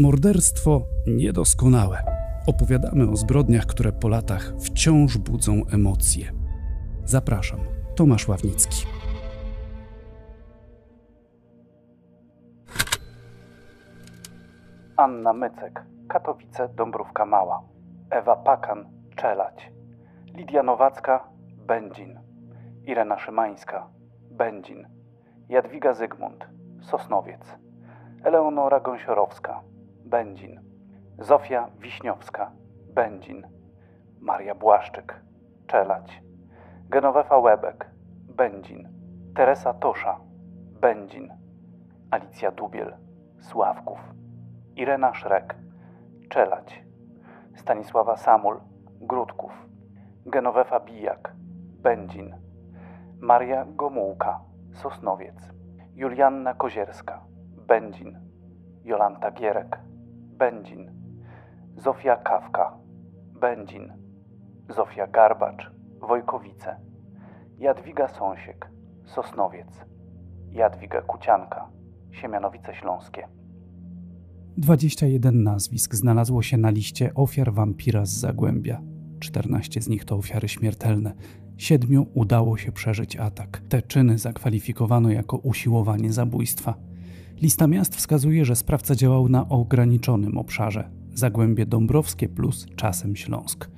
Morderstwo 0.00 0.82
niedoskonałe. 1.06 2.02
Opowiadamy 2.46 3.10
o 3.10 3.16
zbrodniach, 3.16 3.66
które 3.66 3.92
po 3.92 4.08
latach 4.08 4.52
wciąż 4.60 5.18
budzą 5.18 5.62
emocje. 5.72 6.32
Zapraszam, 7.04 7.60
Tomasz 7.96 8.28
Ławnicki. 8.28 8.86
Anna 14.96 15.32
Mycek, 15.32 15.84
Katowice, 16.08 16.68
Dąbrówka 16.68 17.26
Mała. 17.26 17.62
Ewa 18.10 18.36
Pakan, 18.36 18.84
Czelać. 19.16 19.72
Lidia 20.34 20.62
Nowacka, 20.62 21.28
Będzin. 21.66 22.20
Irena 22.86 23.18
Szymańska, 23.18 23.86
Będzin. 24.30 24.88
Jadwiga 25.48 25.94
Zygmunt, 25.94 26.46
Sosnowiec. 26.82 27.42
Eleonora 28.24 28.80
Gąsiorowska, 28.80 29.60
Będzin. 30.10 30.60
Zofia 31.18 31.68
Wiśniowska, 31.78 32.50
Będzin. 32.94 33.46
Maria 34.20 34.54
Błaszczyk, 34.54 35.20
Czelać. 35.66 36.22
Genowefa 36.88 37.38
Łebek, 37.38 37.90
Będzin. 38.36 38.88
Teresa 39.34 39.74
Tosza, 39.74 40.20
Będzin. 40.80 41.32
Alicja 42.10 42.50
Dubiel, 42.50 42.96
Sławków. 43.40 43.98
Irena 44.76 45.14
Szrek, 45.14 45.54
Czelać. 46.28 46.84
Stanisława 47.54 48.16
Samul, 48.16 48.60
Grudków. 49.00 49.52
Genowefa 50.26 50.80
Bijak, 50.80 51.34
Będzin. 51.82 52.36
Maria 53.20 53.64
Gomułka, 53.68 54.40
Sosnowiec. 54.72 55.50
Julianna 55.94 56.54
Kozierska, 56.54 57.24
Będzin. 57.66 58.18
Jolanta 58.84 59.30
Gierek, 59.30 59.78
Będzin. 60.40 60.90
Zofia 61.76 62.16
Kawka, 62.16 62.78
Będzin. 63.40 63.92
Zofia 64.76 65.06
Garbacz, 65.06 65.70
Wojkowice. 66.08 66.76
Jadwiga 67.58 68.08
Sąsiek, 68.08 68.70
Sosnowiec. 69.04 69.84
Jadwiga 70.50 71.02
Kucianka, 71.02 71.68
Siemianowice 72.10 72.74
Śląskie. 72.74 73.28
21 74.56 75.42
nazwisk 75.42 75.94
znalazło 75.94 76.42
się 76.42 76.56
na 76.56 76.70
liście 76.70 77.14
ofiar 77.14 77.52
wampira 77.52 78.06
z 78.06 78.10
Zagłębia. 78.10 78.80
14 79.20 79.82
z 79.82 79.88
nich 79.88 80.04
to 80.04 80.16
ofiary 80.16 80.48
śmiertelne. 80.48 81.14
Siedmiu 81.56 82.06
udało 82.14 82.56
się 82.56 82.72
przeżyć 82.72 83.16
atak. 83.16 83.62
Te 83.68 83.82
czyny 83.82 84.18
zakwalifikowano 84.18 85.10
jako 85.10 85.36
usiłowanie 85.36 86.12
zabójstwa. 86.12 86.89
Lista 87.42 87.66
miast 87.66 87.96
wskazuje, 87.96 88.44
że 88.44 88.56
sprawca 88.56 88.94
działał 88.94 89.28
na 89.28 89.48
ograniczonym 89.48 90.38
obszarze 90.38 90.90
Zagłębie 91.14 91.66
Dąbrowskie 91.66 92.28
plus 92.28 92.66
czasem 92.76 93.16
Śląsk. 93.16 93.70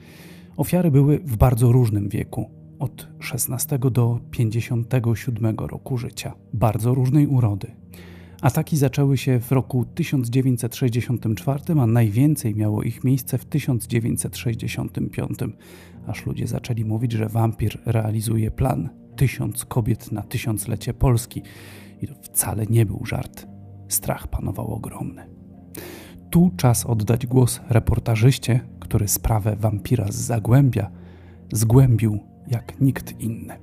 Ofiary 0.56 0.90
były 0.90 1.18
w 1.18 1.36
bardzo 1.36 1.72
różnym 1.72 2.08
wieku, 2.08 2.50
od 2.78 3.08
16 3.20 3.78
do 3.78 4.20
57 4.30 5.56
roku 5.56 5.98
życia, 5.98 6.34
bardzo 6.52 6.94
różnej 6.94 7.26
urody. 7.26 7.70
Ataki 8.40 8.76
zaczęły 8.76 9.18
się 9.18 9.40
w 9.40 9.52
roku 9.52 9.84
1964, 9.84 11.80
a 11.80 11.86
najwięcej 11.86 12.54
miało 12.54 12.82
ich 12.82 13.04
miejsce 13.04 13.38
w 13.38 13.44
1965, 13.44 15.38
aż 16.06 16.26
ludzie 16.26 16.46
zaczęli 16.46 16.84
mówić, 16.84 17.12
że 17.12 17.28
wampir 17.28 17.78
realizuje 17.86 18.50
plan 18.50 18.88
tysiąc 19.16 19.64
kobiet 19.64 20.12
na 20.12 20.22
tysiąclecie 20.22 20.94
Polski. 20.94 21.42
I 22.02 22.06
to 22.06 22.14
wcale 22.14 22.66
nie 22.66 22.86
był 22.86 23.06
żart. 23.06 23.51
Strach 23.92 24.28
panował 24.28 24.74
ogromny. 24.74 25.26
Tu 26.30 26.50
czas 26.56 26.86
oddać 26.86 27.26
głos 27.26 27.60
reportażyście, 27.68 28.60
który 28.80 29.08
sprawę 29.08 29.56
wampira 29.56 30.06
z 30.12 30.14
Zagłębia 30.14 30.90
zgłębił 31.52 32.18
jak 32.46 32.80
nikt 32.80 33.20
inny. 33.20 33.58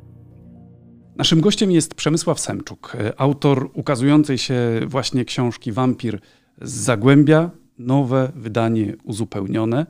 Naszym 1.15 1.41
gościem 1.41 1.71
jest 1.71 1.95
Przemysław 1.95 2.39
Semczuk, 2.39 2.97
autor 3.17 3.69
ukazującej 3.73 4.37
się 4.37 4.55
właśnie 4.87 5.25
książki 5.25 5.71
Wampir 5.71 6.19
z 6.61 6.71
Zagłębia, 6.71 7.51
nowe 7.77 8.31
wydanie 8.35 8.95
uzupełnione. 9.03 9.85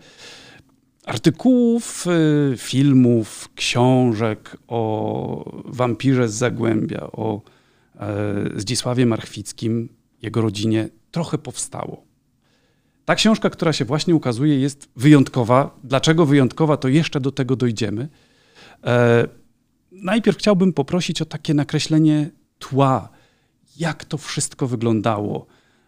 Artykułów, 1.05 2.05
y, 2.53 2.57
filmów, 2.57 3.49
książek 3.55 4.57
o 4.67 5.61
wampirze 5.65 6.29
z 6.29 6.33
Zagłębia, 6.33 7.01
o 7.11 7.41
e, 7.99 8.09
Zdzisławie 8.55 9.05
Marchwickim, 9.05 9.89
jego 10.21 10.41
rodzinie 10.41 10.89
trochę 11.11 11.37
powstało. 11.37 12.03
Ta 13.05 13.15
książka, 13.15 13.49
która 13.49 13.73
się 13.73 13.85
właśnie 13.85 14.15
ukazuje, 14.15 14.59
jest 14.59 14.89
wyjątkowa. 14.95 15.79
Dlaczego 15.83 16.25
wyjątkowa, 16.25 16.77
to 16.77 16.87
jeszcze 16.87 17.19
do 17.19 17.31
tego 17.31 17.55
dojdziemy. 17.55 18.09
E, 18.83 19.27
najpierw 19.91 20.37
chciałbym 20.37 20.73
poprosić 20.73 21.21
o 21.21 21.25
takie 21.25 21.53
nakreślenie 21.53 22.29
tła, 22.59 23.09
jak 23.77 24.05
to 24.05 24.17
wszystko 24.17 24.67
wyglądało 24.67 25.45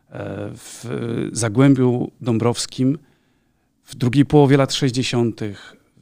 e, 0.10 0.52
w 0.56 0.86
Zagłębiu 1.32 2.12
Dąbrowskim 2.22 2.98
w 3.84 3.96
drugiej 3.96 4.26
połowie 4.26 4.58
lat 4.58 4.74
60., 4.74 5.42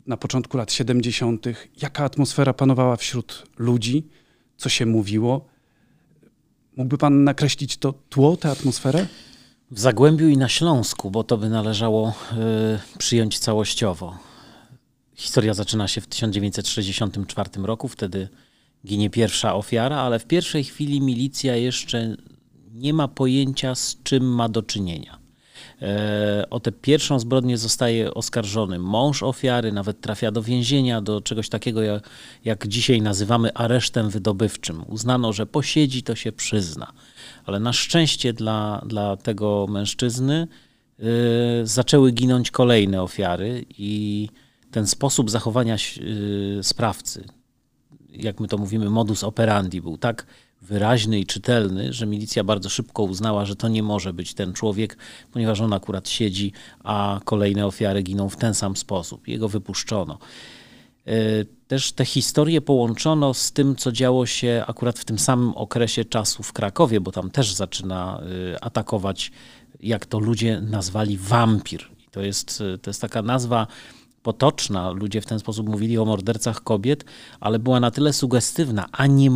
na 0.08 0.18
początku 0.18 0.58
lat 0.58 0.72
70., 0.72 1.46
jaka 1.82 2.04
atmosfera 2.04 2.54
panowała 2.54 2.96
wśród 2.96 3.44
ludzi, 3.58 4.08
co 4.58 4.70
się 4.70 4.86
mówiło. 4.86 5.48
Mógłby 6.80 6.98
pan 6.98 7.24
nakreślić 7.24 7.78
to 7.78 7.94
tło, 8.10 8.38
tę 8.38 8.52
atmosferę? 8.52 9.08
W 9.72 9.80
Zagłębiu 9.80 10.28
i 10.28 10.38
na 10.38 10.50
Śląsku, 10.50 11.12
bo 11.12 11.24
to 11.24 11.38
by 11.38 11.50
należało 11.50 12.10
y, 12.94 12.98
przyjąć 12.98 13.40
całościowo. 13.40 14.18
Historia 15.16 15.54
zaczyna 15.54 15.88
się 15.88 16.02
w 16.02 16.08
1964 16.08 17.50
roku, 17.64 17.88
wtedy 17.88 18.30
ginie 18.86 19.10
pierwsza 19.10 19.56
ofiara, 19.56 19.98
ale 19.98 20.20
w 20.20 20.26
pierwszej 20.26 20.64
chwili 20.64 21.02
milicja 21.02 21.56
jeszcze 21.56 22.16
nie 22.74 22.94
ma 22.94 23.08
pojęcia, 23.08 23.76
z 23.76 23.98
czym 24.04 24.24
ma 24.36 24.50
do 24.50 24.64
czynienia. 24.64 25.19
E, 25.82 26.46
o 26.50 26.60
tę 26.60 26.72
pierwszą 26.72 27.20
zbrodnię 27.20 27.58
zostaje 27.58 28.14
oskarżony 28.14 28.80
mąż 28.80 29.24
ofiary, 29.24 29.72
nawet 29.72 30.02
trafia 30.02 30.32
do 30.32 30.44
więzienia, 30.44 31.02
do 31.02 31.22
czegoś 31.22 31.50
takiego, 31.50 31.82
jak, 31.82 32.10
jak 32.46 32.68
dzisiaj 32.68 33.02
nazywamy 33.02 33.54
aresztem 33.54 34.10
wydobywczym. 34.10 34.84
Uznano, 34.88 35.34
że 35.34 35.46
posiedzi, 35.46 36.04
to 36.04 36.16
się 36.16 36.32
przyzna. 36.32 36.94
Ale 37.46 37.60
na 37.60 37.74
szczęście 37.74 38.34
dla, 38.34 38.84
dla 38.86 39.18
tego 39.18 39.68
mężczyzny 39.70 40.48
yy, 41.00 41.08
zaczęły 41.64 42.12
ginąć 42.12 42.52
kolejne 42.52 43.02
ofiary 43.02 43.66
i 43.78 44.30
ten 44.72 44.88
sposób 44.88 45.30
zachowania 45.30 45.76
yy, 46.56 46.64
sprawcy, 46.64 47.24
jak 48.10 48.40
my 48.40 48.48
to 48.48 48.58
mówimy, 48.58 48.90
modus 48.90 49.24
operandi 49.24 49.82
był 49.82 49.98
tak 49.98 50.26
wyraźny 50.62 51.20
i 51.20 51.26
czytelny, 51.26 51.94
że 51.94 52.06
milicja 52.06 52.44
bardzo 52.44 52.70
szybko 52.70 53.04
uznała, 53.04 53.46
że 53.46 53.56
to 53.56 53.68
nie 53.68 53.84
może 53.84 54.14
być 54.14 54.34
ten 54.34 54.54
człowiek, 54.54 54.98
ponieważ 55.32 55.62
on 55.62 55.74
akurat 55.74 56.10
siedzi, 56.10 56.52
a 56.84 57.20
kolejne 57.26 57.66
ofiary 57.66 58.04
giną 58.04 58.30
w 58.30 58.38
ten 58.38 58.54
sam 58.54 58.76
sposób. 58.76 59.28
Jego 59.28 59.50
wypuszczono. 59.50 60.18
E, 61.08 61.46
też 61.68 61.92
te 61.92 62.06
historie 62.06 62.62
połączono 62.62 63.34
z 63.34 63.52
tym, 63.52 63.76
co 63.76 63.92
działo 63.92 64.26
się 64.26 64.64
akurat 64.68 65.00
w 65.00 65.06
tym 65.06 65.20
samym 65.20 65.54
okresie 65.58 66.06
czasu 66.06 66.44
w 66.44 66.54
Krakowie, 66.54 67.02
bo 67.02 67.12
tam 67.12 67.32
też 67.32 67.54
zaczyna 67.54 68.22
e, 68.56 68.64
atakować, 68.64 69.32
jak 69.80 70.06
to 70.06 70.20
ludzie 70.20 70.62
nazwali, 70.62 71.18
wampir. 71.18 71.86
to 72.12 72.22
jest, 72.22 72.64
e, 72.74 72.78
to 72.78 72.90
jest 72.90 73.02
taka 73.02 73.22
nazwa 73.22 73.68
potoczna, 74.24 74.92
ludzie 74.92 75.22
w 75.22 75.26
ten 75.26 75.40
sposób 75.40 75.70
mówili 75.70 75.98
o 75.98 76.06
mordercach 76.06 76.64
kobiet, 76.64 77.06
ale 77.40 77.60
była 77.60 77.80
na 77.80 77.92
tyle 77.92 78.14
sugestywna, 78.14 78.86
a 78.92 79.08
nie, 79.08 79.30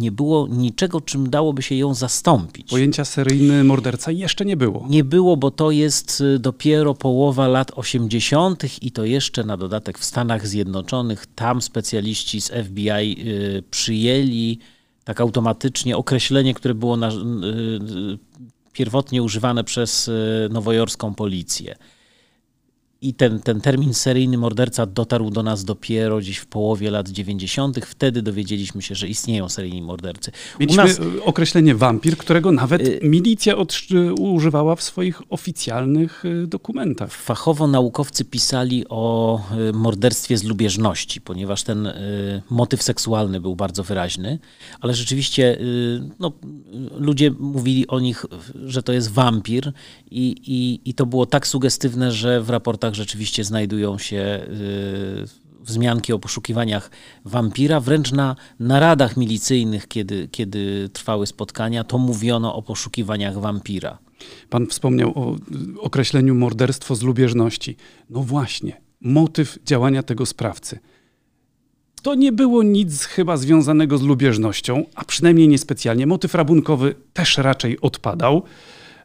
nie 0.00 0.12
było 0.12 0.48
niczego, 0.48 1.00
czym 1.00 1.30
dałoby 1.30 1.62
się 1.62 1.74
ją 1.74 1.94
zastąpić. 1.94 2.70
Pojęcia 2.70 3.04
seryjny 3.04 3.64
morderca 3.64 4.10
jeszcze 4.10 4.44
nie 4.44 4.56
było. 4.56 4.86
Nie 4.90 5.04
było, 5.04 5.36
bo 5.36 5.50
to 5.50 5.70
jest 5.70 6.20
y, 6.20 6.38
dopiero 6.38 6.94
połowa 6.94 7.48
lat 7.48 7.72
80. 7.74 8.82
i 8.82 8.92
to 8.92 9.04
jeszcze 9.04 9.44
na 9.44 9.56
dodatek 9.56 9.98
w 9.98 10.04
Stanach 10.04 10.46
Zjednoczonych. 10.46 11.26
Tam 11.34 11.62
specjaliści 11.62 12.40
z 12.40 12.48
FBI 12.48 13.16
y, 13.28 13.62
przyjęli 13.70 14.58
tak 15.04 15.20
automatycznie 15.20 15.96
określenie, 15.96 16.54
które 16.54 16.74
było 16.74 16.96
na, 16.96 17.08
y, 17.08 17.12
y 17.12 18.18
pierwotnie 18.72 19.22
używane 19.22 19.64
przez 19.64 20.08
y, 20.08 20.12
nowojorską 20.50 21.14
policję 21.14 21.76
i 23.06 23.14
ten, 23.14 23.40
ten 23.40 23.60
termin 23.60 23.94
seryjny 23.94 24.38
morderca 24.38 24.86
dotarł 24.86 25.30
do 25.30 25.42
nas 25.42 25.64
dopiero 25.64 26.18
gdzieś 26.18 26.38
w 26.38 26.46
połowie 26.46 26.90
lat 26.90 27.08
90. 27.08 27.78
Wtedy 27.84 28.22
dowiedzieliśmy 28.22 28.82
się, 28.82 28.94
że 28.94 29.08
istnieją 29.08 29.48
seryjni 29.48 29.82
mordercy. 29.82 30.32
Mieliśmy 30.60 30.84
nas... 30.84 31.00
określenie 31.24 31.74
wampir, 31.74 32.16
którego 32.16 32.52
nawet 32.52 32.82
y... 32.82 33.00
milicja 33.02 33.54
używała 34.18 34.76
w 34.76 34.82
swoich 34.82 35.22
oficjalnych 35.32 36.24
y, 36.24 36.46
dokumentach. 36.46 37.12
Fachowo 37.12 37.66
naukowcy 37.66 38.24
pisali 38.24 38.84
o 38.88 39.40
y, 39.70 39.72
morderstwie 39.72 40.38
z 40.38 40.44
lubieżności, 40.44 41.20
ponieważ 41.20 41.62
ten 41.62 41.86
y, 41.86 42.42
motyw 42.50 42.82
seksualny 42.82 43.40
był 43.40 43.56
bardzo 43.56 43.84
wyraźny, 43.84 44.38
ale 44.80 44.94
rzeczywiście 44.94 45.58
no, 46.18 46.32
ludzie 46.96 47.30
mówili 47.30 47.86
o 47.86 48.00
nich, 48.00 48.26
że 48.64 48.82
to 48.82 48.92
jest 48.92 49.10
wampir 49.10 49.72
i, 50.10 50.34
i, 50.46 50.90
i 50.90 50.94
to 50.94 51.06
było 51.06 51.26
tak 51.26 51.46
sugestywne, 51.46 52.12
że 52.12 52.40
w 52.40 52.50
raportach 52.50 52.95
rzeczywiście 52.96 53.44
znajdują 53.44 53.98
się 53.98 54.40
wzmianki 55.66 56.12
o 56.12 56.18
poszukiwaniach 56.18 56.90
wampira. 57.24 57.80
Wręcz 57.80 58.12
na 58.12 58.36
naradach 58.60 59.16
milicyjnych, 59.16 59.88
kiedy, 59.88 60.28
kiedy 60.28 60.88
trwały 60.92 61.26
spotkania, 61.26 61.84
to 61.84 61.98
mówiono 61.98 62.54
o 62.54 62.62
poszukiwaniach 62.62 63.38
wampira. 63.38 63.98
Pan 64.50 64.66
wspomniał 64.66 65.12
o 65.14 65.36
określeniu 65.80 66.34
morderstwo 66.34 66.94
z 66.94 67.02
lubieżności. 67.02 67.76
No 68.10 68.22
właśnie, 68.22 68.80
motyw 69.00 69.58
działania 69.64 70.02
tego 70.02 70.26
sprawcy. 70.26 70.78
To 72.02 72.14
nie 72.14 72.32
było 72.32 72.62
nic 72.62 73.04
chyba 73.04 73.36
związanego 73.36 73.98
z 73.98 74.02
lubieżnością, 74.02 74.84
a 74.94 75.04
przynajmniej 75.04 75.48
niespecjalnie. 75.48 76.06
Motyw 76.06 76.34
rabunkowy 76.34 76.94
też 77.12 77.38
raczej 77.38 77.80
odpadał. 77.80 78.42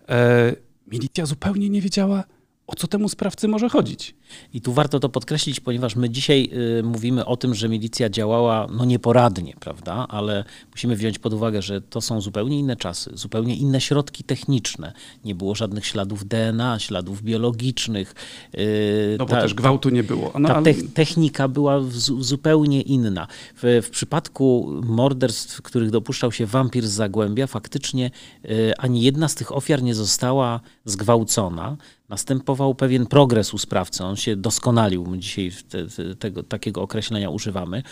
E, 0.10 0.56
milicja 0.88 1.26
zupełnie 1.26 1.70
nie 1.70 1.82
wiedziała, 1.82 2.24
o 2.72 2.76
co 2.76 2.88
temu 2.88 3.10
sprawcy 3.10 3.48
może 3.48 3.70
chodzić. 3.70 4.16
I 4.54 4.62
tu 4.62 4.74
warto 4.74 5.00
to 5.00 5.10
podkreślić, 5.10 5.60
ponieważ 5.60 5.96
my 5.96 6.10
dzisiaj 6.10 6.50
y, 6.80 6.84
mówimy 6.84 7.26
o 7.26 7.38
tym, 7.38 7.56
że 7.56 7.70
milicja 7.70 8.10
działała 8.10 8.68
no 8.78 8.86
nieporadnie, 8.86 9.54
prawda? 9.60 10.06
Ale 10.10 10.44
musimy 10.72 10.96
wziąć 10.96 11.20
pod 11.20 11.34
uwagę, 11.34 11.62
że 11.62 11.82
to 11.82 12.02
są 12.02 12.22
zupełnie 12.22 12.60
inne 12.60 12.76
czasy, 12.76 13.12
zupełnie 13.14 13.56
inne 13.56 13.82
środki 13.82 14.24
techniczne. 14.24 14.94
Nie 15.26 15.36
było 15.36 15.56
żadnych 15.56 15.86
śladów 15.86 16.28
DNA, 16.28 16.80
śladów 16.80 17.24
biologicznych. 17.24 18.16
Y, 18.58 19.16
no 19.20 19.26
bo 19.26 19.32
ta, 19.32 19.42
też 19.42 19.54
gwałtu 19.54 19.90
nie 19.90 20.04
było. 20.04 20.32
No, 20.40 20.48
ta 20.48 20.56
ale... 20.56 20.74
technika 20.74 21.48
była 21.48 21.80
w, 21.80 21.94
zupełnie 22.00 22.82
inna. 22.82 23.28
W, 23.56 23.82
w, 23.84 23.90
przypadku 23.90 24.72
morderstw, 24.84 25.62
których 25.62 25.90
dopuszczał 25.90 26.32
się 26.32 26.46
wampir 26.46 26.88
z 26.88 26.92
Zagłębia, 26.92 27.48
faktycznie 27.48 28.12
y, 28.46 28.74
ani 28.78 29.02
jedna 29.02 29.28
z 29.28 29.36
tych 29.36 29.56
ofiar 29.56 29.84
nie 29.84 29.96
została 29.96 30.60
zgwałcona. 30.86 31.78
Następował 32.12 32.76
pewien 32.76 33.06
progres 33.06 33.54
u 33.54 33.58
sprawcy. 33.58 34.04
On 34.04 34.16
się 34.16 34.36
doskonalił. 34.36 35.06
My 35.06 35.20
dzisiaj 35.20 35.52
te, 35.70 35.88
te, 35.88 36.16
tego, 36.16 36.44
takiego 36.44 36.82
określenia 36.82 37.30
używamy. 37.30 37.78
Yy, 37.78 37.84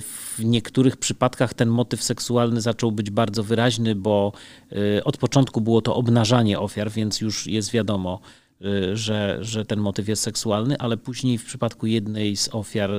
w 0.00 0.38
niektórych 0.44 0.96
przypadkach 0.96 1.54
ten 1.54 1.68
motyw 1.68 2.02
seksualny 2.02 2.60
zaczął 2.60 2.92
być 2.92 3.10
bardzo 3.10 3.42
wyraźny, 3.42 3.94
bo 3.94 4.32
yy, 4.70 5.04
od 5.04 5.16
początku 5.16 5.60
było 5.60 5.82
to 5.82 5.94
obnażanie 5.94 6.58
ofiar, 6.58 6.90
więc 6.90 7.20
już 7.20 7.46
jest 7.46 7.70
wiadomo, 7.70 8.20
yy, 8.60 8.96
że, 8.96 9.38
że 9.40 9.64
ten 9.64 9.80
motyw 9.80 10.08
jest 10.08 10.22
seksualny, 10.22 10.78
ale 10.78 10.96
później 10.96 11.38
w 11.38 11.44
przypadku 11.44 11.86
jednej 11.86 12.36
z 12.36 12.48
ofiar 12.52 12.90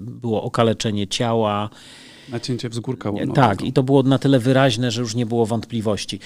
było 0.00 0.42
okaleczenie 0.42 1.08
ciała. 1.08 1.70
Nacięcie 2.28 2.68
wzgórka 2.68 3.10
łonowego. 3.10 3.32
Tak, 3.32 3.62
i 3.62 3.72
to 3.72 3.82
było 3.82 4.02
na 4.02 4.18
tyle 4.18 4.38
wyraźne, 4.38 4.90
że 4.90 5.00
już 5.00 5.14
nie 5.14 5.26
było 5.26 5.46
wątpliwości. 5.46 6.20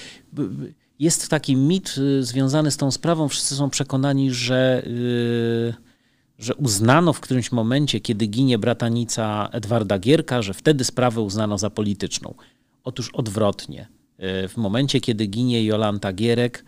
Jest 0.99 1.29
taki 1.29 1.55
mit 1.55 1.95
y, 1.97 2.23
związany 2.23 2.71
z 2.71 2.77
tą 2.77 2.91
sprawą. 2.91 3.27
Wszyscy 3.27 3.55
są 3.55 3.69
przekonani, 3.69 4.31
że, 4.31 4.83
yy, 4.85 5.73
że 6.39 6.55
uznano 6.55 7.13
w 7.13 7.19
którymś 7.19 7.51
momencie, 7.51 7.99
kiedy 7.99 8.27
ginie 8.27 8.57
bratanica 8.57 9.49
Edwarda 9.51 9.99
Gierka, 9.99 10.41
że 10.41 10.53
wtedy 10.53 10.83
sprawę 10.83 11.21
uznano 11.21 11.57
za 11.57 11.69
polityczną. 11.69 12.33
Otóż 12.83 13.09
odwrotnie. 13.13 13.87
Yy, 14.19 14.47
w 14.47 14.57
momencie, 14.57 15.01
kiedy 15.01 15.25
ginie 15.25 15.65
Jolanta 15.65 16.13
Gierek, 16.13 16.65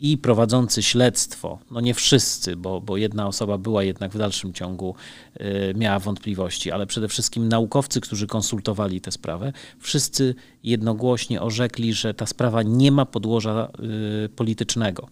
i 0.00 0.18
prowadzący 0.18 0.82
śledztwo, 0.82 1.58
no 1.70 1.80
nie 1.80 1.94
wszyscy, 1.94 2.56
bo, 2.56 2.80
bo 2.80 2.96
jedna 2.96 3.26
osoba 3.26 3.58
była 3.58 3.84
jednak 3.84 4.12
w 4.12 4.18
dalszym 4.18 4.52
ciągu, 4.52 4.94
y, 5.40 5.74
miała 5.76 5.98
wątpliwości, 5.98 6.70
ale 6.70 6.86
przede 6.86 7.08
wszystkim 7.08 7.48
naukowcy, 7.48 8.00
którzy 8.00 8.26
konsultowali 8.26 9.00
tę 9.00 9.12
sprawę, 9.12 9.52
wszyscy 9.80 10.34
jednogłośnie 10.64 11.42
orzekli, 11.42 11.92
że 11.92 12.14
ta 12.14 12.26
sprawa 12.26 12.62
nie 12.62 12.92
ma 12.92 13.06
podłoża 13.06 13.68
y, 14.24 14.28
politycznego. 14.28 15.08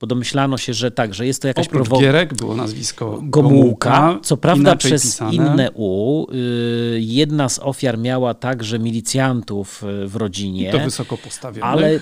Bo 0.00 0.06
domyślano 0.06 0.58
się, 0.58 0.74
że 0.74 0.90
tak, 0.90 1.14
że 1.14 1.26
jest 1.26 1.42
to 1.42 1.48
jakaś 1.48 1.68
prowokacja. 1.68 2.06
Gierek 2.06 2.34
było 2.34 2.54
nazwisko 2.54 3.18
Gomułka, 3.22 3.90
Gomułka 3.90 4.18
co 4.22 4.36
prawda 4.36 4.76
przez 4.76 5.02
pisane. 5.02 5.34
inne 5.34 5.70
U. 5.74 6.26
Y, 6.32 6.98
jedna 7.00 7.48
z 7.48 7.58
ofiar 7.58 7.98
miała 7.98 8.34
także 8.34 8.78
milicjantów 8.78 9.84
w 10.06 10.16
rodzinie. 10.16 10.68
I 10.68 10.72
to 10.72 10.78
wysoko 10.78 11.18
postawionych. 11.18 11.72
Ale 11.72 12.00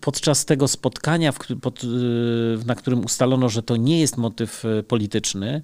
podczas 0.00 0.44
tego 0.44 0.68
spotkania, 0.68 1.32
y, 1.32 2.66
na 2.66 2.74
którym 2.74 3.04
ustalono, 3.04 3.48
że 3.48 3.62
to 3.62 3.76
nie 3.76 4.00
jest 4.00 4.16
motyw 4.16 4.64
y, 4.64 4.82
polityczny, 4.82 5.62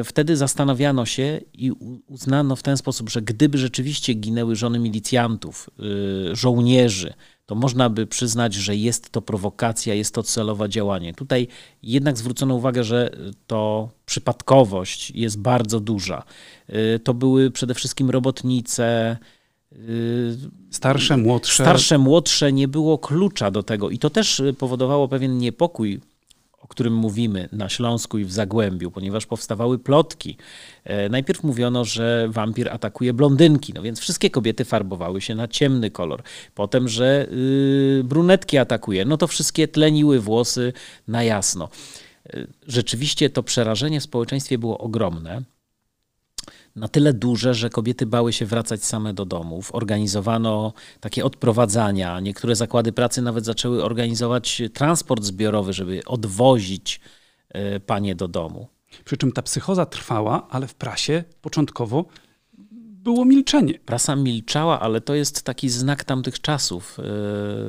y, 0.00 0.04
wtedy 0.04 0.36
zastanawiano 0.36 1.06
się 1.06 1.40
i 1.54 1.72
uznano 2.06 2.56
w 2.56 2.62
ten 2.62 2.76
sposób, 2.76 3.10
że 3.10 3.22
gdyby 3.22 3.58
rzeczywiście 3.58 4.14
ginęły 4.14 4.56
żony 4.56 4.78
milicjantów, 4.78 5.70
żołnierzy, 6.32 7.14
to 7.46 7.54
można 7.54 7.90
by 7.90 8.06
przyznać, 8.06 8.54
że 8.54 8.76
jest 8.76 9.10
to 9.10 9.22
prowokacja, 9.22 9.94
jest 9.94 10.14
to 10.14 10.22
celowe 10.22 10.68
działanie. 10.68 11.14
Tutaj 11.14 11.48
jednak 11.82 12.18
zwrócono 12.18 12.54
uwagę, 12.54 12.84
że 12.84 13.10
to 13.46 13.90
przypadkowość 14.06 15.10
jest 15.10 15.38
bardzo 15.38 15.80
duża. 15.80 16.22
To 17.04 17.14
były 17.14 17.50
przede 17.50 17.74
wszystkim 17.74 18.10
robotnice, 18.10 19.16
starsze, 20.70 21.16
młodsze. 21.16 21.62
Starsze, 21.62 21.98
młodsze, 21.98 22.52
nie 22.52 22.68
było 22.68 22.98
klucza 22.98 23.50
do 23.50 23.62
tego. 23.62 23.90
I 23.90 23.98
to 23.98 24.10
też 24.10 24.42
powodowało 24.58 25.08
pewien 25.08 25.38
niepokój, 25.38 26.00
o 26.58 26.68
którym 26.68 26.94
mówimy 26.94 27.48
na 27.52 27.68
Śląsku 27.68 28.18
i 28.18 28.24
w 28.24 28.32
Zagłębiu, 28.32 28.90
ponieważ 28.90 29.26
powstawały 29.26 29.78
plotki. 29.78 30.36
E, 30.84 31.08
najpierw 31.08 31.42
mówiono, 31.42 31.84
że 31.84 32.28
wampir 32.28 32.68
atakuje 32.68 33.12
blondynki, 33.12 33.72
no 33.72 33.82
więc 33.82 34.00
wszystkie 34.00 34.30
kobiety 34.30 34.64
farbowały 34.64 35.20
się 35.20 35.34
na 35.34 35.48
ciemny 35.48 35.90
kolor. 35.90 36.22
Potem, 36.54 36.88
że 36.88 37.26
yy, 37.30 38.04
brunetki 38.04 38.58
atakuje, 38.58 39.04
no 39.04 39.16
to 39.16 39.26
wszystkie 39.26 39.68
tleniły 39.68 40.20
włosy 40.20 40.72
na 41.08 41.22
jasno. 41.22 41.68
E, 42.26 42.46
rzeczywiście 42.66 43.30
to 43.30 43.42
przerażenie 43.42 44.00
w 44.00 44.04
społeczeństwie 44.04 44.58
było 44.58 44.78
ogromne 44.78 45.42
na 46.76 46.88
tyle 46.88 47.12
duże, 47.12 47.54
że 47.54 47.70
kobiety 47.70 48.06
bały 48.06 48.32
się 48.32 48.46
wracać 48.46 48.84
same 48.84 49.14
do 49.14 49.24
domów. 49.24 49.74
Organizowano 49.74 50.72
takie 51.00 51.24
odprowadzania. 51.24 52.20
Niektóre 52.20 52.56
zakłady 52.56 52.92
pracy 52.92 53.22
nawet 53.22 53.44
zaczęły 53.44 53.84
organizować 53.84 54.62
transport 54.74 55.24
zbiorowy, 55.24 55.72
żeby 55.72 56.04
odwozić 56.06 57.00
e, 57.48 57.80
panie 57.80 58.14
do 58.14 58.28
domu. 58.28 58.68
Przy 59.04 59.16
czym 59.16 59.32
ta 59.32 59.42
psychoza 59.42 59.86
trwała, 59.86 60.48
ale 60.50 60.66
w 60.66 60.74
prasie 60.74 61.24
początkowo 61.40 62.04
było 63.02 63.24
milczenie. 63.24 63.78
Prasa 63.78 64.16
milczała, 64.16 64.80
ale 64.80 65.00
to 65.00 65.14
jest 65.14 65.42
taki 65.42 65.68
znak 65.68 66.04
tamtych 66.04 66.40
czasów. 66.40 66.98
E, 66.98 67.02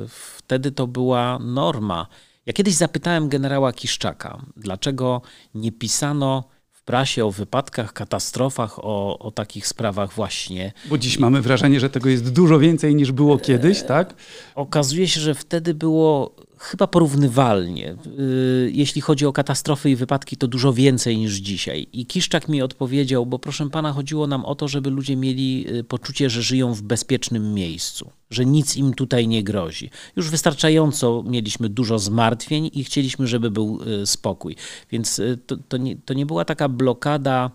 wtedy 0.08 0.72
to 0.72 0.88
była 0.88 1.40
norma. 1.40 2.08
Ja 2.46 2.54
kiedyś 2.54 2.74
zapytałem 2.74 3.30
generała 3.30 3.74
Kiszczaka, 3.74 4.46
dlaczego 4.58 5.22
nie 5.56 5.72
pisano 5.72 6.44
w 6.82 6.84
prasie 6.84 7.26
o 7.26 7.32
wypadkach, 7.32 7.94
katastrofach, 7.94 8.80
o, 8.80 9.20
o 9.20 9.32
takich 9.32 9.68
sprawach 9.68 10.14
właśnie. 10.14 10.74
Bo 10.90 10.98
dziś 10.98 11.20
mamy 11.20 11.42
wrażenie, 11.42 11.80
że 11.80 11.90
tego 11.90 12.10
jest 12.10 12.34
dużo 12.34 12.60
więcej 12.60 12.96
niż 12.96 13.12
było 13.12 13.38
kiedyś, 13.38 13.84
tak? 13.84 14.14
Okazuje 14.56 15.08
się, 15.08 15.20
że 15.20 15.36
wtedy 15.36 15.74
było 15.74 16.36
chyba 16.62 16.88
porównywalnie. 16.88 17.96
Y, 18.20 18.72
jeśli 18.74 19.02
chodzi 19.02 19.26
o 19.26 19.34
katastrofy 19.34 19.90
i 19.90 19.96
wypadki, 19.96 20.38
to 20.38 20.48
dużo 20.48 20.74
więcej 20.74 21.18
niż 21.18 21.34
dzisiaj. 21.34 21.88
I 21.94 22.06
Kiszczak 22.06 22.48
mi 22.48 22.62
odpowiedział, 22.62 23.26
bo 23.26 23.40
proszę 23.40 23.70
pana, 23.70 23.94
chodziło 23.94 24.28
nam 24.28 24.46
o 24.46 24.56
to, 24.56 24.68
żeby 24.68 24.90
ludzie 24.90 25.16
mieli 25.16 25.66
y, 25.70 25.84
poczucie, 25.84 26.30
że 26.30 26.42
żyją 26.42 26.74
w 26.74 26.82
bezpiecznym 26.82 27.54
miejscu, 27.54 28.12
że 28.30 28.46
nic 28.46 28.76
im 28.76 28.94
tutaj 28.94 29.28
nie 29.28 29.44
grozi. 29.44 29.90
Już 30.16 30.30
wystarczająco 30.30 31.24
mieliśmy 31.28 31.70
dużo 31.70 32.00
zmartwień 32.00 32.70
i 32.74 32.84
chcieliśmy, 32.84 33.28
żeby 33.28 33.52
był 33.52 33.80
y, 34.02 34.06
spokój. 34.06 34.56
Więc 34.92 35.22
to, 35.48 35.58
to, 35.68 35.78
nie, 35.78 35.96
to 35.96 36.14
nie 36.14 36.26
była 36.26 36.46
taka 36.46 36.70
blokada 36.70 37.52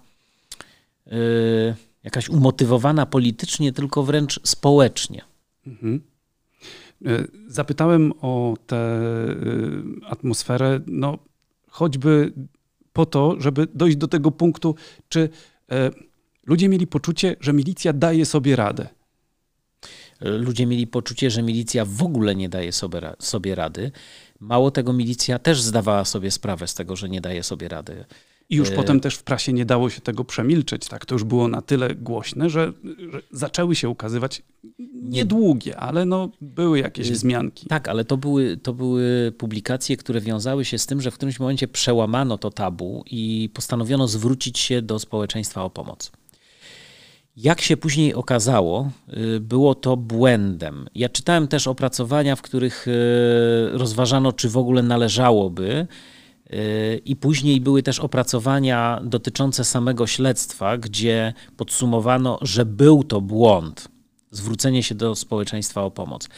jakaś 2.05 2.29
umotywowana 2.29 3.07
politycznie, 3.07 3.73
tylko 3.73 4.03
wręcz 4.03 4.41
społecznie. 4.45 5.23
Mhm. 5.67 6.01
E, 7.05 7.25
zapytałem 7.47 8.13
o 8.21 8.57
tę 8.67 8.77
e, 8.77 10.07
atmosferę, 10.07 10.81
no 10.87 11.19
choćby 11.69 12.33
po 12.93 13.07
to, 13.07 13.37
żeby 13.39 13.67
dojść 13.75 13.97
do 13.97 14.09
tego 14.09 14.31
punktu, 14.31 14.75
czy 15.09 15.29
e, 15.71 15.91
ludzie 16.47 16.69
mieli 16.69 16.87
poczucie, 16.87 17.37
że 17.41 17.53
milicja 17.53 17.93
daje 17.93 18.27
sobie 18.27 18.57
radę. 18.57 18.89
Ludzie 20.21 20.67
mieli 20.67 20.87
poczucie, 20.87 21.31
że 21.31 21.43
milicja 21.43 21.85
w 21.85 22.03
ogóle 22.03 22.35
nie 22.35 22.49
daje 22.49 22.73
sobie, 22.73 23.01
sobie 23.19 23.55
rady. 23.55 23.91
Mało 24.41 24.71
tego, 24.71 24.93
milicja 24.93 25.39
też 25.39 25.63
zdawała 25.63 26.05
sobie 26.05 26.31
sprawę 26.31 26.67
z 26.67 26.75
tego, 26.75 26.97
że 26.97 27.09
nie 27.09 27.21
daje 27.21 27.43
sobie 27.43 27.69
rady. 27.69 28.05
I 28.51 28.57
już 28.57 28.71
e... 28.71 28.73
potem 28.73 29.01
też 29.01 29.15
w 29.15 29.23
prasie 29.23 29.53
nie 29.53 29.65
dało 29.65 29.91
się 29.91 30.01
tego 30.01 30.25
przemilczeć. 30.25 30.89
Tak? 30.89 31.07
To 31.07 31.15
już 31.15 31.25
było 31.25 31.49
na 31.49 31.63
tyle 31.63 31.95
głośne, 31.95 32.51
że, 32.51 32.73
że 33.13 33.23
zaczęły 33.31 33.77
się 33.77 33.89
ukazywać 33.89 34.43
niedługie, 35.03 35.77
ale 35.77 36.05
no, 36.05 36.29
były 36.41 36.79
jakieś 36.79 37.09
y, 37.09 37.13
wzmianki. 37.13 37.67
Tak, 37.67 37.89
ale 37.89 38.05
to 38.05 38.17
były, 38.17 38.57
to 38.57 38.73
były 38.73 39.33
publikacje, 39.39 39.97
które 39.97 40.21
wiązały 40.21 40.65
się 40.65 40.79
z 40.79 40.87
tym, 40.87 41.01
że 41.01 41.11
w 41.11 41.15
którymś 41.15 41.41
momencie 41.41 41.69
przełamano 41.69 42.39
to 42.39 42.51
tabu 42.51 43.05
i 43.11 43.51
postanowiono 43.55 44.09
zwrócić 44.09 44.59
się 44.59 44.83
do 44.83 44.99
społeczeństwa 44.99 45.65
o 45.65 45.71
pomoc. 45.71 46.13
Jak 47.37 47.61
się 47.61 47.77
później 47.77 48.15
okazało, 48.15 48.91
y, 49.37 49.41
było 49.41 49.75
to 49.75 49.97
błędem. 49.97 50.89
Ja 50.95 51.09
czytałem 51.09 51.49
też 51.49 51.67
opracowania, 51.67 52.37
w 52.37 52.43
których 52.43 52.89
y, 52.89 52.93
rozważano, 53.73 54.33
czy 54.33 54.49
w 54.49 54.57
ogóle 54.57 54.83
należałoby 54.83 55.87
i 57.05 57.17
później 57.17 57.61
były 57.61 57.83
też 57.83 58.01
opracowania 58.01 59.01
dotyczące 59.05 59.65
samego 59.65 60.07
śledztwa, 60.07 60.79
gdzie 60.79 61.33
podsumowano, 61.57 62.39
że 62.43 62.65
był 62.65 63.05
to 63.05 63.21
błąd, 63.21 63.89
zwrócenie 64.31 64.83
się 64.83 64.95
do 64.95 65.15
społeczeństwa 65.15 65.83
o 65.83 65.91
pomoc. 65.91 66.29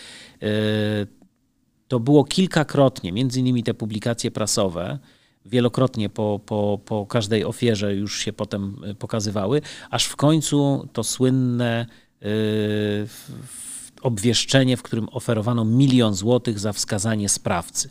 To 1.88 2.00
było 2.00 2.24
kilkakrotnie, 2.24 3.12
między 3.12 3.40
innymi 3.40 3.62
te 3.62 3.74
publikacje 3.74 4.30
prasowe, 4.30 4.98
wielokrotnie 5.46 6.08
po, 6.08 6.40
po, 6.46 6.80
po 6.84 7.06
każdej 7.06 7.44
ofierze 7.44 7.94
już 7.94 8.18
się 8.18 8.32
potem 8.32 8.80
pokazywały, 8.98 9.62
aż 9.90 10.04
w 10.04 10.16
końcu 10.16 10.88
to 10.92 11.04
słynne 11.04 11.86
e, 12.22 12.26
obwieszczenie, 14.02 14.76
w 14.76 14.82
którym 14.82 15.08
oferowano 15.12 15.64
milion 15.64 16.14
złotych 16.14 16.58
za 16.58 16.72
wskazanie 16.72 17.28
sprawcy. 17.28 17.90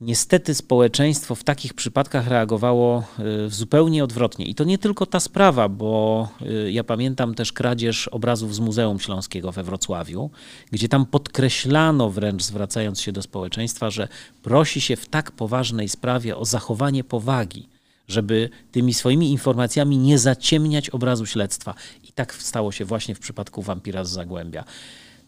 Niestety 0.00 0.54
społeczeństwo 0.54 1.34
w 1.34 1.44
takich 1.44 1.74
przypadkach 1.74 2.28
reagowało 2.28 3.04
y, 3.46 3.50
zupełnie 3.50 4.04
odwrotnie. 4.04 4.46
I 4.46 4.54
to 4.54 4.64
nie 4.64 4.78
tylko 4.78 5.06
ta 5.06 5.20
sprawa, 5.20 5.68
bo 5.68 6.28
y, 6.66 6.72
ja 6.72 6.84
pamiętam 6.84 7.34
też 7.34 7.52
kradzież 7.52 8.08
obrazów 8.08 8.54
z 8.54 8.60
Muzeum 8.60 9.00
Śląskiego 9.00 9.52
we 9.52 9.62
Wrocławiu, 9.62 10.30
gdzie 10.72 10.88
tam 10.88 11.06
podkreślano 11.06 12.10
wręcz, 12.10 12.42
zwracając 12.42 13.00
się 13.00 13.12
do 13.12 13.22
społeczeństwa, 13.22 13.90
że 13.90 14.08
prosi 14.42 14.80
się 14.80 14.96
w 14.96 15.08
tak 15.08 15.32
poważnej 15.32 15.88
sprawie 15.88 16.36
o 16.36 16.44
zachowanie 16.44 17.04
powagi, 17.04 17.68
żeby 18.08 18.50
tymi 18.72 18.94
swoimi 18.94 19.30
informacjami 19.30 19.98
nie 19.98 20.18
zaciemniać 20.18 20.90
obrazu 20.90 21.26
śledztwa. 21.26 21.74
I 22.08 22.12
tak 22.12 22.34
stało 22.34 22.72
się 22.72 22.84
właśnie 22.84 23.14
w 23.14 23.20
przypadku 23.20 23.62
wampira 23.62 24.04
z 24.04 24.10
Zagłębia. 24.10 24.64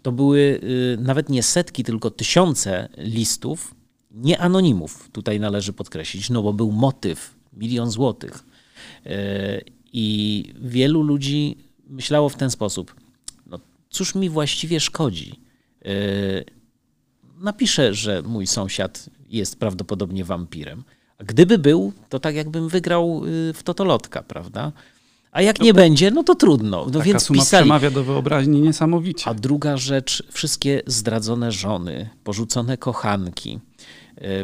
To 0.03 0.13
były 0.13 0.39
y, 0.39 0.99
nawet 1.01 1.29
nie 1.29 1.43
setki, 1.43 1.85
tylko 1.85 2.11
tysiące 2.11 2.89
listów 2.99 3.80
nie 4.11 4.39
anonimów, 4.39 5.09
tutaj 5.13 5.41
należy 5.41 5.73
podkreślić, 5.73 6.31
no 6.31 6.43
bo 6.43 6.53
był 6.53 6.73
motyw, 6.73 7.35
milion 7.53 7.91
złotych. 7.91 8.45
E, 9.07 9.61
I 9.93 10.45
wielu 10.61 11.03
ludzi 11.03 11.57
myślało 11.87 12.29
w 12.29 12.37
ten 12.37 12.51
sposób, 12.51 12.95
no 13.47 13.61
cóż 13.91 14.15
mi 14.15 14.31
właściwie 14.31 14.81
szkodzi? 14.81 15.41
E, 15.85 15.91
napiszę, 17.41 17.95
że 17.95 18.23
mój 18.23 18.47
sąsiad 18.47 19.11
jest 19.29 19.59
prawdopodobnie 19.59 20.25
wampirem. 20.25 20.85
A 21.19 21.25
gdyby 21.25 21.59
był, 21.59 21.93
to 22.09 22.21
tak 22.21 22.35
jakbym 22.35 22.69
wygrał 22.69 23.23
y, 23.27 23.53
w 23.53 23.63
totolotka, 23.63 24.23
prawda? 24.23 24.73
A 25.33 25.43
jak 25.43 25.59
no 25.59 25.65
nie 25.65 25.75
będzie, 25.75 26.11
no 26.11 26.23
to 26.23 26.35
trudno. 26.35 26.85
No 26.85 26.91
taka 26.91 27.05
więc 27.05 27.23
suma 27.23 27.39
pisali. 27.39 27.65
przemawia 27.65 27.91
do 27.91 28.05
wyobraźni 28.05 28.61
niesamowicie. 28.61 29.31
A 29.31 29.35
druga 29.35 29.77
rzecz, 29.77 30.23
wszystkie 30.31 30.83
zdradzone 30.87 31.53
żony, 31.53 32.11
porzucone 32.25 32.77
kochanki, 32.77 33.61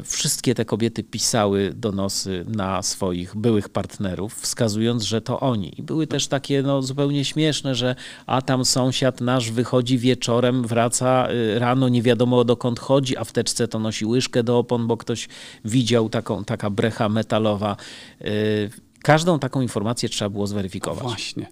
wszystkie 0.05 0.55
te 0.55 0.65
kobiety 0.65 1.05
pisały 1.05 1.73
donosy 1.75 2.45
na 2.49 2.83
swoich 2.83 3.37
byłych 3.37 3.69
partnerów, 3.69 4.35
wskazując, 4.35 5.03
że 5.03 5.21
to 5.21 5.41
oni. 5.41 5.81
I 5.81 5.83
były 5.83 6.07
też 6.07 6.29
takie 6.29 6.63
no, 6.63 6.83
zupełnie 6.83 7.25
śmieszne, 7.25 7.75
że 7.75 7.95
a 8.27 8.43
tam 8.43 8.65
sąsiad 8.65 9.21
nasz 9.21 9.51
wychodzi 9.51 9.99
wieczorem, 9.99 10.67
wraca 10.67 11.29
y, 11.31 11.59
rano, 11.59 11.89
nie 11.89 12.03
wiadomo 12.03 12.45
dokąd 12.45 12.81
chodzi, 12.81 13.17
a 13.17 13.25
w 13.25 13.33
teczce 13.33 13.69
to 13.69 13.79
nosi 13.79 14.07
łyżkę 14.07 14.43
do 14.43 14.59
opon, 14.59 14.87
bo 14.87 14.97
ktoś 14.97 15.29
widział 15.65 16.09
taką, 16.09 16.45
taka 16.45 16.71
brecha 16.71 17.09
metalowa. 17.09 17.77
Y, 18.21 18.71
każdą 19.03 19.39
taką 19.39 19.61
informację 19.61 20.09
trzeba 20.09 20.29
było 20.29 20.47
zweryfikować. 20.47 21.03
Właśnie. 21.03 21.47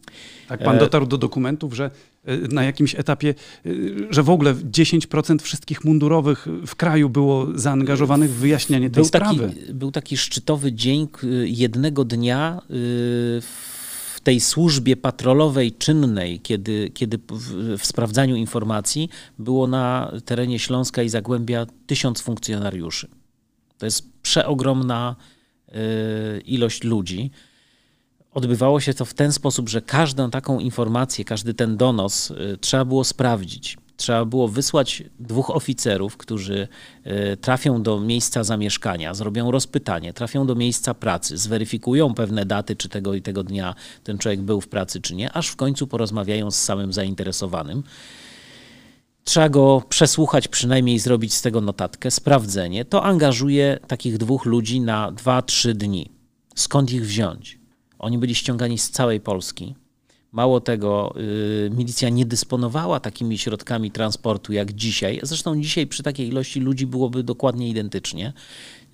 Tak 0.49 0.63
pan 0.63 0.79
dotarł 0.79 1.07
do 1.07 1.19
dokumentów, 1.19 1.75
że 1.75 1.91
na 2.51 2.65
jakimś 2.65 2.95
etapie, 2.95 3.35
że 4.11 4.23
w 4.23 4.31
ogóle 4.31 4.55
10% 4.55 5.43
wszystkich 5.43 5.85
mundurowych 5.85 6.47
w 6.67 6.77
kraju 6.77 7.09
było 7.09 7.47
zaangażowanych 7.55 8.31
w 8.31 8.35
wyjaśnianie 8.35 8.91
tej 8.91 8.95
był 8.95 9.05
sprawy. 9.05 9.49
Taki, 9.49 9.75
był 9.75 9.91
taki 9.91 10.17
szczytowy 10.17 10.73
dzień 10.73 11.09
jednego 11.45 12.05
dnia 12.05 12.63
w 13.41 14.21
tej 14.23 14.41
służbie 14.41 14.97
patrolowej 14.97 15.73
czynnej, 15.73 16.41
kiedy, 16.41 16.91
kiedy 16.95 17.19
w, 17.19 17.79
w 17.79 17.87
sprawdzaniu 17.87 18.37
informacji 18.37 19.09
było 19.39 19.67
na 19.67 20.13
terenie 20.25 20.59
Śląska 20.59 21.03
i 21.03 21.09
Zagłębia 21.09 21.67
tysiąc 21.87 22.21
funkcjonariuszy. 22.21 23.09
To 23.79 23.87
jest 23.87 24.13
przeogromna 24.23 25.17
ilość 26.45 26.85
ludzi 26.85 27.31
odbywało 28.35 28.81
się 28.81 28.95
to 28.95 29.05
w 29.05 29.15
ten 29.15 29.33
sposób, 29.33 29.69
że 29.69 29.83
każdą 29.83 30.31
taką 30.31 30.61
informację, 30.61 31.25
każdy 31.25 31.55
ten 31.55 31.77
donos 31.77 32.31
y, 32.31 32.59
trzeba 32.61 32.85
było 32.85 33.05
sprawdzić. 33.05 33.77
Trzeba 33.97 34.25
było 34.25 34.49
wysłać 34.49 35.03
dwóch 35.21 35.51
oficerów, 35.51 36.17
którzy 36.17 36.69
y, 37.07 37.37
trafią 37.37 37.83
do 37.83 38.01
miejsca 38.01 38.45
zamieszkania, 38.45 39.15
zrobią 39.15 39.51
rozpytanie, 39.51 40.13
trafią 40.13 40.47
do 40.47 40.55
miejsca 40.55 40.95
pracy, 40.95 41.37
zweryfikują 41.37 42.15
pewne 42.15 42.47
daty, 42.47 42.77
czy 42.77 42.89
tego 42.89 43.15
i 43.15 43.23
tego 43.23 43.45
dnia 43.45 43.75
ten 44.05 44.19
człowiek 44.19 44.43
był 44.43 44.61
w 44.61 44.69
pracy, 44.69 45.01
czy 45.01 45.15
nie, 45.15 45.33
aż 45.33 45.49
w 45.49 45.57
końcu 45.57 45.87
porozmawiają 45.87 46.51
z 46.51 46.57
samym 46.57 46.93
zainteresowanym. 46.93 47.83
Trzeba 49.25 49.49
go 49.49 49.83
przesłuchać, 49.89 50.49
przynajmniej 50.49 50.99
zrobić 50.99 51.35
z 51.35 51.43
tego 51.43 51.61
notatkę, 51.61 52.11
sprawdzenie. 52.11 52.85
To 52.85 53.05
angażuje 53.05 53.79
takich 53.87 54.19
dwóch 54.19 54.45
ludzi 54.45 54.81
na 54.81 55.13
2-3 55.13 55.73
dni. 55.73 56.11
Skąd 56.55 56.93
ich 56.93 57.07
wziąć? 57.07 57.64
Oni 58.05 58.19
byli 58.19 58.35
ściągani 58.35 58.79
z 58.79 58.91
całej 58.91 59.21
Polski. 59.21 59.75
Mało 60.33 60.61
tego, 60.61 61.15
y, 61.67 61.71
milicja 61.77 62.09
nie 62.09 62.27
dysponowała 62.27 63.01
takimi 63.01 63.39
środkami 63.39 63.91
transportu 63.91 64.53
jak 64.53 64.73
dzisiaj. 64.73 65.21
Zresztą 65.23 65.61
dzisiaj 65.61 65.87
przy 65.87 66.03
takiej 66.03 66.29
ilości 66.29 66.61
ludzi 66.61 66.87
byłoby 66.87 67.23
dokładnie 67.23 67.69
identycznie. 67.69 68.33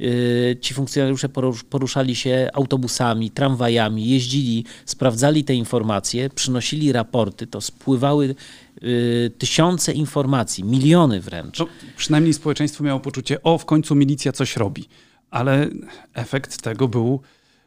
Y, 0.00 0.58
ci 0.60 0.74
funkcjonariusze 0.74 1.28
poruszali 1.70 2.14
się 2.14 2.48
autobusami, 2.52 3.30
tramwajami, 3.30 4.08
jeździli, 4.08 4.64
sprawdzali 4.84 5.44
te 5.44 5.54
informacje, 5.54 6.30
przynosili 6.30 6.92
raporty, 6.92 7.46
to 7.46 7.60
spływały 7.60 8.34
y, 8.82 9.30
tysiące 9.38 9.92
informacji, 9.92 10.64
miliony 10.64 11.20
wręcz. 11.20 11.58
Przynajmniej 11.96 12.34
społeczeństwo 12.34 12.84
miało 12.84 13.00
poczucie, 13.00 13.42
o 13.42 13.58
w 13.58 13.64
końcu 13.64 13.94
milicja 13.94 14.32
coś 14.32 14.56
robi. 14.56 14.88
Ale 15.30 15.68
efekt 16.14 16.62
tego 16.62 16.88
był 16.88 17.20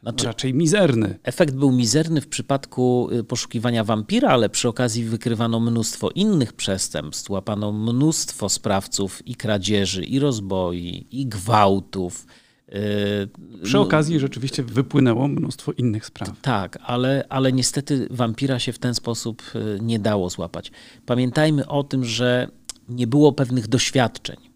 znaczy, 0.04 0.26
raczej 0.26 0.54
mizerny. 0.54 1.18
Efekt 1.22 1.54
był 1.54 1.72
mizerny 1.72 2.20
w 2.20 2.28
przypadku 2.28 3.08
y, 3.12 3.24
poszukiwania 3.24 3.84
wampira, 3.84 4.28
ale 4.28 4.48
przy 4.48 4.68
okazji 4.68 5.04
wykrywano 5.04 5.60
mnóstwo 5.60 6.10
innych 6.10 6.52
przestępstw. 6.52 7.30
Łapano 7.30 7.72
mnóstwo 7.72 8.48
sprawców 8.48 9.26
i 9.26 9.34
kradzieży, 9.34 10.04
i 10.04 10.18
rozboi, 10.18 11.06
i 11.10 11.26
gwałtów. 11.26 12.26
Y, 12.68 13.62
przy 13.62 13.78
okazji 13.78 14.20
rzeczywiście 14.20 14.62
wypłynęło 14.62 15.28
mnóstwo 15.28 15.72
innych 15.72 16.06
spraw. 16.06 16.40
Tak, 16.42 16.78
ale, 16.82 17.24
ale 17.28 17.52
niestety 17.52 18.08
wampira 18.10 18.58
się 18.58 18.72
w 18.72 18.78
ten 18.78 18.94
sposób 18.94 19.42
y, 19.54 19.78
nie 19.82 19.98
dało 19.98 20.30
złapać. 20.30 20.72
Pamiętajmy 21.06 21.68
o 21.68 21.84
tym, 21.84 22.04
że 22.04 22.48
nie 22.88 23.06
było 23.06 23.32
pewnych 23.32 23.68
doświadczeń. 23.68 24.53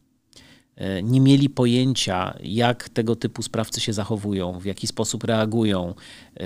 E, 0.79 1.03
nie 1.03 1.21
mieli 1.21 1.51
pojęcia, 1.51 2.39
jak 2.43 2.89
tego 2.89 3.17
typu 3.17 3.43
sprawcy 3.43 3.81
się 3.81 3.93
zachowują, 3.93 4.59
w 4.59 4.65
jaki 4.65 4.87
sposób 4.87 5.25
reagują, 5.25 5.95
e, 6.41 6.45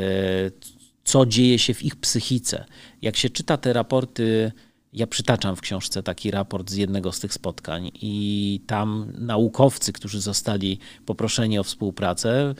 co 1.05 1.27
dzieje 1.27 1.59
się 1.59 1.75
w 1.75 1.83
ich 1.83 1.97
psychice. 1.97 2.65
Jak 3.03 3.17
się 3.17 3.31
czyta 3.31 3.57
te 3.57 3.73
raporty, 3.73 4.53
ja 4.93 5.07
przytaczam 5.07 5.57
w 5.57 5.61
książce 5.61 6.03
taki 6.03 6.31
raport 6.31 6.71
z 6.71 6.75
jednego 6.75 7.13
z 7.13 7.21
tych 7.21 7.35
spotkań, 7.35 7.91
i 7.95 8.61
tam 8.67 9.13
naukowcy, 9.19 9.93
którzy 9.93 10.21
zostali 10.21 10.79
poproszeni 11.07 11.59
o 11.59 11.65
współpracę, 11.65 12.55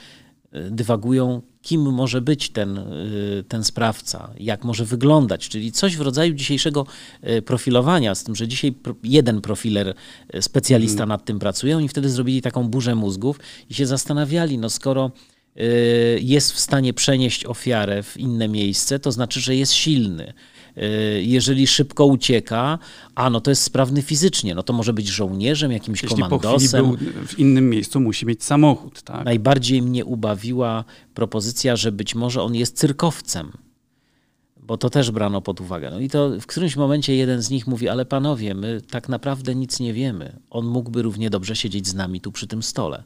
dywagują, 0.71 1.43
kim 1.63 1.93
może 1.93 2.21
być 2.21 2.51
ten, 2.51 2.79
y, 2.79 3.45
ten 3.49 3.65
sprawca, 3.65 4.31
jak 4.41 4.65
może 4.65 4.85
wyglądać, 4.85 5.49
czyli 5.49 5.73
coś 5.73 5.97
w 5.97 6.01
rodzaju 6.01 6.35
dzisiejszego 6.35 6.87
y, 7.29 7.43
profilowania, 7.43 8.15
z 8.15 8.25
tym, 8.25 8.37
że 8.37 8.49
dzisiaj 8.49 8.75
jeden 9.05 9.41
profiler, 9.41 9.95
y, 10.35 10.43
specjalista 10.43 11.07
nad 11.07 11.25
tym 11.25 11.39
pracuje, 11.39 11.77
oni 11.77 11.89
wtedy 11.89 12.11
zrobili 12.11 12.43
taką 12.43 12.69
burzę 12.69 12.95
mózgów 12.95 13.41
i 13.71 13.75
się 13.75 13.87
zastanawiali, 13.87 14.59
no 14.59 14.71
skoro 14.71 15.11
jest 16.21 16.53
w 16.53 16.61
stanie 16.61 16.95
przenieść 16.95 17.45
ofiarę 17.45 18.03
w 18.03 18.17
inne 18.17 18.49
miejsce, 18.49 18.99
to 18.99 19.13
znaczy, 19.13 19.41
że 19.41 19.57
jest 19.57 19.73
silny. 19.73 20.33
Y, 20.79 21.23
jeżeli 21.23 21.67
szybko 21.67 22.07
ucieka, 22.07 22.79
a 23.15 23.31
no 23.31 23.41
to 23.41 23.51
jest 23.51 23.63
sprawny 23.63 24.03
fizycznie, 24.03 24.55
no 24.55 24.63
to 24.63 24.73
może 24.73 24.93
być 24.93 25.09
żołnierzem, 25.09 25.73
jakimś 25.73 26.03
Jeśli 26.03 26.23
komandosem. 26.23 26.85
po 26.85 26.97
chwili 26.97 27.13
był 27.13 27.27
w 27.27 27.39
innym 27.39 27.71
miejscu, 27.71 28.01
musi 28.01 28.27
mieć 28.27 28.45
samochód, 28.45 29.03
tak? 29.03 29.25
Najbardziej 29.25 29.83
mnie 29.83 30.05
ubawiła 30.05 30.85
propozycja, 31.15 31.77
że 31.77 31.93
być 31.93 32.15
może 32.15 32.43
on 32.43 32.55
jest 32.55 32.77
cyrkowcem. 32.77 33.53
Bo 34.57 34.77
to 34.77 34.91
też 34.91 35.11
brano 35.11 35.41
pod 35.41 35.61
uwagę. 35.61 35.91
No 35.91 36.01
i 36.01 36.09
to 36.09 36.31
w 36.41 36.47
którymś 36.47 36.77
momencie 36.77 37.17
jeden 37.17 37.43
z 37.43 37.51
nich 37.51 37.67
mówi, 37.67 37.89
ale 37.89 38.05
panowie, 38.05 38.55
my 38.55 38.81
tak 38.91 39.09
naprawdę 39.09 39.55
nic 39.55 39.81
nie 39.81 39.93
wiemy. 39.93 40.39
On 40.51 40.67
mógłby 40.67 41.03
równie 41.03 41.31
dobrze 41.31 41.57
siedzieć 41.57 41.89
z 41.89 41.95
nami 41.95 42.21
tu 42.21 42.33
przy 42.33 42.47
tym 42.47 42.63
stole. 42.63 43.03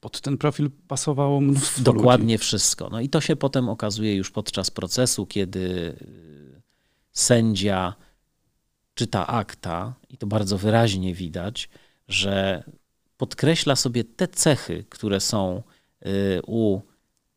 Pod 0.00 0.20
ten 0.20 0.38
profil 0.38 0.70
pasowało 0.88 1.40
mnóstwo 1.40 1.82
Dokładnie 1.82 2.34
ludzi. 2.34 2.44
wszystko. 2.44 2.88
No 2.92 3.00
i 3.00 3.08
to 3.08 3.20
się 3.20 3.36
potem 3.36 3.68
okazuje 3.68 4.14
już 4.14 4.30
podczas 4.30 4.70
procesu, 4.70 5.26
kiedy 5.26 5.96
sędzia 7.16 7.94
czyta 8.94 9.26
akta 9.26 9.94
i 10.10 10.16
to 10.16 10.26
bardzo 10.26 10.58
wyraźnie 10.58 11.14
widać, 11.14 11.68
że 12.08 12.64
podkreśla 13.16 13.76
sobie 13.76 14.04
te 14.04 14.28
cechy, 14.28 14.84
które 14.88 15.20
są 15.20 15.62
y, 16.06 16.40
u 16.46 16.80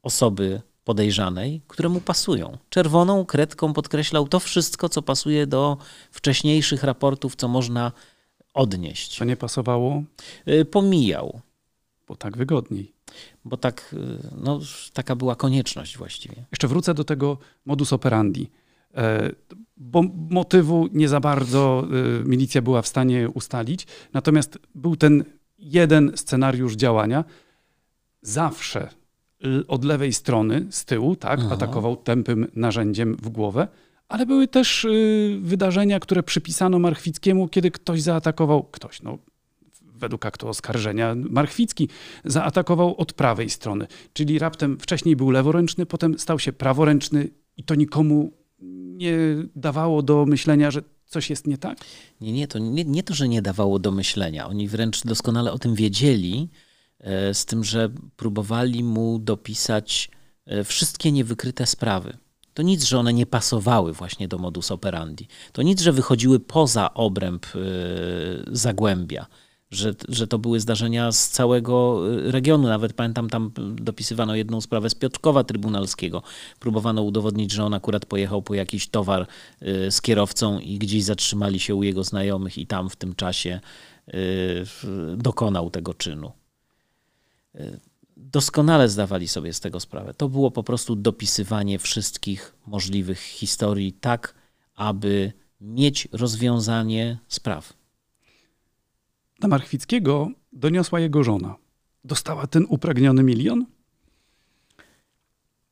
osoby 0.03 0.61
podejrzanej, 0.83 1.61
które 1.67 1.89
mu 1.89 2.01
pasują. 2.01 2.57
Czerwoną 2.69 3.25
kredką 3.25 3.73
podkreślał 3.73 4.27
to 4.27 4.39
wszystko, 4.39 4.89
co 4.89 5.01
pasuje 5.01 5.47
do 5.47 5.77
wcześniejszych 6.11 6.83
raportów, 6.83 7.35
co 7.35 7.47
można 7.47 7.91
odnieść. 8.53 9.17
To 9.17 9.25
nie 9.25 9.37
pasowało, 9.37 10.03
Y, 10.47 10.65
Pomijał, 10.65 11.41
bo 12.07 12.15
tak 12.15 12.37
wygodniej. 12.37 12.93
bo 13.45 13.57
tak, 13.57 13.93
y, 13.93 13.97
no, 14.37 14.59
taka 14.93 15.15
była 15.15 15.35
konieczność 15.35 15.97
właściwie. 15.97 16.35
Jeszcze 16.51 16.67
wrócę 16.67 16.93
do 16.93 17.03
tego 17.03 17.37
modus 17.65 17.93
operandi, 17.93 18.49
bo 19.77 20.03
motywu 20.29 20.89
nie 20.93 21.09
za 21.09 21.19
bardzo 21.19 21.87
e, 22.21 22.23
milicja 22.29 22.61
była 22.61 22.81
w 22.81 22.87
stanie 22.87 23.29
ustalić, 23.29 23.87
natomiast 24.13 24.59
był 24.75 24.95
ten 24.95 25.23
jeden 25.59 26.11
scenariusz 26.15 26.75
działania. 26.75 27.23
Zawsze 28.21 28.89
od 29.67 29.85
lewej 29.85 30.13
strony, 30.13 30.67
z 30.69 30.85
tyłu, 30.85 31.15
tak, 31.15 31.39
Aha. 31.39 31.53
atakował 31.53 31.95
tępym 31.95 32.47
narzędziem 32.55 33.15
w 33.15 33.29
głowę, 33.29 33.67
ale 34.07 34.25
były 34.25 34.47
też 34.47 34.85
y, 34.85 35.39
wydarzenia, 35.41 35.99
które 35.99 36.23
przypisano 36.23 36.79
Marchwickiemu, 36.79 37.47
kiedy 37.47 37.71
ktoś 37.71 38.01
zaatakował, 38.01 38.63
ktoś, 38.63 39.01
no 39.01 39.17
według 39.81 40.25
aktu 40.25 40.47
oskarżenia, 40.47 41.15
Marchwicki 41.15 41.89
zaatakował 42.25 42.95
od 42.97 43.13
prawej 43.13 43.49
strony. 43.49 43.87
Czyli 44.13 44.39
raptem 44.39 44.77
wcześniej 44.79 45.15
był 45.15 45.31
leworęczny, 45.31 45.85
potem 45.85 46.19
stał 46.19 46.39
się 46.39 46.53
praworęczny 46.53 47.29
i 47.57 47.63
to 47.63 47.75
nikomu 47.75 48.31
nie 48.61 49.17
dawało 49.55 50.01
do 50.01 50.25
myślenia, 50.25 50.71
że 50.71 50.81
coś 51.05 51.29
jest 51.29 51.47
nie 51.47 51.57
tak? 51.57 51.77
Nie, 52.21 52.31
nie, 52.31 52.47
to 52.47 52.59
nie, 52.59 52.85
nie 52.85 53.03
to, 53.03 53.13
że 53.13 53.27
nie 53.27 53.41
dawało 53.41 53.79
do 53.79 53.91
myślenia. 53.91 54.47
Oni 54.47 54.67
wręcz 54.67 55.03
doskonale 55.03 55.51
o 55.51 55.59
tym 55.59 55.75
wiedzieli, 55.75 56.49
e, 56.99 57.33
z 57.33 57.45
tym, 57.45 57.63
że 57.63 57.89
próbowali 58.15 58.83
mu 58.83 59.19
dopisać 59.19 60.09
e, 60.45 60.63
wszystkie 60.63 61.11
niewykryte 61.11 61.65
sprawy. 61.65 62.17
To 62.53 62.63
nic, 62.63 62.83
że 62.83 62.99
one 62.99 63.13
nie 63.13 63.25
pasowały 63.25 63.93
właśnie 63.93 64.27
do 64.27 64.37
modus 64.37 64.71
operandi. 64.71 65.27
To 65.51 65.61
nic, 65.61 65.81
że 65.81 65.91
wychodziły 65.91 66.39
poza 66.39 66.93
obręb 66.93 67.45
e, 67.45 67.59
Zagłębia. 68.47 69.25
Że, 69.71 69.93
że 70.07 70.27
to 70.27 70.39
były 70.39 70.59
zdarzenia 70.59 71.11
z 71.11 71.29
całego 71.29 72.01
e, 72.27 72.31
regionu. 72.31 72.67
Nawet 72.67 72.93
pamiętam, 72.93 73.29
tam 73.29 73.51
dopisywano 73.75 74.35
jedną 74.35 74.61
sprawę 74.61 74.89
z 74.89 74.95
Piotrkowa 74.95 75.43
Trybunalskiego. 75.43 76.23
Próbowano 76.59 77.01
udowodnić, 77.01 77.51
że 77.51 77.65
on 77.65 77.73
akurat 77.73 78.05
pojechał 78.05 78.41
po 78.41 78.53
jakiś 78.53 78.87
towar 78.87 79.27
y, 79.61 79.91
z 79.91 80.01
kierowcą 80.01 80.59
i 80.59 80.77
gdzieś 80.77 81.03
zatrzymali 81.03 81.59
się 81.59 81.75
u 81.75 81.83
jego 81.83 82.03
znajomych 82.03 82.57
i 82.57 82.67
tam 82.67 82.89
w 82.89 82.95
tym 82.95 83.15
czasie 83.15 83.59
y, 84.07 84.65
dokonał 85.17 85.69
tego 85.69 85.93
czynu. 85.93 86.31
Y, 87.55 87.79
Doskonale 88.21 88.89
zdawali 88.89 89.27
sobie 89.27 89.53
z 89.53 89.59
tego 89.59 89.79
sprawę. 89.79 90.13
To 90.13 90.29
było 90.29 90.51
po 90.51 90.63
prostu 90.63 90.95
dopisywanie 90.95 91.79
wszystkich 91.79 92.55
możliwych 92.67 93.19
historii 93.19 93.93
tak, 93.93 94.35
aby 94.75 95.33
mieć 95.61 96.07
rozwiązanie 96.11 97.17
spraw. 97.27 97.73
Na 99.41 99.47
Marchwickiego 99.47 100.31
doniosła 100.53 100.99
jego 100.99 101.23
żona. 101.23 101.55
Dostała 102.03 102.47
ten 102.47 102.65
upragniony 102.69 103.23
milion? 103.23 103.65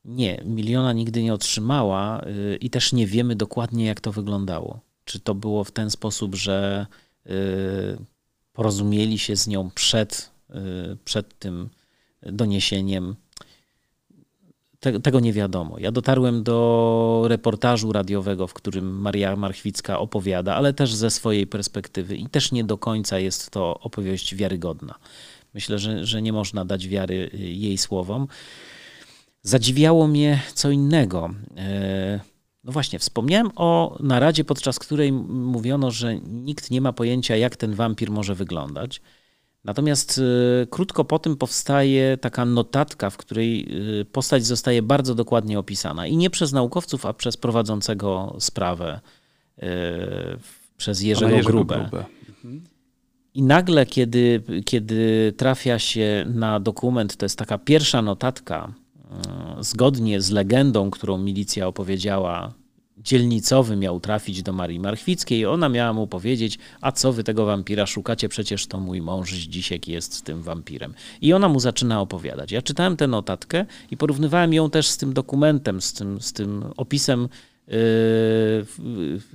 Nie, 0.04 0.42
miliona 0.44 0.92
nigdy 0.92 1.22
nie 1.22 1.34
otrzymała 1.34 2.24
y, 2.26 2.56
i 2.60 2.70
też 2.70 2.92
nie 2.92 3.06
wiemy 3.06 3.36
dokładnie, 3.36 3.84
jak 3.84 4.00
to 4.00 4.12
wyglądało. 4.12 4.80
Czy 5.04 5.20
to 5.20 5.34
było 5.34 5.64
w 5.64 5.70
ten 5.70 5.90
sposób, 5.90 6.34
że 6.34 6.86
y, 7.26 7.30
porozumieli 8.52 9.18
się 9.18 9.36
z 9.36 9.46
nią 9.46 9.70
przed, 9.70 10.30
y, 10.50 10.54
przed 11.04 11.38
tym 11.38 11.68
doniesieniem. 12.22 13.16
Te, 14.80 15.00
tego 15.00 15.20
nie 15.20 15.32
wiadomo. 15.32 15.78
Ja 15.78 15.92
dotarłem 15.92 16.42
do 16.42 17.24
reportażu 17.28 17.92
radiowego, 17.92 18.46
w 18.46 18.54
którym 18.54 19.00
Maria 19.00 19.36
Marchwicka 19.36 19.98
opowiada, 19.98 20.54
ale 20.54 20.72
też 20.72 20.94
ze 20.94 21.10
swojej 21.10 21.46
perspektywy 21.46 22.16
i 22.16 22.26
też 22.28 22.52
nie 22.52 22.64
do 22.64 22.78
końca 22.78 23.18
jest 23.18 23.50
to 23.50 23.78
opowieść 23.80 24.34
wiarygodna. 24.34 24.94
Myślę, 25.54 25.78
że, 25.78 26.06
że 26.06 26.22
nie 26.22 26.32
można 26.32 26.64
dać 26.64 26.88
wiary 26.88 27.30
y, 27.34 27.38
jej 27.38 27.78
słowom. 27.78 28.28
Zadziwiało 29.42 30.06
mnie 30.06 30.42
co 30.54 30.70
innego. 30.70 31.30
E, 31.56 32.20
No 32.64 32.72
właśnie, 32.72 32.98
wspomniałem 32.98 33.50
o 33.56 33.96
naradzie, 34.00 34.44
podczas 34.44 34.78
której 34.78 35.12
mówiono, 35.12 35.90
że 35.90 36.16
nikt 36.20 36.70
nie 36.70 36.80
ma 36.80 36.92
pojęcia, 36.92 37.36
jak 37.36 37.56
ten 37.56 37.74
wampir 37.74 38.10
może 38.10 38.34
wyglądać. 38.34 39.00
Natomiast 39.64 40.20
e, 40.62 40.66
krótko 40.66 41.04
po 41.04 41.18
tym 41.18 41.36
powstaje 41.36 42.16
taka 42.16 42.44
notatka, 42.44 43.10
w 43.10 43.16
której 43.16 43.68
e, 44.00 44.04
postać 44.04 44.46
zostaje 44.46 44.82
bardzo 44.82 45.14
dokładnie 45.14 45.58
opisana. 45.58 46.06
I 46.06 46.16
nie 46.16 46.30
przez 46.30 46.52
naukowców, 46.52 47.06
a 47.06 47.12
przez 47.12 47.36
prowadzącego 47.36 48.36
sprawę, 48.40 49.00
e, 49.58 49.68
przez 50.76 50.98
Pana 50.98 51.08
Jerzego, 51.08 51.42
Grubę. 51.42 51.90
I 53.34 53.42
nagle, 53.42 53.86
kiedy, 53.86 54.42
kiedy 54.64 55.32
trafia 55.36 55.78
się 55.78 56.24
na 56.34 56.60
dokument, 56.60 57.16
to 57.16 57.24
jest 57.24 57.38
taka 57.38 57.58
pierwsza 57.58 58.02
notatka, 58.02 58.72
zgodnie 59.60 60.20
z 60.20 60.30
legendą, 60.30 60.90
którą 60.90 61.18
milicja 61.18 61.66
opowiedziała, 61.66 62.52
dzielnicowy 63.08 63.76
miał 63.76 64.00
trafić 64.00 64.42
do 64.42 64.52
Marii 64.52 64.80
Marchwickiej. 64.80 65.46
Ona 65.46 65.68
miała 65.68 65.92
mu 65.92 66.06
powiedzieć, 66.06 66.58
a 66.80 66.92
co 66.92 67.12
wy 67.12 67.24
tego 67.24 67.46
wampira 67.46 67.86
szukacie? 67.86 68.28
Przecież 68.28 68.66
to 68.66 68.80
mój 68.80 69.02
mąż 69.02 69.32
Zdzisiek 69.32 69.88
jest 69.88 70.22
tym 70.24 70.42
wampirem. 70.42 70.94
I 71.20 71.32
ona 71.32 71.48
mu 71.48 71.60
zaczyna 71.60 72.00
opowiadać. 72.00 72.52
Ja 72.52 72.62
czytałem 72.62 72.96
tę 72.96 73.06
notatkę 73.06 73.66
i 73.90 73.96
porównywałem 73.96 74.52
ją 74.52 74.70
też 74.70 74.86
z 74.86 74.96
tym 74.96 75.12
dokumentem, 75.12 75.80
z 75.80 75.92
tym, 75.92 76.20
z 76.20 76.32
tym 76.32 76.64
opisem, 76.76 77.28
yy, 77.68 77.74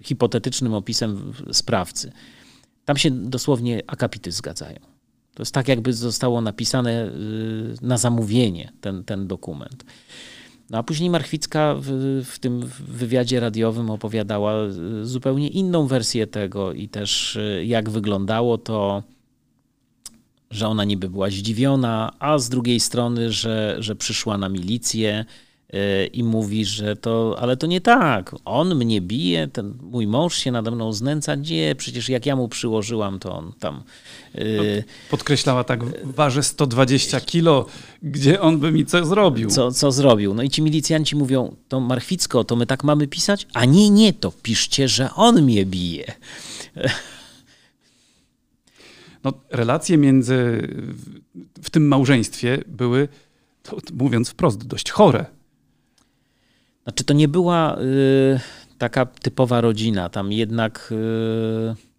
hipotetycznym 0.04 0.74
opisem 0.74 1.34
sprawcy. 1.52 2.12
Tam 2.86 2.98
się 2.98 3.12
dosłownie 3.12 3.82
akapity 3.88 4.32
zgadzają. 4.32 4.80
To 5.34 5.42
jest 5.42 5.54
tak, 5.54 5.68
jakby 5.68 5.94
zostało 5.94 6.42
napisane 6.42 7.06
y, 7.06 7.12
na 7.82 7.98
zamówienie 7.98 8.72
ten, 8.82 9.04
ten 9.04 9.28
dokument. 9.28 9.86
No 10.70 10.78
a 10.78 10.84
później 10.84 11.10
Marchwicka 11.10 11.76
w, 11.80 11.88
w 12.26 12.40
tym 12.40 12.62
wywiadzie 12.88 13.40
radiowym 13.40 13.90
opowiadała 13.90 14.54
y, 14.64 15.06
zupełnie 15.06 15.48
inną 15.48 15.88
wersję 15.88 16.28
tego 16.28 16.74
i 16.74 16.90
też 16.90 17.36
y, 17.36 17.64
jak 17.66 17.90
wyglądało 17.90 18.58
to, 18.58 19.04
że 20.52 20.68
ona 20.68 20.84
niby 20.84 21.10
była 21.10 21.30
zdziwiona, 21.30 22.14
a 22.20 22.38
z 22.38 22.50
drugiej 22.50 22.80
strony, 22.80 23.32
że, 23.32 23.76
że 23.80 23.96
przyszła 23.96 24.38
na 24.38 24.50
milicję 24.50 25.26
i 26.14 26.24
mówi, 26.24 26.66
że 26.66 26.96
to, 26.96 27.38
ale 27.40 27.58
to 27.58 27.68
nie 27.68 27.82
tak, 27.82 28.36
on 28.46 28.76
mnie 28.76 29.02
bije, 29.02 29.48
ten 29.48 29.74
mój 29.82 30.08
mąż 30.08 30.36
się 30.38 30.52
nade 30.52 30.72
mną 30.72 30.94
znęca, 30.94 31.36
nie, 31.36 31.76
przecież 31.76 32.10
jak 32.10 32.26
ja 32.26 32.36
mu 32.36 32.48
przyłożyłam, 32.48 33.20
to 33.20 33.36
on 33.36 33.54
tam... 33.60 33.84
y, 34.36 34.84
Podkreślała 35.10 35.64
tak, 35.64 35.80
waży 36.04 36.44
120 36.44 37.22
kilo, 37.22 37.66
gdzie 38.04 38.42
on 38.42 38.60
by 38.60 38.72
mi 38.72 38.86
co 38.86 39.06
zrobił? 39.06 39.50
co, 39.50 39.72
co 39.72 39.92
zrobił. 39.92 40.34
No 40.34 40.44
i 40.44 40.50
ci 40.50 40.62
milicjanci 40.62 41.16
mówią, 41.16 41.56
to 41.70 41.80
Marchwicko, 41.80 42.44
to 42.44 42.56
my 42.56 42.66
tak 42.66 42.84
mamy 42.84 43.08
pisać? 43.08 43.48
A 43.54 43.66
nie, 43.66 43.90
nie, 43.90 44.14
to 44.14 44.32
piszcie, 44.32 44.88
że 44.88 45.10
on 45.16 45.42
mnie 45.42 45.66
bije. 45.66 46.14
No, 49.24 49.34
relacje 49.50 49.98
między, 49.98 50.68
w, 50.76 51.22
w 51.64 51.70
tym 51.70 51.88
małżeństwie 51.88 52.64
były, 52.68 53.08
to, 53.64 53.78
mówiąc 53.94 54.30
wprost, 54.30 54.68
dość 54.68 54.92
chore. 54.92 55.26
Znaczy 56.84 57.04
to 57.04 57.14
nie 57.14 57.28
była 57.28 57.78
y, 57.78 58.40
taka 58.78 59.06
typowa 59.06 59.62
rodzina, 59.62 60.10
tam 60.10 60.32
jednak 60.32 60.90
y, 60.92 61.94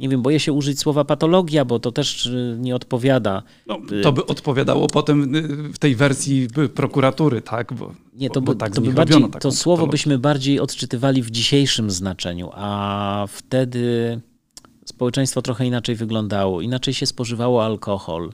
nie 0.00 0.08
wiem, 0.08 0.22
boję 0.22 0.40
się 0.40 0.52
użyć 0.52 0.80
słowa 0.80 1.04
patologia, 1.04 1.64
bo 1.64 1.78
to 1.78 1.92
też 1.92 2.26
y, 2.26 2.56
nie 2.60 2.76
odpowiada. 2.76 3.42
No, 3.66 3.78
to 4.02 4.12
by 4.12 4.26
odpowiadało 4.26 4.86
potem 4.86 5.34
y, 5.34 5.72
w 5.72 5.78
tej 5.78 5.94
wersji 5.94 6.48
prokuratury, 6.74 7.42
tak? 7.42 7.72
Bo, 7.72 7.94
nie, 8.14 8.30
to 8.30 8.40
by, 8.40 8.56
tak 8.56 8.74
to, 8.74 8.80
by 8.80 8.92
bardziej, 8.92 9.24
to 9.40 9.52
słowo 9.52 9.86
byśmy 9.86 10.18
bardziej 10.18 10.60
odczytywali 10.60 11.22
w 11.22 11.30
dzisiejszym 11.30 11.90
znaczeniu, 11.90 12.50
a 12.54 13.26
wtedy 13.28 14.20
społeczeństwo 14.84 15.42
trochę 15.42 15.66
inaczej 15.66 15.94
wyglądało, 15.94 16.60
inaczej 16.60 16.94
się 16.94 17.06
spożywało 17.06 17.64
alkohol. 17.64 18.32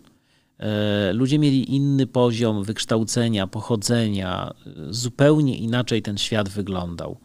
E, 0.59 1.13
ludzie 1.13 1.39
mieli 1.39 1.75
inny 1.75 2.07
poziom 2.07 2.65
wykształcenia, 2.65 3.47
pochodzenia, 3.47 4.55
zupełnie 4.91 5.59
inaczej 5.59 6.03
ten 6.03 6.19
świat 6.19 6.49
wyglądał. 6.49 7.21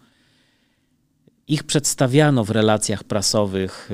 Ich 1.48 1.63
przedstawiano 1.63 2.44
w 2.44 2.50
relacjach 2.50 3.04
prasowych 3.04 3.89
e, 3.92 3.94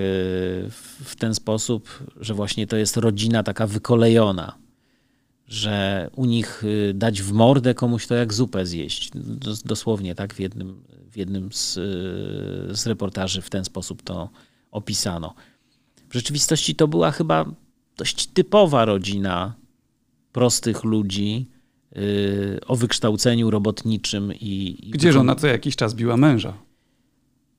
w 1.04 1.16
ten 1.20 1.36
sposób, 1.36 2.04
że 2.20 2.34
właśnie 2.34 2.68
to 2.68 2.78
jest 2.78 2.98
rodzina 2.98 3.44
taka 3.44 3.68
wykolejona, 3.68 4.58
że 5.48 6.10
u 6.16 6.26
nich 6.26 6.64
e, 6.90 6.94
dać 6.94 7.22
w 7.22 7.32
mordę 7.32 7.74
komuś 7.74 8.08
to 8.08 8.16
jak 8.16 8.34
zupę 8.34 8.66
zjeść. 8.66 9.12
Dosłownie 9.66 10.16
tak 10.16 10.34
w 10.34 10.40
jednym, 10.40 10.84
w 11.12 11.18
jednym 11.18 11.52
z, 11.52 11.74
z 12.80 12.88
reportaży 12.88 13.42
w 13.42 13.50
ten 13.50 13.66
sposób 13.66 14.04
to 14.04 14.30
opisano. 14.72 15.34
W 16.10 16.14
rzeczywistości 16.14 16.76
to 16.76 16.88
była 16.88 17.12
chyba 17.12 17.46
dość 17.98 18.28
typowa 18.28 18.86
rodzina 18.86 19.56
prostych 20.32 20.84
ludzi 20.84 21.50
yy, 21.96 22.60
o 22.68 22.76
wykształceniu 22.76 23.52
robotniczym 23.52 24.34
i. 24.34 24.78
i 24.88 24.90
Gdzie 24.90 25.14
żona 25.14 25.36
co 25.36 25.48
jakiś 25.48 25.76
czas 25.76 25.94
biła 25.94 26.18
męża? 26.18 26.54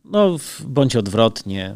No, 0.04 0.36
bądź 0.66 0.96
odwrotnie. 0.96 1.74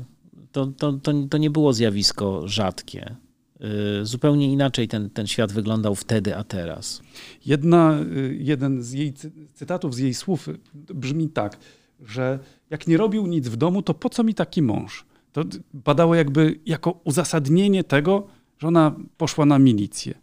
To, 0.53 0.66
to, 0.66 0.92
to, 0.92 1.12
to 1.31 1.38
nie 1.38 1.51
było 1.51 1.73
zjawisko 1.73 2.49
rzadkie. 2.49 3.16
Yy, 3.61 3.68
zupełnie 4.07 4.53
inaczej 4.53 4.88
ten, 4.88 5.11
ten 5.11 5.27
świat 5.27 5.53
wyglądał 5.53 5.94
wtedy, 5.94 6.37
a 6.37 6.44
teraz. 6.44 7.03
Jedna, 7.46 7.99
yy, 8.14 8.37
jeden 8.40 8.83
z 8.83 8.92
jej 8.92 9.12
cytatów, 9.55 9.94
z 9.94 9.99
jej 9.99 10.14
słów 10.14 10.49
brzmi 10.75 11.29
tak, 11.29 11.59
że 12.01 12.38
jak 12.70 12.87
nie 12.87 12.96
robił 12.96 13.27
nic 13.27 13.49
w 13.49 13.57
domu, 13.57 13.83
to 13.83 13.94
po 13.94 14.09
co 14.11 14.25
mi 14.25 14.35
taki 14.35 14.62
mąż? 14.62 15.05
To 15.33 15.44
padało 15.85 16.14
jakby 16.14 16.61
jako 16.66 17.01
uzasadnienie 17.05 17.85
tego, 17.85 18.27
że 18.61 18.68
ona 18.68 18.94
poszła 19.16 19.46
na 19.46 19.59
milicję. 19.59 20.14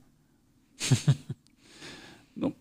No, 2.39 2.51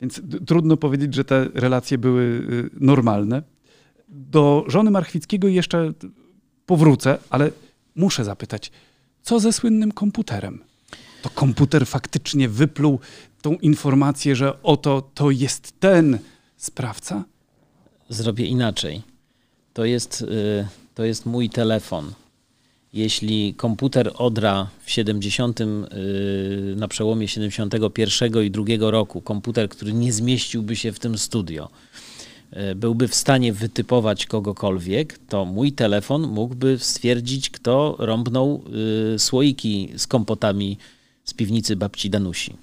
więc 0.00 0.20
trudno 0.46 0.76
powiedzieć, 0.76 1.14
że 1.14 1.24
te 1.24 1.48
relacje 1.54 1.98
były 1.98 2.22
y, 2.22 2.70
normalne. 2.80 3.42
Do 4.08 4.64
żony 4.68 4.90
Marchwickiego 4.90 5.48
jeszcze 5.48 5.92
powrócę, 6.66 7.18
ale 7.30 7.50
muszę 7.96 8.24
zapytać, 8.24 8.72
co 9.22 9.40
ze 9.40 9.52
słynnym 9.52 9.92
komputerem? 9.92 10.64
To 11.22 11.30
komputer 11.30 11.86
faktycznie 11.86 12.48
wypluł 12.48 13.00
tą 13.42 13.52
informację, 13.52 14.36
że 14.36 14.62
oto 14.62 15.10
to 15.14 15.30
jest 15.30 15.80
ten 15.80 16.18
sprawca? 16.56 17.24
Zrobię 18.08 18.46
inaczej. 18.46 19.02
To 19.72 19.84
jest, 19.84 20.22
y, 20.22 20.66
to 20.94 21.04
jest 21.04 21.26
mój 21.26 21.50
telefon 21.50 22.12
jeśli 22.96 23.54
komputer 23.54 24.12
Odra 24.14 24.68
w 24.84 24.90
70, 24.90 25.60
y, 25.60 25.66
na 26.76 26.88
przełomie 26.88 27.28
71 27.28 28.42
i 28.42 28.50
2 28.50 28.90
roku, 28.90 29.20
komputer, 29.20 29.68
który 29.68 29.92
nie 29.92 30.12
zmieściłby 30.12 30.76
się 30.76 30.92
w 30.92 30.98
tym 30.98 31.18
studio, 31.18 31.68
y, 32.70 32.74
byłby 32.74 33.08
w 33.08 33.14
stanie 33.14 33.52
wytypować 33.52 34.26
kogokolwiek, 34.26 35.18
to 35.28 35.44
mój 35.44 35.72
telefon 35.72 36.22
mógłby 36.22 36.78
stwierdzić, 36.78 37.50
kto 37.50 37.96
rąbnął 37.98 38.62
y, 39.14 39.18
słoiki 39.18 39.92
z 39.96 40.06
kompotami 40.06 40.78
z 41.24 41.34
piwnicy 41.34 41.76
babci 41.76 42.10
Danusi. 42.10 42.56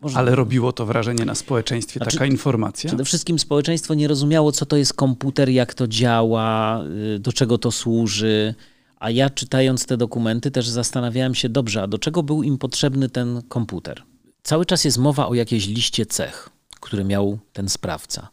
Może... 0.00 0.18
Ale 0.18 0.34
robiło 0.34 0.72
to 0.72 0.86
wrażenie 0.86 1.24
na 1.24 1.34
społeczeństwie, 1.34 1.98
znaczy, 1.98 2.16
taka 2.16 2.26
informacja? 2.26 2.88
Przede 2.88 3.04
wszystkim 3.04 3.38
społeczeństwo 3.38 3.94
nie 3.94 4.08
rozumiało, 4.08 4.52
co 4.52 4.66
to 4.66 4.76
jest 4.76 4.94
komputer, 4.94 5.48
jak 5.48 5.74
to 5.74 5.88
działa, 5.88 6.82
y, 7.16 7.18
do 7.18 7.32
czego 7.32 7.58
to 7.58 7.72
służy. 7.72 8.54
A 8.96 9.10
ja 9.10 9.30
czytając 9.30 9.86
te 9.86 9.96
dokumenty 9.96 10.50
też 10.50 10.68
zastanawiałem 10.68 11.34
się, 11.34 11.48
dobrze, 11.48 11.82
a 11.82 11.86
do 11.86 11.98
czego 11.98 12.22
był 12.22 12.42
im 12.42 12.58
potrzebny 12.58 13.08
ten 13.08 13.42
komputer? 13.48 14.02
Cały 14.42 14.66
czas 14.66 14.84
jest 14.84 14.98
mowa 14.98 15.28
o 15.28 15.34
jakiejś 15.34 15.66
liście 15.66 16.06
cech, 16.06 16.48
które 16.80 17.04
miał 17.04 17.38
ten 17.52 17.68
sprawca. 17.68 18.28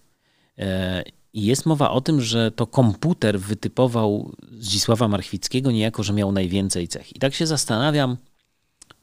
E, 0.58 1.04
I 1.34 1.46
jest 1.46 1.66
mowa 1.66 1.92
o 1.92 2.02
tym, 2.02 2.22
że 2.22 2.52
to 2.52 2.68
komputer 2.68 3.40
wytypował 3.40 4.32
Zdzisława 4.60 5.08
Marchwickiego 5.08 5.72
niejako, 5.72 6.04
że 6.04 6.14
miał 6.14 6.32
najwięcej 6.32 6.88
cech. 6.88 7.16
I 7.16 7.20
tak 7.20 7.34
się 7.34 7.48
zastanawiam 7.48 8.18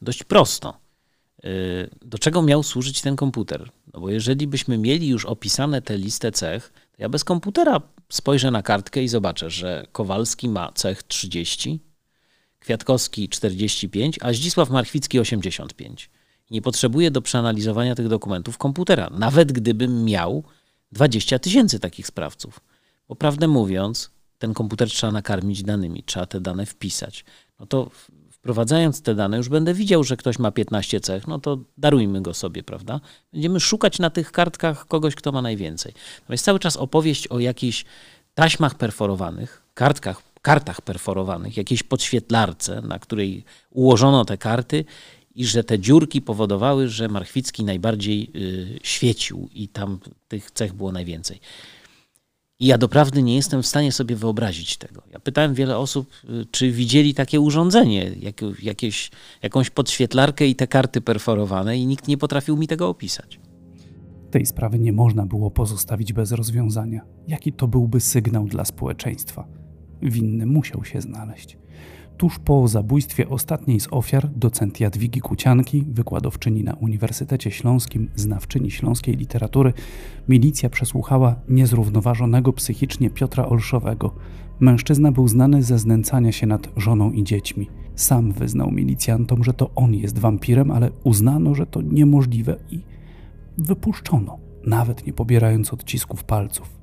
dość 0.03 0.25
prosto 0.25 0.82
do 2.03 2.19
czego 2.19 2.43
miał 2.43 2.63
służyć 2.63 3.01
ten 3.01 3.17
komputer? 3.17 3.71
No 3.95 4.01
bo 4.01 4.11
jeżeli 4.11 4.47
byśmy 4.47 4.79
mieli 4.79 5.09
już 5.09 5.25
opisane 5.25 5.83
tę 5.83 5.99
listę 5.99 6.33
cech, 6.33 6.73
to 6.93 7.03
ja 7.03 7.09
bez 7.09 7.25
komputera 7.25 7.81
spojrzę 8.09 8.51
na 8.51 8.63
kartkę 8.63 9.03
i 9.03 9.09
zobaczę, 9.09 9.51
że 9.51 9.87
Kowalski 9.93 10.49
ma 10.49 10.73
cech 10.73 11.03
30, 11.03 11.81
Kwiatkowski 12.59 13.29
45, 13.29 14.19
a 14.23 14.33
Zdzisław 14.33 14.71
Marchwicki 14.71 15.21
85. 15.21 16.11
Nie 16.51 16.63
potrzebuję 16.63 17.11
do 17.11 17.23
przeanalizowania 17.23 17.95
tych 17.95 18.09
dokumentów 18.09 18.59
komputera, 18.59 19.11
nawet 19.11 19.53
gdybym 19.53 20.05
miał 20.05 20.45
20 20.93 21.39
tysięcy 21.39 21.81
takich 21.81 22.07
sprawców. 22.07 22.61
Bo 23.09 23.17
prawdę 23.17 23.49
mówiąc, 23.49 24.11
ten 24.39 24.55
komputer 24.55 24.89
trzeba 24.89 25.13
nakarmić 25.13 25.63
danymi, 25.63 26.03
trzeba 26.03 26.27
te 26.27 26.41
dane 26.41 26.67
wpisać. 26.67 27.25
No 27.61 27.67
to 27.67 27.91
wprowadzając 28.43 29.03
te 29.03 29.15
dane, 29.15 29.37
już 29.37 29.49
będę 29.49 29.75
widział, 29.75 30.05
że 30.05 30.17
ktoś 30.17 30.39
ma 30.39 30.51
15 30.51 31.01
cech, 31.01 31.27
no 31.27 31.39
to 31.39 31.59
darujmy 31.79 32.23
go 32.23 32.35
sobie, 32.35 32.63
prawda? 32.63 33.01
Będziemy 33.33 33.61
szukać 33.61 33.99
na 33.99 34.11
tych 34.11 34.33
kartkach 34.33 34.87
kogoś, 34.87 35.15
kto 35.15 35.33
ma 35.33 35.43
najwięcej. 35.43 35.93
To 36.27 36.33
jest 36.33 36.45
cały 36.45 36.59
czas 36.59 36.77
opowieść 36.77 37.29
o 37.29 37.39
jakichś 37.39 37.85
taśmach 38.35 38.75
perforowanych, 38.75 39.63
kartkach, 39.75 40.23
kartach 40.43 40.81
perforowanych, 40.81 41.57
jakiejś 41.57 41.83
podświetlarce, 41.83 42.81
na 42.81 42.99
której 42.99 43.45
ułożono 43.71 44.25
te 44.25 44.39
karty 44.39 44.85
i 45.35 45.47
że 45.47 45.65
te 45.65 45.79
dziurki 45.79 46.23
powodowały, 46.23 46.89
że 46.89 47.09
Marchwicki 47.09 47.65
najbardziej 47.65 48.31
y, 48.37 48.81
świecił 48.83 49.49
i 49.53 49.69
tam 49.69 49.99
tych 50.29 50.51
cech 50.51 50.73
było 50.73 50.93
najwięcej. 50.93 51.41
I 52.63 52.67
ja 52.67 52.79
doprawdy 52.79 53.23
nie 53.23 53.37
jestem 53.37 53.63
w 53.63 53.67
stanie 53.67 53.93
sobie 53.93 54.17
wyobrazić 54.17 54.77
tego. 54.77 55.03
Ja 55.13 55.21
pytałem 55.21 55.55
wiele 55.55 55.79
osób, 55.79 56.11
y, 56.25 56.47
czy 56.51 56.71
widzieli 56.71 57.15
takie 57.15 57.41
urządzenie, 57.41 58.11
jak, 58.21 58.41
jakieś, 58.63 59.11
jakąś 59.43 59.71
podświetlarkę 59.71 60.47
i 60.47 60.55
te 60.55 60.67
karty 60.67 61.01
perforowane, 61.01 61.79
i 61.79 61.87
nikt 61.87 62.09
nie 62.09 62.19
potrafił 62.19 62.57
mi 62.57 62.67
tego 62.67 62.89
opisać. 62.89 63.41
Tej 64.31 64.47
sprawy 64.47 64.79
nie 64.79 64.93
można 64.93 65.27
było 65.27 65.51
pozostawić 65.51 66.13
bez 66.13 66.33
rozwiązania. 66.33 67.01
Jaki 67.29 67.53
to 67.53 67.69
byłby 67.69 68.01
sygnał 68.01 68.45
dla 68.45 68.65
społeczeństwa? 68.65 69.49
Winny 70.03 70.47
musiał 70.47 70.85
się 70.85 71.01
znaleźć. 71.01 71.59
Tuż 72.17 72.39
po 72.39 72.69
zabójstwie 72.69 73.29
ostatniej 73.29 73.81
z 73.81 73.89
ofiar, 73.91 74.29
docent 74.37 74.81
Jadwigi 74.81 75.21
Kucianki, 75.21 75.85
wykładowczyni 75.89 76.65
na 76.65 76.75
Uniwersytecie 76.75 77.51
Śląskim, 77.51 78.11
znawczyni 78.17 78.71
śląskiej 78.71 79.17
literatury, 79.17 79.73
milicja 80.29 80.71
przesłuchała 80.71 81.37
niezrównoważonego 81.49 82.53
psychicznie 82.53 83.11
Piotra 83.11 83.47
Olszowego. 83.47 84.15
Mężczyzna 84.61 85.13
był 85.13 85.29
znany 85.29 85.63
ze 85.63 85.79
znęcania 85.79 86.33
się 86.33 86.47
nad 86.47 86.69
żoną 86.77 87.13
i 87.13 87.25
dziećmi. 87.25 87.71
Sam 87.95 88.33
wyznał 88.33 88.71
milicjantom, 88.71 89.45
że 89.45 89.53
to 89.53 89.71
on 89.75 89.95
jest 89.95 90.19
wampirem, 90.19 90.71
ale 90.71 90.91
uznano, 91.05 91.55
że 91.55 91.67
to 91.67 91.83
niemożliwe 91.83 92.57
i 92.71 92.81
wypuszczono, 93.59 94.39
nawet 94.67 95.07
nie 95.07 95.13
pobierając 95.13 95.73
odcisków 95.73 96.25
palców. 96.25 96.81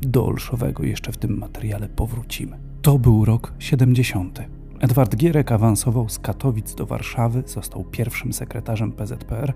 Do 0.00 0.26
Olszowego 0.26 0.84
jeszcze 0.84 1.12
w 1.12 1.16
tym 1.16 1.38
materiale 1.38 1.88
powrócimy. 1.88 2.67
To 2.82 2.98
był 2.98 3.24
rok 3.24 3.52
70. 3.58 4.42
Edward 4.80 5.16
Gierek 5.16 5.52
awansował 5.52 6.08
z 6.08 6.18
Katowic 6.18 6.74
do 6.74 6.86
Warszawy, 6.86 7.42
został 7.46 7.84
pierwszym 7.84 8.32
sekretarzem 8.32 8.92
PZPR 8.92 9.52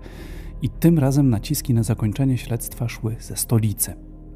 i 0.61 0.69
tym 0.69 0.99
razem 0.99 1.29
naciski 1.29 1.73
na 1.73 1.83
zakończenie 1.83 2.37
śledztwa 2.37 2.89
szły 2.89 3.15
ze 3.19 3.35
stolicy. 3.35 3.93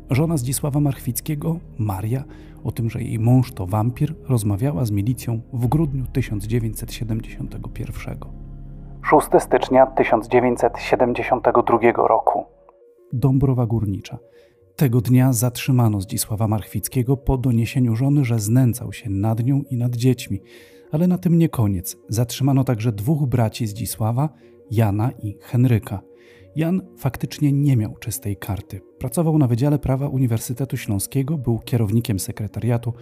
Żona 0.09 0.37
Zdzisława 0.37 0.79
Marchwickiego, 0.79 1.59
Maria, 1.77 2.23
o 2.63 2.71
tym, 2.71 2.89
że 2.89 3.01
jej 3.01 3.19
mąż 3.19 3.53
to 3.53 3.65
wampir, 3.65 4.15
rozmawiała 4.29 4.85
z 4.85 4.91
milicją 4.91 5.41
w 5.53 5.67
grudniu 5.67 6.05
1971. 6.05 8.17
6 9.09 9.27
stycznia 9.39 9.85
1972 9.85 12.07
roku. 12.07 12.45
Dąbrowa 13.13 13.65
Górnicza. 13.65 14.17
Tego 14.77 15.01
dnia 15.01 15.33
zatrzymano 15.33 16.01
Zdzisława 16.01 16.47
Marchwickiego 16.47 17.17
po 17.17 17.37
doniesieniu 17.37 17.95
żony, 17.95 18.25
że 18.25 18.39
znęcał 18.39 18.93
się 18.93 19.09
nad 19.09 19.45
nią 19.45 19.63
i 19.69 19.77
nad 19.77 19.95
dziećmi. 19.95 20.41
Ale 20.91 21.07
na 21.07 21.17
tym 21.17 21.37
nie 21.37 21.49
koniec. 21.49 21.97
Zatrzymano 22.09 22.63
także 22.63 22.91
dwóch 22.91 23.29
braci 23.29 23.67
Zdzisława, 23.67 24.29
Jana 24.71 25.11
i 25.11 25.37
Henryka. 25.41 26.01
Jan 26.55 26.81
faktycznie 26.97 27.51
nie 27.51 27.77
miał 27.77 27.95
czystej 27.97 28.37
karty. 28.37 28.81
Pracował 28.99 29.37
na 29.37 29.47
Wydziale 29.47 29.79
Prawa 29.79 30.07
Uniwersytetu 30.07 30.77
Śląskiego, 30.77 31.37
był 31.37 31.59
kierownikiem 31.59 32.19
sekretariatu 32.19 32.93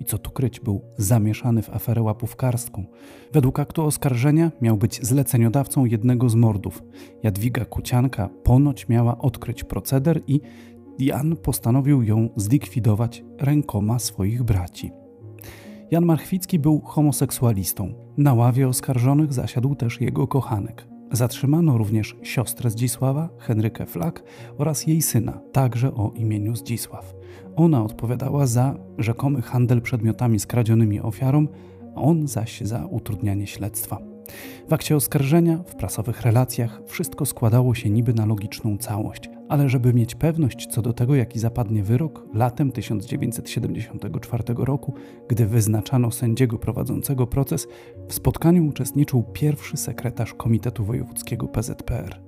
i 0.00 0.04
co 0.04 0.18
tu 0.18 0.30
kryć, 0.30 0.60
był 0.60 0.82
zamieszany 0.96 1.62
w 1.62 1.70
aferę 1.70 2.02
łapówkarską. 2.02 2.84
Według 3.32 3.60
aktu 3.60 3.82
oskarżenia 3.82 4.52
miał 4.60 4.76
być 4.76 5.06
zleceniodawcą 5.06 5.84
jednego 5.84 6.28
z 6.28 6.34
mordów. 6.34 6.82
Jadwiga 7.22 7.64
Kucianka 7.64 8.28
ponoć 8.44 8.88
miała 8.88 9.18
odkryć 9.18 9.64
proceder 9.64 10.20
i 10.26 10.40
Jan 10.98 11.36
postanowił 11.36 12.02
ją 12.02 12.28
zlikwidować 12.36 13.24
rękoma 13.38 13.98
swoich 13.98 14.42
braci. 14.42 14.90
Jan 15.90 16.04
Marchwicki 16.04 16.58
był 16.58 16.80
homoseksualistą. 16.80 17.94
Na 18.16 18.34
ławie 18.34 18.68
oskarżonych 18.68 19.32
zasiadł 19.32 19.74
też 19.74 20.00
jego 20.00 20.26
kochanek. 20.26 20.88
Zatrzymano 21.12 21.78
również 21.78 22.16
siostrę 22.22 22.70
Zdzisława, 22.70 23.28
Henrykę 23.38 23.86
Flak 23.86 24.24
oraz 24.58 24.86
jej 24.86 25.02
syna, 25.02 25.40
także 25.52 25.94
o 25.94 26.12
imieniu 26.16 26.56
Zdzisław. 26.56 27.14
Ona 27.56 27.84
odpowiadała 27.84 28.46
za 28.46 28.74
rzekomy 28.98 29.42
handel 29.42 29.82
przedmiotami 29.82 30.40
skradzionymi 30.40 31.00
ofiarom, 31.00 31.48
a 31.96 32.00
on 32.00 32.28
zaś 32.28 32.60
za 32.60 32.86
utrudnianie 32.86 33.46
śledztwa. 33.46 33.98
W 34.68 34.72
akcie 34.72 34.96
oskarżenia, 34.96 35.58
w 35.66 35.74
prasowych 35.74 36.22
relacjach 36.22 36.82
wszystko 36.86 37.26
składało 37.26 37.74
się 37.74 37.90
niby 37.90 38.14
na 38.14 38.26
logiczną 38.26 38.78
całość, 38.78 39.30
ale 39.48 39.68
żeby 39.68 39.94
mieć 39.94 40.14
pewność 40.14 40.66
co 40.66 40.82
do 40.82 40.92
tego, 40.92 41.14
jaki 41.14 41.38
zapadnie 41.38 41.82
wyrok, 41.82 42.26
latem 42.34 42.72
1974 42.72 44.44
roku, 44.56 44.94
gdy 45.28 45.46
wyznaczano 45.46 46.10
sędziego 46.10 46.58
prowadzącego 46.58 47.26
proces, 47.26 47.68
w 48.08 48.14
spotkaniu 48.14 48.66
uczestniczył 48.66 49.22
pierwszy 49.32 49.76
sekretarz 49.76 50.34
Komitetu 50.34 50.84
Wojewódzkiego 50.84 51.48
PZPR. 51.48 52.20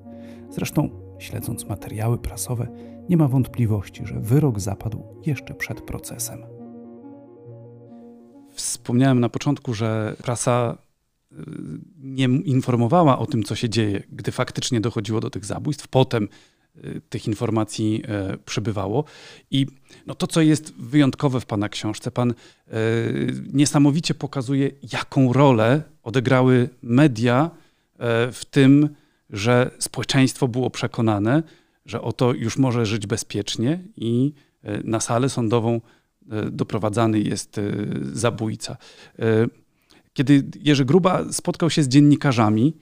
Zresztą, 0.51 0.91
śledząc 1.19 1.69
materiały 1.69 2.19
prasowe, 2.19 2.69
nie 3.09 3.17
ma 3.17 3.29
wątpliwości, 3.29 4.07
że 4.07 4.21
wyrok 4.21 4.61
zapadł 4.61 5.03
jeszcze 5.27 5.55
przed 5.55 5.81
procesem. 5.81 6.39
Wspomniałem 8.53 9.21
na 9.21 9.29
początku, 9.29 9.75
że 9.75 10.17
prasa 10.23 10.79
y, 11.33 11.37
nie 11.99 12.25
informowała 12.25 13.19
o 13.19 13.27
tym, 13.27 13.43
co 13.43 13.55
się 13.55 13.69
dzieje, 13.69 14.03
gdy 14.13 14.33
faktycznie 14.33 14.81
dochodziło 14.81 15.21
do 15.21 15.31
tych 15.31 15.45
zabójstw. 15.45 15.89
Potem 15.89 16.29
tych 17.09 17.27
informacji 17.27 18.03
e, 18.09 18.37
przybywało. 18.37 19.05
I 19.51 19.67
no 20.07 20.15
to, 20.15 20.27
co 20.27 20.41
jest 20.41 20.75
wyjątkowe 20.75 21.41
w 21.41 21.47
Pana 21.47 21.69
książce, 21.69 22.11
Pan 22.11 22.31
e, 22.31 22.35
niesamowicie 23.53 24.15
pokazuje, 24.15 24.71
jaką 24.93 25.33
rolę 25.33 25.83
odegrały 26.03 26.69
media 26.83 27.51
e, 27.99 28.33
w 28.33 28.45
tym, 28.45 28.89
że 29.31 29.71
społeczeństwo 29.79 30.49
było 30.49 30.71
przekonane, 30.71 31.43
że 31.87 32.03
oto 32.03 32.33
już 32.33 32.57
może 32.59 32.87
żyć 32.87 33.07
bezpiecznie 33.07 33.79
i 33.97 34.33
na 34.85 35.01
salę 35.01 35.29
sądową 35.29 35.81
doprowadzany 36.51 37.21
jest 37.21 37.61
zabójca. 38.13 38.77
Kiedy 40.13 40.45
Jerzy 40.61 40.85
Gruba 40.85 41.33
spotkał 41.33 41.71
się 41.71 41.83
z 41.83 41.89
dziennikarzami, 41.89 42.77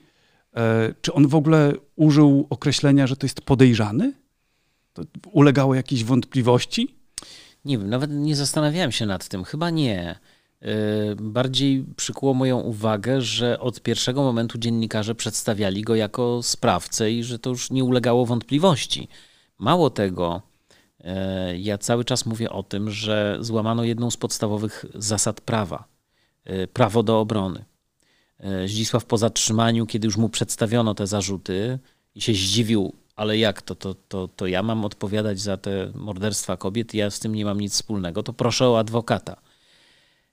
czy 1.01 1.13
on 1.13 1.27
w 1.27 1.35
ogóle 1.35 1.73
użył 1.95 2.47
określenia, 2.49 3.07
że 3.07 3.15
to 3.15 3.25
jest 3.25 3.41
podejrzany? 3.41 4.13
To 4.93 5.03
ulegało 5.31 5.75
jakiejś 5.75 6.03
wątpliwości? 6.03 6.95
Nie 7.65 7.77
wiem, 7.77 7.89
nawet 7.89 8.11
nie 8.11 8.35
zastanawiałem 8.35 8.91
się 8.91 9.05
nad 9.05 9.27
tym. 9.27 9.43
Chyba 9.43 9.69
nie. 9.69 10.19
E, 10.61 11.15
bardziej 11.15 11.85
przykuło 11.95 12.33
moją 12.33 12.59
uwagę, 12.59 13.21
że 13.21 13.59
od 13.59 13.81
pierwszego 13.81 14.23
momentu 14.23 14.57
dziennikarze 14.57 15.15
przedstawiali 15.15 15.81
go 15.81 15.95
jako 15.95 16.43
sprawcę 16.43 17.11
i 17.11 17.23
że 17.23 17.39
to 17.39 17.49
już 17.49 17.71
nie 17.71 17.83
ulegało 17.83 18.25
wątpliwości. 18.25 19.07
Mało 19.57 19.89
tego, 19.89 20.41
e, 20.99 21.57
ja 21.57 21.77
cały 21.77 22.05
czas 22.05 22.25
mówię 22.25 22.49
o 22.49 22.63
tym, 22.63 22.91
że 22.91 23.37
złamano 23.39 23.83
jedną 23.83 24.11
z 24.11 24.17
podstawowych 24.17 24.85
zasad 24.93 25.41
prawa 25.41 25.95
prawo 26.73 27.03
do 27.03 27.19
obrony. 27.19 27.65
E, 28.45 28.67
Zdzisław 28.67 29.05
po 29.05 29.17
zatrzymaniu, 29.17 29.85
kiedy 29.85 30.05
już 30.05 30.17
mu 30.17 30.29
przedstawiono 30.29 30.93
te 30.93 31.07
zarzuty 31.07 31.79
i 32.15 32.21
się 32.21 32.33
zdziwił, 32.33 32.93
ale 33.15 33.37
jak 33.37 33.61
to, 33.61 33.75
to, 33.75 33.93
to, 33.93 34.27
to 34.27 34.47
ja 34.47 34.63
mam 34.63 34.85
odpowiadać 34.85 35.39
za 35.39 35.57
te 35.57 35.91
morderstwa 35.95 36.57
kobiet, 36.57 36.93
ja 36.93 37.09
z 37.09 37.19
tym 37.19 37.35
nie 37.35 37.45
mam 37.45 37.61
nic 37.61 37.73
wspólnego, 37.73 38.23
to 38.23 38.33
proszę 38.33 38.69
o 38.69 38.79
adwokata. 38.79 39.41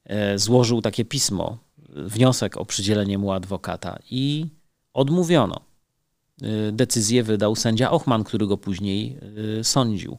E, 0.04 0.38
złożył 0.38 0.82
takie 0.82 1.04
pismo, 1.04 1.58
wniosek 1.88 2.56
o 2.56 2.64
przydzielenie 2.64 3.18
mu 3.18 3.32
adwokata 3.32 3.98
i 4.10 4.46
odmówiono. 4.94 5.60
E, 6.42 6.72
decyzję 6.72 7.22
wydał 7.22 7.56
sędzia 7.56 7.90
Ochman, 7.90 8.24
który 8.24 8.46
go 8.46 8.56
później 8.56 9.18
sądził. 9.62 10.18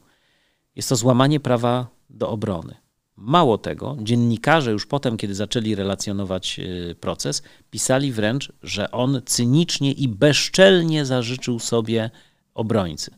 Jest 0.76 0.88
to 0.88 0.96
złamanie 0.96 1.40
prawa 1.40 1.86
do 2.10 2.30
obrony. 2.30 2.83
Mało 3.16 3.58
tego, 3.58 3.96
dziennikarze 4.02 4.72
już 4.72 4.86
potem, 4.86 5.16
kiedy 5.16 5.34
zaczęli 5.34 5.74
relacjonować 5.74 6.58
y, 6.58 6.94
proces, 7.00 7.42
pisali 7.70 8.12
wręcz, 8.12 8.52
że 8.62 8.90
on 8.90 9.22
cynicznie 9.26 9.92
i 9.92 10.08
bezczelnie 10.08 11.04
zażyczył 11.06 11.58
sobie 11.58 12.10
obrońcy. 12.54 13.10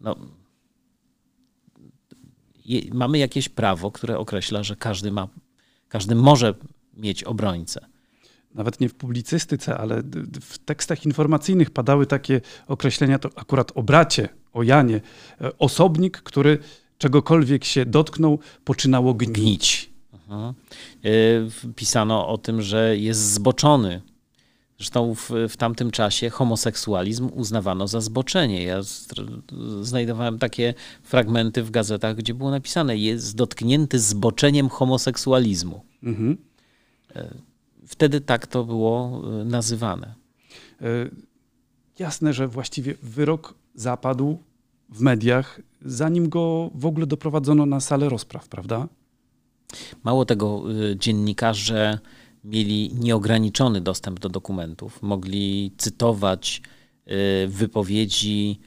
No, 0.00 0.16
mamy 2.92 3.18
jakieś 3.18 3.48
prawo, 3.48 3.90
które 3.90 4.18
określa, 4.18 4.62
że 4.62 4.76
każdy, 4.76 5.12
ma, 5.12 5.28
każdy 5.88 6.14
może 6.14 6.54
mieć 6.94 7.24
obrońcę. 7.24 7.86
Nawet 8.54 8.80
nie 8.80 8.88
w 8.88 8.94
publicystyce, 8.94 9.78
ale 9.78 10.02
w 10.40 10.58
tekstach 10.58 11.06
informacyjnych 11.06 11.70
padały 11.70 12.06
takie 12.06 12.40
określenia, 12.66 13.18
to 13.18 13.30
akurat 13.36 13.72
o 13.74 13.82
bracie, 13.82 14.28
o 14.52 14.62
Janie, 14.62 15.00
e, 15.40 15.58
osobnik, 15.58 16.18
który 16.18 16.58
czegokolwiek 16.98 17.64
się 17.64 17.86
dotknął, 17.86 18.38
poczynało 18.64 19.14
gnić. 19.14 19.90
Mhm. 20.12 20.54
Pisano 21.76 22.28
o 22.28 22.38
tym, 22.38 22.62
że 22.62 22.96
jest 22.96 23.32
zboczony. 23.32 24.00
Zresztą 24.78 25.14
w, 25.14 25.30
w 25.48 25.56
tamtym 25.56 25.90
czasie 25.90 26.30
homoseksualizm 26.30 27.30
uznawano 27.34 27.88
za 27.88 28.00
zboczenie. 28.00 28.62
Ja 28.64 28.80
znajdowałem 29.80 30.38
takie 30.38 30.74
fragmenty 31.02 31.62
w 31.62 31.70
gazetach, 31.70 32.16
gdzie 32.16 32.34
było 32.34 32.50
napisane: 32.50 32.96
jest 32.96 33.36
dotknięty 33.36 33.98
zboczeniem 33.98 34.68
homoseksualizmu. 34.68 35.80
Mhm. 36.02 36.36
E, 37.16 37.34
wtedy 37.86 38.20
tak 38.20 38.46
to 38.46 38.64
było 38.64 39.22
e, 39.40 39.44
nazywane. 39.44 40.14
Jasne, 41.98 42.32
że 42.32 42.48
właściwie 42.48 42.94
wyrok 43.02 43.54
zapadł 43.74 44.38
w 44.88 45.00
mediach, 45.00 45.60
zanim 45.84 46.28
go 46.28 46.70
w 46.74 46.86
ogóle 46.86 47.06
doprowadzono 47.06 47.66
na 47.66 47.80
salę 47.80 48.08
rozpraw, 48.08 48.48
prawda? 48.48 48.88
Mało 50.04 50.24
tego, 50.24 50.62
y, 50.90 50.96
dziennikarze 50.96 51.98
mieli 52.44 52.90
nieograniczony 52.94 53.80
dostęp 53.80 54.20
do 54.20 54.28
dokumentów, 54.28 55.02
mogli 55.02 55.72
cytować 55.78 56.62
y, 57.44 57.48
wypowiedzi 57.48 58.60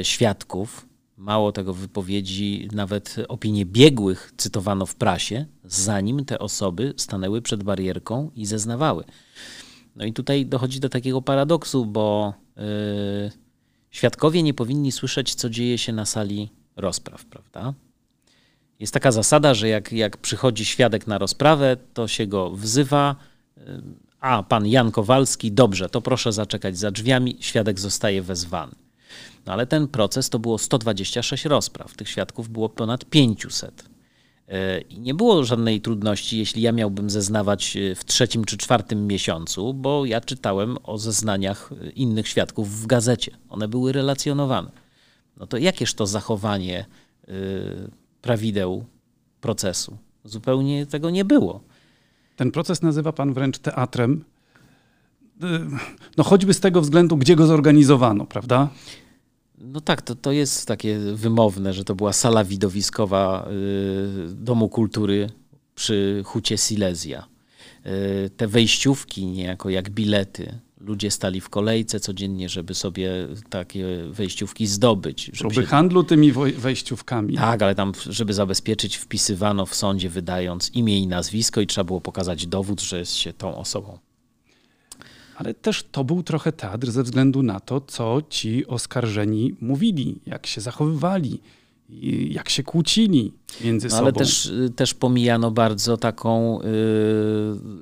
y, 0.00 0.04
świadków. 0.04 0.88
Mało 1.16 1.52
tego, 1.52 1.74
wypowiedzi, 1.74 2.68
nawet 2.72 3.16
opinie 3.28 3.66
biegłych 3.66 4.32
cytowano 4.36 4.86
w 4.86 4.94
prasie, 4.94 5.46
zanim 5.64 6.24
te 6.24 6.38
osoby 6.38 6.94
stanęły 6.96 7.42
przed 7.42 7.62
barierką 7.62 8.30
i 8.34 8.46
zeznawały. 8.46 9.04
No 9.96 10.04
i 10.04 10.12
tutaj 10.12 10.46
dochodzi 10.46 10.80
do 10.80 10.88
takiego 10.88 11.22
paradoksu, 11.22 11.86
bo 11.86 12.34
yy, 12.56 12.62
Świadkowie 13.90 14.42
nie 14.42 14.54
powinni 14.54 14.92
słyszeć, 14.92 15.34
co 15.34 15.50
dzieje 15.50 15.78
się 15.78 15.92
na 15.92 16.06
sali 16.06 16.50
rozpraw, 16.76 17.24
prawda? 17.24 17.74
Jest 18.80 18.94
taka 18.94 19.12
zasada, 19.12 19.54
że 19.54 19.68
jak, 19.68 19.92
jak 19.92 20.16
przychodzi 20.16 20.64
świadek 20.64 21.06
na 21.06 21.18
rozprawę, 21.18 21.76
to 21.94 22.08
się 22.08 22.26
go 22.26 22.50
wzywa. 22.50 23.16
A, 24.20 24.42
pan 24.42 24.66
Jan 24.66 24.92
Kowalski, 24.92 25.52
dobrze, 25.52 25.88
to 25.88 26.00
proszę 26.00 26.32
zaczekać 26.32 26.78
za 26.78 26.90
drzwiami, 26.90 27.36
świadek 27.40 27.80
zostaje 27.80 28.22
wezwany. 28.22 28.74
No 29.46 29.52
ale 29.52 29.66
ten 29.66 29.88
proces 29.88 30.30
to 30.30 30.38
było 30.38 30.58
126 30.58 31.44
rozpraw, 31.44 31.96
tych 31.96 32.08
świadków 32.08 32.48
było 32.48 32.68
ponad 32.68 33.04
500. 33.04 33.97
I 34.88 35.00
nie 35.00 35.14
było 35.14 35.44
żadnej 35.44 35.80
trudności, 35.80 36.38
jeśli 36.38 36.62
ja 36.62 36.72
miałbym 36.72 37.10
zeznawać 37.10 37.76
e, 37.76 37.94
w 37.94 38.04
trzecim 38.04 38.44
czy 38.44 38.56
czwartym 38.56 39.06
miesiącu, 39.06 39.74
bo 39.74 40.06
ja 40.06 40.20
czytałem 40.20 40.76
o 40.82 40.98
zeznaniach 40.98 41.70
e, 41.72 41.90
innych 41.90 42.28
świadków 42.28 42.82
w 42.82 42.86
gazecie. 42.86 43.36
One 43.48 43.68
były 43.68 43.92
relacjonowane. 43.92 44.70
No 45.36 45.46
to 45.46 45.56
jakież 45.56 45.94
to 45.94 46.06
zachowanie 46.06 46.78
e, 47.28 47.32
prawideł 48.22 48.84
procesu? 49.40 49.96
Zupełnie 50.24 50.86
tego 50.86 51.10
nie 51.10 51.24
było. 51.24 51.60
Ten 52.36 52.50
proces 52.50 52.82
nazywa 52.82 53.12
pan 53.12 53.34
wręcz 53.34 53.58
teatrem. 53.58 54.24
No 56.16 56.24
choćby 56.24 56.54
z 56.54 56.60
tego 56.60 56.80
względu, 56.80 57.16
gdzie 57.16 57.36
go 57.36 57.46
zorganizowano, 57.46 58.26
prawda? 58.26 58.68
No 59.60 59.80
tak, 59.80 60.02
to, 60.02 60.14
to 60.14 60.32
jest 60.32 60.66
takie 60.66 60.98
wymowne, 60.98 61.72
że 61.72 61.84
to 61.84 61.94
była 61.94 62.12
sala 62.12 62.44
widowiskowa 62.44 63.48
y, 64.30 64.34
Domu 64.34 64.68
Kultury 64.68 65.30
przy 65.74 66.22
Hucie 66.24 66.58
Silesia. 66.58 67.26
y, 67.86 68.30
te 68.36 68.46
wejściówki 68.46 69.26
niejako 69.26 69.70
jak 69.70 69.90
bilety. 69.90 70.58
Ludzie 70.80 71.10
stali 71.10 71.40
w 71.40 71.48
kolejce 71.48 72.00
codziennie, 72.00 72.48
żeby 72.48 72.74
sobie 72.74 73.10
takie 73.50 73.86
wejściówki 74.10 74.66
zdobyć. 74.66 75.24
Żeby 75.24 75.38
Próby 75.38 75.54
się... 75.54 75.66
handlu 75.66 76.04
tymi 76.04 76.32
wejściówkami. 76.56 77.34
Tak, 77.34 77.62
ale 77.62 77.74
tam, 77.74 77.92
żeby 78.10 78.34
zabezpieczyć, 78.34 78.96
wpisywano 78.96 79.66
w 79.66 79.74
sądzie, 79.74 80.08
wydając 80.08 80.70
imię 80.74 80.98
i 80.98 81.06
nazwisko, 81.06 81.60
i 81.60 81.66
trzeba 81.66 81.84
było 81.84 82.00
pokazać 82.00 82.46
dowód, 82.46 82.80
że 82.80 82.98
jest 82.98 83.14
się 83.14 83.32
tą 83.32 83.56
osobą. 83.56 83.98
Ale 85.38 85.54
też 85.54 85.84
to 85.92 86.04
był 86.04 86.22
trochę 86.22 86.52
teatr 86.52 86.90
ze 86.90 87.02
względu 87.02 87.42
na 87.42 87.60
to, 87.60 87.80
co 87.80 88.22
ci 88.30 88.66
oskarżeni 88.66 89.54
mówili, 89.60 90.20
jak 90.26 90.46
się 90.46 90.60
zachowywali, 90.60 91.40
jak 92.30 92.48
się 92.48 92.62
kłócili 92.62 93.32
między 93.64 93.86
No, 93.86 93.90
sobą. 93.90 94.02
ale 94.04 94.12
też, 94.12 94.46
y, 94.46 94.70
też 94.76 94.94
pomijano 94.94 95.50
bardzo 95.50 95.96
taką 95.96 96.60
y, 96.62 96.64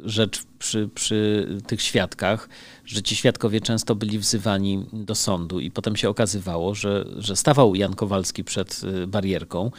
rzecz 0.04 0.42
przy, 0.58 0.88
przy 0.94 1.48
tych 1.66 1.82
świadkach, 1.82 2.48
że 2.84 3.02
ci 3.02 3.16
świadkowie 3.16 3.60
często 3.60 3.94
byli 3.94 4.18
wzywani 4.18 4.84
do 4.92 5.14
sądu 5.14 5.60
i 5.60 5.70
potem 5.70 5.96
się 5.96 6.08
okazywało, 6.08 6.74
że, 6.74 7.04
że 7.18 7.36
stawał 7.36 7.74
Jan 7.74 7.94
Kowalski 7.94 8.44
przed 8.44 8.80
y, 8.84 9.06
barierką 9.06 9.70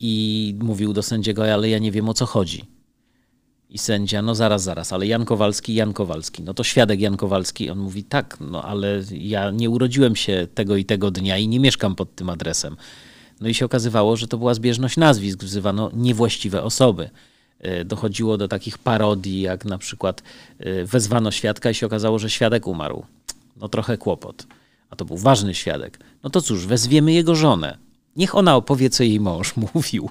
i 0.00 0.54
mówił 0.62 0.92
do 0.92 1.02
sędziego, 1.02 1.54
ale 1.54 1.68
ja 1.68 1.78
nie 1.78 1.92
wiem 1.92 2.08
o 2.08 2.14
co 2.14 2.26
chodzi. 2.26 2.75
I 3.76 3.78
sędzia, 3.78 4.22
no 4.22 4.34
zaraz, 4.34 4.62
zaraz, 4.62 4.92
ale 4.92 5.06
Jan 5.06 5.24
Kowalski, 5.24 5.74
Jan 5.74 5.92
Kowalski. 5.92 6.42
No 6.42 6.54
to 6.54 6.64
świadek 6.64 7.00
Jan 7.00 7.16
Kowalski, 7.16 7.70
on 7.70 7.78
mówi, 7.78 8.04
tak, 8.04 8.36
no 8.40 8.62
ale 8.64 9.02
ja 9.12 9.50
nie 9.50 9.70
urodziłem 9.70 10.16
się 10.16 10.46
tego 10.54 10.76
i 10.76 10.84
tego 10.84 11.10
dnia 11.10 11.38
i 11.38 11.48
nie 11.48 11.60
mieszkam 11.60 11.94
pod 11.94 12.14
tym 12.14 12.30
adresem. 12.30 12.76
No 13.40 13.48
i 13.48 13.54
się 13.54 13.64
okazywało, 13.64 14.16
że 14.16 14.28
to 14.28 14.38
była 14.38 14.54
zbieżność 14.54 14.96
nazwisk, 14.96 15.44
wzywano 15.44 15.90
niewłaściwe 15.94 16.62
osoby. 16.62 17.10
E, 17.58 17.84
Dochodziło 17.84 18.36
do 18.36 18.48
takich 18.48 18.78
parodii, 18.78 19.40
jak 19.40 19.64
na 19.64 19.78
przykład 19.78 20.22
e, 20.58 20.84
wezwano 20.84 21.30
świadka 21.30 21.70
i 21.70 21.74
się 21.74 21.86
okazało, 21.86 22.18
że 22.18 22.30
świadek 22.30 22.66
umarł. 22.66 23.04
No 23.56 23.68
trochę 23.68 23.98
kłopot. 23.98 24.46
A 24.90 24.96
to 24.96 25.04
był 25.04 25.16
ważny 25.16 25.54
świadek. 25.54 25.98
No 26.22 26.30
to 26.30 26.40
cóż, 26.40 26.66
wezwiemy 26.66 27.12
jego 27.12 27.34
żonę. 27.34 27.78
Niech 28.16 28.34
ona 28.34 28.56
opowie, 28.56 28.90
co 28.90 29.02
jej 29.02 29.20
mąż 29.20 29.54
mówił. 29.74 30.10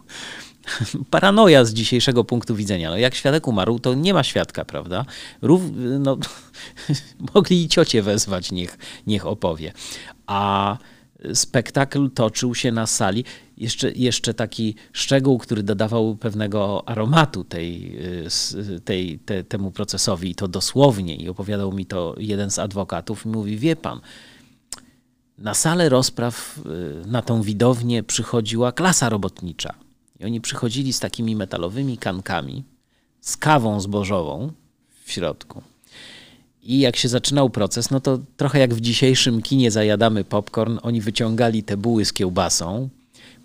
Paranoja 1.09 1.65
z 1.65 1.73
dzisiejszego 1.73 2.23
punktu 2.23 2.55
widzenia. 2.55 2.89
No 2.89 2.97
jak 2.97 3.15
świadek 3.15 3.47
umarł, 3.47 3.79
to 3.79 3.93
nie 3.93 4.13
ma 4.13 4.23
świadka, 4.23 4.65
prawda? 4.65 5.05
Rów, 5.41 5.61
no, 5.99 6.17
mogli 7.35 7.63
i 7.63 7.67
ciocię 7.67 8.01
wezwać, 8.01 8.51
niech, 8.51 8.77
niech 9.07 9.25
opowie. 9.25 9.73
A 10.27 10.77
spektakl 11.33 12.09
toczył 12.09 12.55
się 12.55 12.71
na 12.71 12.87
sali. 12.87 13.25
Jeszcze, 13.57 13.91
jeszcze 13.91 14.33
taki 14.33 14.75
szczegół, 14.93 15.37
który 15.37 15.63
dodawał 15.63 16.15
pewnego 16.15 16.89
aromatu 16.89 17.43
tej, 17.43 17.97
y, 18.75 18.79
tej, 18.79 19.19
te, 19.19 19.43
temu 19.43 19.71
procesowi, 19.71 20.29
i 20.31 20.35
to 20.35 20.47
dosłownie, 20.47 21.15
i 21.15 21.29
opowiadał 21.29 21.71
mi 21.71 21.85
to 21.85 22.15
jeden 22.17 22.51
z 22.51 22.59
adwokatów, 22.59 23.25
i 23.25 23.29
mówi: 23.29 23.57
Wie 23.57 23.75
pan, 23.75 24.01
na 25.37 25.53
salę 25.53 25.89
rozpraw, 25.89 26.59
y, 27.05 27.07
na 27.07 27.21
tą 27.21 27.41
widownię 27.41 28.03
przychodziła 28.03 28.71
klasa 28.71 29.09
robotnicza. 29.09 29.84
I 30.19 30.25
oni 30.25 30.41
przychodzili 30.41 30.93
z 30.93 30.99
takimi 30.99 31.35
metalowymi 31.35 31.97
kankami, 31.97 32.63
z 33.21 33.37
kawą 33.37 33.81
zbożową 33.81 34.51
w 35.03 35.11
środku. 35.11 35.61
I 36.63 36.79
jak 36.79 36.95
się 36.95 37.07
zaczynał 37.07 37.49
proces, 37.49 37.91
no 37.91 37.99
to 37.99 38.19
trochę 38.37 38.59
jak 38.59 38.73
w 38.73 38.81
dzisiejszym 38.81 39.41
kinie 39.41 39.71
zajadamy 39.71 40.23
popcorn, 40.23 40.77
oni 40.81 41.01
wyciągali 41.01 41.63
te 41.63 41.77
buły 41.77 42.05
z 42.05 42.13
kiełbasą, 42.13 42.89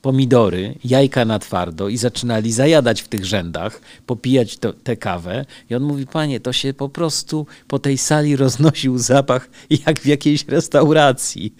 pomidory, 0.02 0.74
jajka 0.84 1.24
na 1.24 1.38
twardo 1.38 1.88
i 1.88 1.96
zaczynali 1.96 2.52
zajadać 2.52 3.02
w 3.02 3.08
tych 3.08 3.24
rzędach, 3.24 3.80
popijać 4.06 4.58
tę 4.84 4.96
kawę. 4.96 5.44
I 5.70 5.74
on 5.74 5.82
mówi, 5.82 6.06
panie, 6.06 6.40
to 6.40 6.52
się 6.52 6.74
po 6.74 6.88
prostu 6.88 7.46
po 7.68 7.78
tej 7.78 7.98
sali 7.98 8.36
roznosił 8.44 8.98
zapach 8.98 9.50
jak 9.86 10.00
w 10.00 10.06
jakiejś 10.06 10.48
restauracji. 10.48 11.54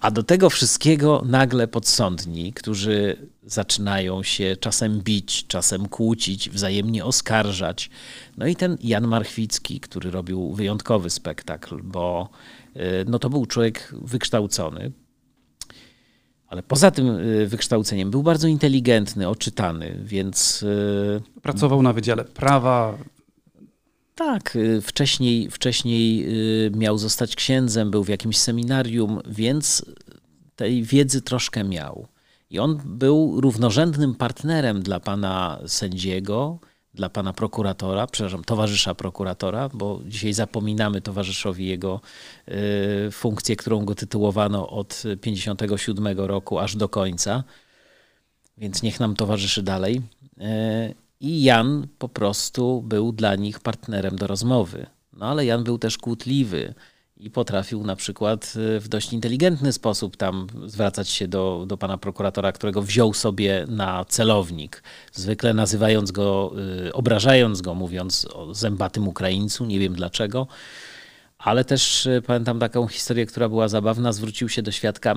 A 0.00 0.10
do 0.10 0.22
tego 0.22 0.50
wszystkiego 0.50 1.22
nagle 1.26 1.68
podsądni, 1.68 2.52
którzy 2.52 3.16
zaczynają 3.46 4.22
się 4.22 4.56
czasem 4.60 5.00
bić, 5.00 5.46
czasem 5.46 5.88
kłócić, 5.88 6.50
wzajemnie 6.50 7.04
oskarżać. 7.04 7.90
No 8.36 8.46
i 8.46 8.56
ten 8.56 8.76
Jan 8.82 9.06
Marchwicki, 9.06 9.80
który 9.80 10.10
robił 10.10 10.52
wyjątkowy 10.54 11.10
spektakl, 11.10 11.80
bo 11.82 12.28
y, 12.76 12.80
no 13.08 13.18
to 13.18 13.30
był 13.30 13.46
człowiek 13.46 13.94
wykształcony, 14.02 14.92
ale 16.48 16.62
poza 16.62 16.90
tym 16.90 17.08
y, 17.08 17.46
wykształceniem 17.46 18.10
był 18.10 18.22
bardzo 18.22 18.48
inteligentny, 18.48 19.28
oczytany, 19.28 19.98
więc 20.04 20.62
y, 20.62 21.22
Pracował 21.42 21.82
na 21.82 21.92
Wydziale 21.92 22.24
Prawa. 22.24 22.98
Tak, 24.24 24.56
y, 24.56 24.80
wcześniej, 24.80 25.50
wcześniej 25.50 26.24
y, 26.66 26.70
miał 26.76 26.98
zostać 26.98 27.36
księdzem, 27.36 27.90
był 27.90 28.04
w 28.04 28.08
jakimś 28.08 28.38
seminarium, 28.38 29.20
więc 29.26 29.84
tej 30.56 30.82
wiedzy 30.82 31.22
troszkę 31.22 31.64
miał. 31.64 32.06
I 32.50 32.58
on 32.58 32.80
był 32.84 33.40
równorzędnym 33.40 34.14
partnerem 34.14 34.82
dla 34.82 35.00
pana 35.00 35.60
sędziego, 35.66 36.58
dla 36.94 37.08
pana 37.08 37.32
prokuratora, 37.32 38.06
przepraszam, 38.06 38.44
towarzysza 38.44 38.94
prokuratora, 38.94 39.68
bo 39.74 40.00
dzisiaj 40.06 40.32
zapominamy 40.32 41.00
towarzyszowi 41.00 41.66
jego 41.66 42.00
y, 42.48 43.10
funkcję, 43.10 43.56
którą 43.56 43.84
go 43.84 43.94
tytułowano 43.94 44.70
od 44.70 45.02
57 45.20 46.18
roku 46.18 46.58
aż 46.58 46.76
do 46.76 46.88
końca 46.88 47.44
więc 48.60 48.82
niech 48.82 49.00
nam 49.00 49.16
towarzyszy 49.16 49.62
dalej. 49.62 50.02
E, 50.40 50.94
I 51.20 51.42
Jan 51.42 51.86
po 51.98 52.08
prostu 52.08 52.82
był 52.82 53.12
dla 53.12 53.36
nich 53.36 53.60
partnerem 53.60 54.16
do 54.16 54.26
rozmowy. 54.26 54.86
No 55.12 55.26
ale 55.26 55.46
Jan 55.46 55.64
był 55.64 55.78
też 55.78 55.98
kłótliwy 55.98 56.74
i 57.16 57.30
potrafił 57.30 57.84
na 57.84 57.96
przykład 57.96 58.54
e, 58.76 58.80
w 58.80 58.88
dość 58.88 59.12
inteligentny 59.12 59.72
sposób 59.72 60.16
tam 60.16 60.46
zwracać 60.66 61.08
się 61.08 61.28
do, 61.28 61.64
do 61.66 61.76
pana 61.76 61.98
prokuratora, 61.98 62.52
którego 62.52 62.82
wziął 62.82 63.14
sobie 63.14 63.66
na 63.68 64.04
celownik, 64.04 64.82
zwykle 65.12 65.54
nazywając 65.54 66.10
go, 66.10 66.52
e, 66.86 66.92
obrażając 66.92 67.60
go, 67.60 67.74
mówiąc 67.74 68.26
o 68.32 68.54
zębatym 68.54 69.08
Ukraińcu, 69.08 69.66
nie 69.66 69.78
wiem 69.78 69.94
dlaczego. 69.94 70.46
Ale 71.38 71.64
też 71.64 72.06
e, 72.06 72.22
pamiętam 72.22 72.58
taką 72.58 72.88
historię, 72.88 73.26
która 73.26 73.48
była 73.48 73.68
zabawna. 73.68 74.12
Zwrócił 74.12 74.48
się 74.48 74.62
do 74.62 74.70
świadka. 74.70 75.14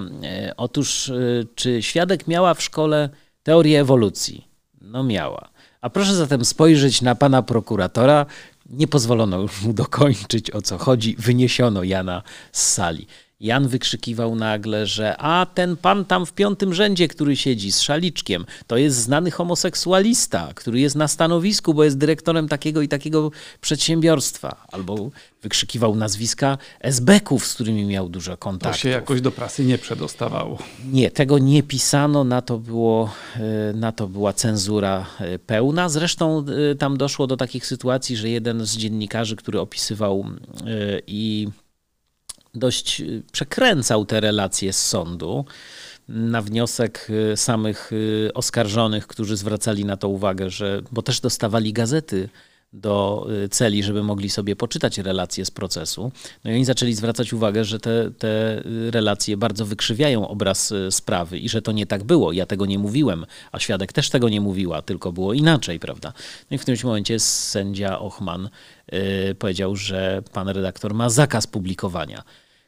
Otóż, 0.57 1.11
czy 1.55 1.81
świadek 1.83 2.27
miała 2.27 2.53
w 2.53 2.63
szkole 2.63 3.09
teorię 3.43 3.81
ewolucji? 3.81 4.47
No 4.81 5.03
miała. 5.03 5.52
A 5.83 5.89
proszę 5.89 6.15
zatem 6.15 6.45
spojrzeć 6.45 7.01
na 7.01 7.15
pana 7.15 7.41
prokuratora. 7.41 8.25
Nie 8.69 8.87
pozwolono 8.87 9.41
już 9.41 9.61
mu 9.61 9.73
dokończyć 9.73 10.51
o 10.51 10.61
co 10.61 10.77
chodzi. 10.77 11.15
Wyniesiono 11.19 11.83
Jana 11.83 12.23
z 12.51 12.63
sali. 12.63 13.07
Jan 13.43 13.67
wykrzykiwał 13.67 14.35
nagle, 14.35 14.87
że 14.87 15.17
a 15.17 15.45
ten 15.53 15.77
pan 15.77 16.05
tam 16.05 16.25
w 16.25 16.33
piątym 16.33 16.73
rzędzie, 16.73 17.07
który 17.07 17.35
siedzi 17.35 17.71
z 17.71 17.81
szaliczkiem, 17.81 18.45
to 18.67 18.77
jest 18.77 18.97
znany 18.97 19.31
homoseksualista, 19.31 20.49
który 20.55 20.79
jest 20.79 20.95
na 20.95 21.07
stanowisku, 21.07 21.73
bo 21.73 21.83
jest 21.83 21.97
dyrektorem 21.97 22.47
takiego 22.47 22.81
i 22.81 22.87
takiego 22.87 23.31
przedsiębiorstwa. 23.61 24.65
Albo 24.71 25.09
wykrzykiwał 25.41 25.95
nazwiska 25.95 26.57
SB-ków, 26.79 27.47
z 27.47 27.53
którymi 27.53 27.85
miał 27.85 28.09
dużo 28.09 28.31
To 28.31 28.37
kontaktów. 28.37 28.81
się 28.81 28.89
jakoś 28.89 29.21
do 29.21 29.31
prasy 29.31 29.65
nie 29.65 29.77
przedostawało. 29.77 30.57
Nie, 30.91 31.11
tego 31.11 31.39
nie 31.39 31.63
pisano, 31.63 32.23
na 32.23 32.41
to, 32.41 32.57
było, 32.57 33.11
e, 33.35 33.73
na 33.73 33.91
to 33.91 34.07
była 34.07 34.33
cenzura 34.33 35.05
e, 35.19 35.39
pełna. 35.39 35.89
Zresztą 35.89 36.45
e, 36.71 36.75
tam 36.75 36.97
doszło 36.97 37.27
do 37.27 37.37
takich 37.37 37.65
sytuacji, 37.65 38.17
że 38.17 38.29
jeden 38.29 38.65
z 38.65 38.77
dziennikarzy, 38.77 39.35
który 39.35 39.59
opisywał 39.59 40.25
i 41.07 41.47
dość 42.53 43.01
e, 43.01 43.05
przekręcał 43.31 44.05
te 44.05 44.19
relacje 44.19 44.73
z 44.73 44.87
sądu, 44.87 45.45
na 46.09 46.41
wniosek 46.41 47.07
e, 47.31 47.37
samych 47.37 47.91
e, 48.27 48.33
oskarżonych, 48.33 49.07
którzy 49.07 49.37
zwracali 49.37 49.85
na 49.85 49.97
to 49.97 50.09
uwagę, 50.09 50.49
że, 50.49 50.81
bo 50.91 51.01
też 51.01 51.19
dostawali 51.19 51.73
gazety 51.73 52.29
do 52.73 53.27
y, 53.45 53.49
celi, 53.49 53.83
żeby 53.83 54.03
mogli 54.03 54.29
sobie 54.29 54.55
poczytać 54.55 54.97
relacje 54.97 55.45
z 55.45 55.51
procesu. 55.51 56.11
No 56.43 56.51
i 56.51 56.53
oni 56.53 56.65
zaczęli 56.65 56.93
zwracać 56.93 57.33
uwagę, 57.33 57.65
że 57.65 57.79
te, 57.79 58.11
te 58.11 58.57
y, 58.65 58.91
relacje 58.91 59.37
bardzo 59.37 59.65
wykrzywiają 59.65 60.27
obraz 60.27 60.71
y, 60.71 60.91
sprawy 60.91 61.39
i 61.39 61.49
że 61.49 61.61
to 61.61 61.71
nie 61.71 61.85
tak 61.85 62.03
było. 62.03 62.31
Ja 62.31 62.45
tego 62.45 62.65
nie 62.65 62.79
mówiłem, 62.79 63.25
a 63.51 63.59
świadek 63.59 63.93
też 63.93 64.09
tego 64.09 64.29
nie 64.29 64.41
mówiła, 64.41 64.81
tylko 64.81 65.11
było 65.11 65.33
inaczej, 65.33 65.79
prawda? 65.79 66.13
No 66.51 66.55
i 66.55 66.57
w 66.57 66.61
którymś 66.61 66.83
momencie 66.83 67.19
sędzia 67.19 67.99
Ochman 67.99 68.49
y, 68.93 69.35
powiedział, 69.35 69.75
że 69.75 70.23
pan 70.33 70.49
redaktor 70.49 70.93
ma 70.93 71.09
zakaz 71.09 71.47
publikowania, 71.47 72.23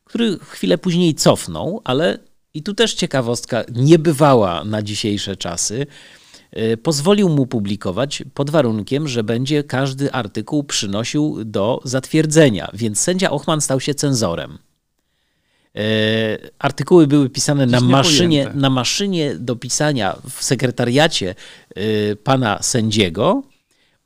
który 0.05 0.39
chwilę 0.39 0.77
później 0.77 1.15
cofnął, 1.15 1.81
ale 1.83 2.19
i 2.53 2.63
tu 2.63 2.73
też 2.73 2.93
ciekawostka 2.93 3.63
niebywała 3.75 4.63
na 4.63 4.81
dzisiejsze 4.81 5.35
czasy 5.35 5.87
y, 6.57 6.77
pozwolił 6.77 7.29
mu 7.29 7.45
publikować 7.45 8.23
pod 8.33 8.49
warunkiem, 8.49 9.07
że 9.07 9.23
będzie 9.23 9.63
każdy 9.63 10.11
artykuł 10.11 10.63
przynosił 10.63 11.45
do 11.45 11.81
zatwierdzenia, 11.83 12.69
więc 12.73 12.99
sędzia 12.99 13.31
Ochman 13.31 13.61
stał 13.61 13.79
się 13.79 13.93
cenzorem. 13.93 14.57
Y, 15.77 16.49
Artykuły 16.59 17.07
były 17.07 17.29
pisane 17.29 17.65
na 17.65 17.81
maszynie, 17.81 18.51
na 18.53 18.69
maszynie 18.69 19.35
do 19.35 19.55
pisania 19.55 20.17
w 20.29 20.43
sekretariacie 20.43 21.35
y, 21.77 22.17
pana 22.23 22.61
sędziego. 22.61 23.43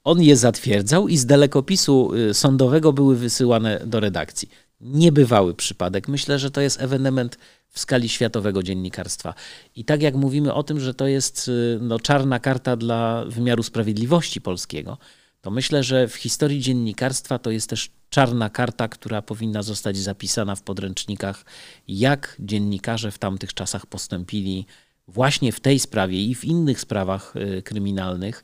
On 0.04 0.22
je 0.22 0.38
zatwierdzał 0.38 1.08
i 1.08 1.18
z 1.18 1.26
dalekopisu 1.26 2.12
sądowego 2.34 2.94
były 2.94 3.16
wysyłane 3.16 3.82
do 3.86 4.00
redakcji. 4.00 4.50
Niebywały 4.82 5.54
przypadek. 5.54 6.08
Myślę, 6.08 6.40
że 6.40 6.52
to 6.52 6.62
jest 6.62 6.82
ewenement 6.82 7.38
w 7.68 7.80
skali 7.80 8.10
światowego 8.10 8.64
dziennikarstwa. 8.64 9.34
I 9.76 9.86
tak 9.86 10.02
jak 10.02 10.16
mówimy 10.16 10.54
o 10.54 10.64
tym, 10.64 10.80
że 10.80 10.94
to 10.94 11.08
jest 11.08 11.48
y, 11.48 11.80
no, 11.82 12.00
czarna 12.00 12.40
karta 12.40 12.76
dla 12.76 13.26
wymiaru 13.26 13.64
sprawiedliwości 13.64 14.42
polskiego, 14.42 14.98
to 15.42 15.52
myślę, 15.52 15.84
że 15.84 16.08
w 16.08 16.16
historii 16.16 16.62
dziennikarstwa 16.62 17.40
to 17.40 17.52
jest 17.52 17.70
też 17.70 17.90
czarna 18.10 18.50
karta, 18.50 18.88
która 18.88 19.22
powinna 19.22 19.64
zostać 19.64 19.98
zapisana 19.98 20.56
w 20.56 20.62
podręcznikach, 20.62 21.46
jak 21.88 22.36
dziennikarze 22.40 23.12
w 23.12 23.18
tamtych 23.18 23.54
czasach 23.54 23.86
postąpili 23.86 24.66
właśnie 25.08 25.52
w 25.52 25.60
tej 25.60 25.80
sprawie 25.80 26.24
i 26.24 26.36
w 26.36 26.46
innych 26.46 26.80
sprawach 26.80 27.34
y, 27.36 27.62
kryminalnych, 27.62 28.44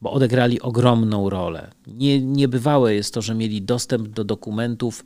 bo 0.00 0.12
odegrali 0.12 0.60
ogromną 0.60 1.30
rolę. 1.30 1.70
Nie, 1.86 2.20
niebywałe 2.20 2.94
jest 2.94 3.14
to, 3.14 3.22
że 3.22 3.34
mieli 3.34 3.62
dostęp 3.62 4.08
do 4.08 4.24
dokumentów 4.24 5.04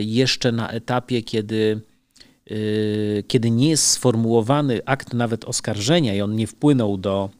jeszcze 0.00 0.52
na 0.52 0.70
etapie, 0.70 1.22
kiedy, 1.22 1.80
y, 2.50 3.24
kiedy 3.28 3.50
nie 3.50 3.68
jest 3.68 3.86
sformułowany 3.86 4.80
akt 4.86 5.14
nawet 5.14 5.44
oskarżenia 5.44 6.14
i 6.14 6.20
on 6.20 6.36
nie 6.36 6.46
wpłynął 6.46 6.96
do 6.96 7.30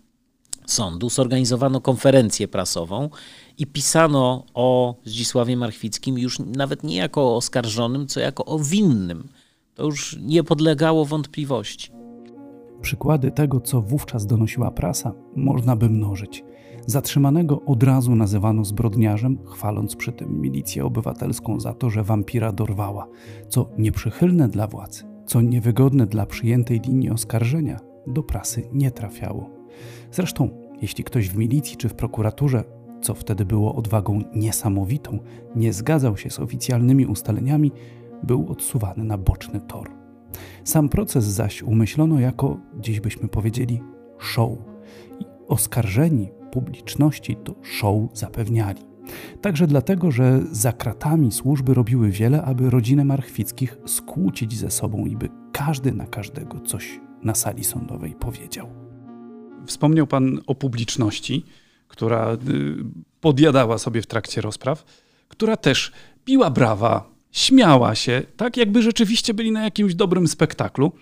sądu, 0.66 1.10
zorganizowano 1.10 1.80
konferencję 1.80 2.48
prasową 2.48 3.10
i 3.58 3.66
pisano 3.66 4.44
o 4.54 4.94
Zdzisławie 5.04 5.56
Marchwickim 5.56 6.18
już 6.18 6.38
nawet 6.38 6.84
nie 6.84 6.96
jako 6.96 7.22
o 7.22 7.36
oskarżonym, 7.36 8.06
co 8.06 8.20
jako 8.20 8.44
o 8.44 8.58
winnym. 8.58 9.28
To 9.74 9.84
już 9.84 10.16
nie 10.20 10.44
podlegało 10.44 11.04
wątpliwości. 11.04 11.90
Przykłady 12.84 13.30
tego, 13.30 13.60
co 13.60 13.82
wówczas 13.82 14.26
donosiła 14.26 14.70
prasa, 14.70 15.12
można 15.36 15.76
by 15.76 15.90
mnożyć. 15.90 16.44
Zatrzymanego 16.86 17.60
od 17.62 17.82
razu 17.82 18.16
nazywano 18.16 18.64
zbrodniarzem, 18.64 19.38
chwaląc 19.44 19.96
przy 19.96 20.12
tym 20.12 20.40
milicję 20.40 20.84
obywatelską 20.84 21.60
za 21.60 21.74
to, 21.74 21.90
że 21.90 22.02
wampira 22.02 22.52
dorwała, 22.52 23.08
co 23.48 23.68
nieprzychylne 23.78 24.48
dla 24.48 24.66
władz, 24.66 25.04
co 25.26 25.40
niewygodne 25.40 26.06
dla 26.06 26.26
przyjętej 26.26 26.80
linii 26.80 27.10
oskarżenia, 27.10 27.80
do 28.06 28.22
prasy 28.22 28.68
nie 28.72 28.90
trafiało. 28.90 29.50
Zresztą, 30.12 30.48
jeśli 30.82 31.04
ktoś 31.04 31.28
w 31.28 31.36
milicji 31.36 31.76
czy 31.76 31.88
w 31.88 31.94
prokuraturze, 31.94 32.64
co 33.02 33.14
wtedy 33.14 33.44
było 33.44 33.74
odwagą 33.74 34.20
niesamowitą, 34.34 35.18
nie 35.56 35.72
zgadzał 35.72 36.16
się 36.16 36.30
z 36.30 36.40
oficjalnymi 36.40 37.06
ustaleniami, 37.06 37.72
był 38.22 38.46
odsuwany 38.48 39.04
na 39.04 39.18
boczny 39.18 39.60
tor. 39.60 40.03
Sam 40.64 40.88
proces 40.88 41.24
zaś 41.24 41.62
umyślono 41.62 42.20
jako, 42.20 42.60
dziś 42.80 43.00
byśmy 43.00 43.28
powiedzieli, 43.28 43.80
show. 44.18 44.50
I 45.20 45.24
oskarżeni 45.48 46.28
publiczności 46.52 47.36
to 47.36 47.54
show 47.62 47.94
zapewniali. 48.12 48.82
Także 49.40 49.66
dlatego, 49.66 50.10
że 50.10 50.40
za 50.52 50.72
kratami 50.72 51.32
służby 51.32 51.74
robiły 51.74 52.10
wiele, 52.10 52.42
aby 52.42 52.70
rodzinę 52.70 53.04
Marchwickich 53.04 53.76
skłócić 53.86 54.56
ze 54.56 54.70
sobą 54.70 55.06
i 55.06 55.16
by 55.16 55.28
każdy 55.52 55.92
na 55.92 56.06
każdego 56.06 56.60
coś 56.60 57.00
na 57.22 57.34
sali 57.34 57.64
sądowej 57.64 58.14
powiedział. 58.14 58.68
Wspomniał 59.66 60.06
Pan 60.06 60.40
o 60.46 60.54
publiczności, 60.54 61.44
która 61.88 62.32
y, 62.32 62.36
podjadała 63.20 63.78
sobie 63.78 64.02
w 64.02 64.06
trakcie 64.06 64.40
rozpraw, 64.40 64.84
która 65.28 65.56
też 65.56 65.92
biła 66.26 66.50
brawa, 66.50 67.13
śmiała 67.34 67.94
się, 67.94 68.22
tak 68.36 68.56
jakby 68.56 68.82
rzeczywiście 68.82 69.34
byli 69.34 69.52
na 69.52 69.64
jakimś 69.64 69.94
dobrym 69.94 70.28
spektaklu. 70.28 70.92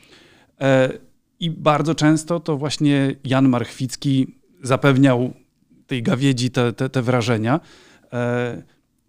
E, 0.61 0.93
I 1.41 1.51
bardzo 1.51 1.95
często 1.95 2.41
to 2.41 2.57
właśnie 2.57 3.15
Jan 3.25 3.49
Marchwicki 3.49 4.27
zapewniał 4.63 5.33
tej 5.87 6.03
gawiedzi 6.03 6.51
te, 6.51 6.73
te, 6.73 6.89
te 6.89 7.03
wrażenia. 7.03 7.61
E, 8.13 8.63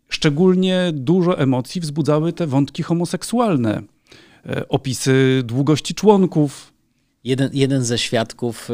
szczególnie 0.09 0.91
dużo 0.93 1.39
emocji 1.39 1.82
wzbudzały 1.82 2.34
te 2.34 2.47
wątki 2.47 2.84
homoseksualne, 2.84 3.82
e, 4.45 4.67
opisy 4.67 5.41
długości 5.45 5.95
członków, 5.95 6.74
Jeden, 7.26 7.49
jeden 7.53 7.84
ze 7.84 7.97
świadków, 7.97 8.69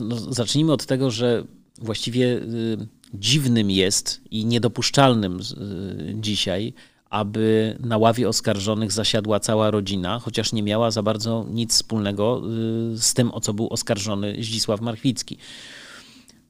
no, 0.00 0.16
zacznijmy 0.16 0.72
od 0.72 0.86
tego, 0.86 1.10
że 1.10 1.44
właściwie 1.78 2.40
dziwnym 3.14 3.70
jest 3.70 4.20
i 4.30 4.44
niedopuszczalnym 4.46 5.38
dzisiaj, 6.14 6.74
aby 7.10 7.76
na 7.80 7.98
ławie 7.98 8.28
oskarżonych 8.28 8.92
zasiadła 8.92 9.40
cała 9.40 9.70
rodzina, 9.70 10.18
chociaż 10.18 10.52
nie 10.52 10.62
miała 10.62 10.90
za 10.90 11.02
bardzo 11.02 11.46
nic 11.50 11.74
wspólnego 11.74 12.42
z 12.94 13.14
tym, 13.14 13.30
o 13.34 13.40
co 13.40 13.54
był 13.54 13.68
oskarżony 13.68 14.34
Zdzisław 14.34 14.80
Marchwicki. 14.80 15.38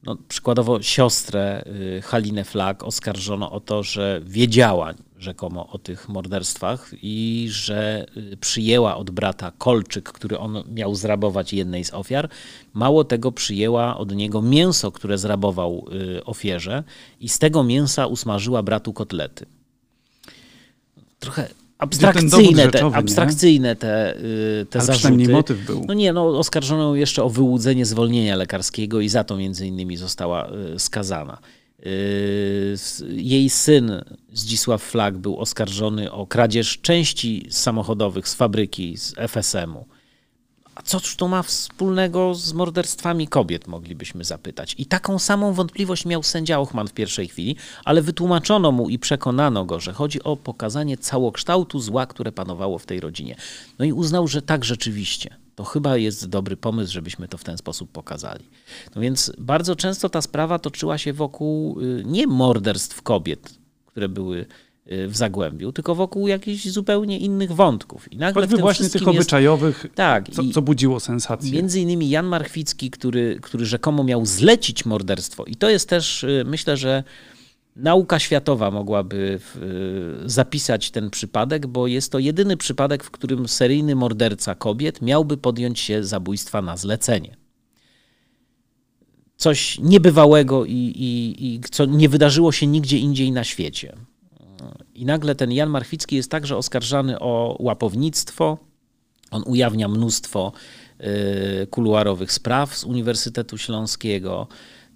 No, 0.03 0.17
przykładowo 0.27 0.81
siostrę 0.81 1.63
Halinę 2.03 2.43
Flak 2.43 2.83
oskarżono 2.83 3.51
o 3.51 3.59
to, 3.59 3.83
że 3.83 4.21
wiedziała 4.23 4.93
rzekomo 5.19 5.67
o 5.67 5.77
tych 5.77 6.09
morderstwach 6.09 6.91
i 7.01 7.47
że 7.51 8.05
y, 8.17 8.37
przyjęła 8.37 8.97
od 8.97 9.11
brata 9.11 9.51
kolczyk, 9.57 10.11
który 10.11 10.37
on 10.37 10.63
miał 10.71 10.95
zrabować 10.95 11.53
jednej 11.53 11.83
z 11.83 11.93
ofiar. 11.93 12.29
Mało 12.73 13.03
tego, 13.03 13.31
przyjęła 13.31 13.97
od 13.97 14.15
niego 14.15 14.41
mięso, 14.41 14.91
które 14.91 15.17
zrabował 15.17 15.85
y, 16.17 16.25
ofierze 16.25 16.83
i 17.19 17.29
z 17.29 17.39
tego 17.39 17.63
mięsa 17.63 18.07
usmażyła 18.07 18.63
bratu 18.63 18.93
kotlety. 18.93 19.45
Trochę 21.19 21.47
abstrakcyjne 21.77 22.63
te, 22.65 22.71
rzeczowy, 22.71 22.95
abstrakcyjne 22.97 23.75
te, 23.75 24.17
y, 24.17 24.65
te 24.69 24.79
Ale 24.79 24.85
zarzuty. 24.85 25.29
motyw 25.29 25.65
był. 25.65 25.85
No 25.87 25.93
nie, 25.93 26.13
no 26.13 26.27
oskarżono 26.27 26.95
jeszcze 26.95 27.23
o 27.23 27.29
wyłudzenie 27.29 27.85
zwolnienia 27.85 28.35
lekarskiego 28.35 29.01
i 29.01 29.09
za 29.09 29.23
to 29.23 29.37
między 29.37 29.67
innymi 29.67 29.97
została 29.97 30.49
skazana. 30.77 31.37
Yy, 31.79 31.85
jej 33.09 33.49
syn 33.49 33.91
Zdzisław 34.33 34.83
Flag 34.83 35.17
był 35.17 35.37
oskarżony 35.37 36.11
o 36.11 36.27
kradzież 36.27 36.79
części 36.81 37.47
samochodowych 37.49 38.27
z 38.27 38.35
fabryki, 38.35 38.97
z 38.97 39.13
FSM-u. 39.17 39.85
A 40.79 40.81
co 40.81 40.99
to 41.17 41.27
ma 41.27 41.43
wspólnego 41.43 42.35
z 42.35 42.53
morderstwami 42.53 43.27
kobiet, 43.27 43.67
moglibyśmy 43.67 44.23
zapytać. 44.23 44.75
I 44.77 44.85
taką 44.85 45.19
samą 45.19 45.53
wątpliwość 45.53 46.05
miał 46.05 46.23
sędzia 46.23 46.59
Ochman 46.59 46.87
w 46.87 46.93
pierwszej 46.93 47.27
chwili, 47.27 47.55
ale 47.85 48.01
wytłumaczono 48.01 48.71
mu 48.71 48.89
i 48.89 48.99
przekonano 48.99 49.65
go, 49.65 49.79
że 49.79 49.93
chodzi 49.93 50.23
o 50.23 50.37
pokazanie 50.37 50.97
całokształtu 50.97 51.79
zła, 51.79 52.05
które 52.05 52.31
panowało 52.31 52.79
w 52.79 52.85
tej 52.85 52.99
rodzinie. 52.99 53.35
No 53.79 53.85
i 53.85 53.93
uznał, 53.93 54.27
że 54.27 54.41
tak 54.41 54.65
rzeczywiście 54.65 55.35
to 55.55 55.63
chyba 55.63 55.97
jest 55.97 56.27
dobry 56.27 56.57
pomysł, 56.57 56.93
żebyśmy 56.93 57.27
to 57.27 57.37
w 57.37 57.43
ten 57.43 57.57
sposób 57.57 57.91
pokazali. 57.91 58.45
No 58.95 59.01
więc 59.01 59.31
bardzo 59.37 59.75
często 59.75 60.09
ta 60.09 60.21
sprawa 60.21 60.59
toczyła 60.59 60.97
się 60.97 61.13
wokół 61.13 61.81
y, 61.81 62.03
nie 62.05 62.27
morderstw 62.27 63.01
kobiet, 63.01 63.53
które 63.85 64.09
były 64.09 64.45
w 65.07 65.17
Zagłębiu, 65.17 65.71
tylko 65.71 65.95
wokół 65.95 66.27
jakichś 66.27 66.67
zupełnie 66.67 67.19
innych 67.19 67.51
wątków. 67.51 68.11
I 68.13 68.17
nagle 68.17 68.41
Choćby 68.41 68.57
właśnie 68.57 68.89
tych 68.89 69.07
obyczajowych, 69.07 69.83
jest... 69.83 69.95
tak, 69.95 70.29
co, 70.29 70.41
co 70.53 70.61
budziło 70.61 70.99
sensację. 70.99 71.51
Między 71.51 71.79
innymi 71.79 72.09
Jan 72.09 72.25
Marchwicki, 72.25 72.89
który, 72.89 73.39
który 73.41 73.65
rzekomo 73.65 74.03
miał 74.03 74.25
zlecić 74.25 74.85
morderstwo. 74.85 75.45
I 75.45 75.55
to 75.55 75.69
jest 75.69 75.89
też, 75.89 76.23
y, 76.23 76.43
myślę, 76.45 76.77
że 76.77 77.03
Nauka 77.75 78.19
światowa 78.19 78.71
mogłaby 78.71 79.39
zapisać 80.25 80.91
ten 80.91 81.09
przypadek, 81.09 81.67
bo 81.67 81.87
jest 81.87 82.11
to 82.11 82.19
jedyny 82.19 82.57
przypadek, 82.57 83.03
w 83.03 83.11
którym 83.11 83.47
seryjny 83.47 83.95
morderca 83.95 84.55
kobiet 84.55 85.01
miałby 85.01 85.37
podjąć 85.37 85.79
się 85.79 86.03
zabójstwa 86.03 86.61
na 86.61 86.77
zlecenie. 86.77 87.37
Coś 89.37 89.79
niebywałego 89.79 90.65
i, 90.65 90.73
i, 90.73 91.45
i 91.45 91.59
co 91.71 91.85
nie 91.85 92.09
wydarzyło 92.09 92.51
się 92.51 92.67
nigdzie 92.67 92.97
indziej 92.97 93.31
na 93.31 93.43
świecie. 93.43 93.95
I 94.99 95.05
nagle 95.05 95.35
ten 95.35 95.51
Jan 95.51 95.69
Marchwicki 95.69 96.15
jest 96.15 96.31
także 96.31 96.57
oskarżany 96.57 97.19
o 97.19 97.55
łapownictwo. 97.59 98.57
On 99.31 99.43
ujawnia 99.45 99.87
mnóstwo 99.87 100.51
y, 101.63 101.67
kuluarowych 101.67 102.31
spraw 102.31 102.77
z 102.77 102.83
Uniwersytetu 102.83 103.57
Śląskiego 103.57 104.47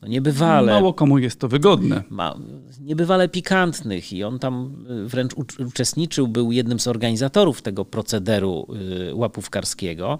no 0.01 0.08
niebywale. 0.08 0.74
Mało 0.74 0.93
komu 0.93 1.18
jest 1.18 1.39
to 1.39 1.47
wygodne. 1.47 2.04
Ma, 2.10 2.38
niebywale 2.82 3.30
pikantnych 3.30 4.14
i 4.14 4.24
on 4.24 4.39
tam 4.39 4.86
y, 5.06 5.08
wręcz 5.08 5.34
uczestniczył, 5.68 6.28
był 6.28 6.51
jednym 6.51 6.80
z 6.80 6.88
organizatorów 6.88 7.62
tego 7.62 7.86
procederu 7.86 8.68
y, 9.10 9.16
łapówkarskiego. 9.16 10.20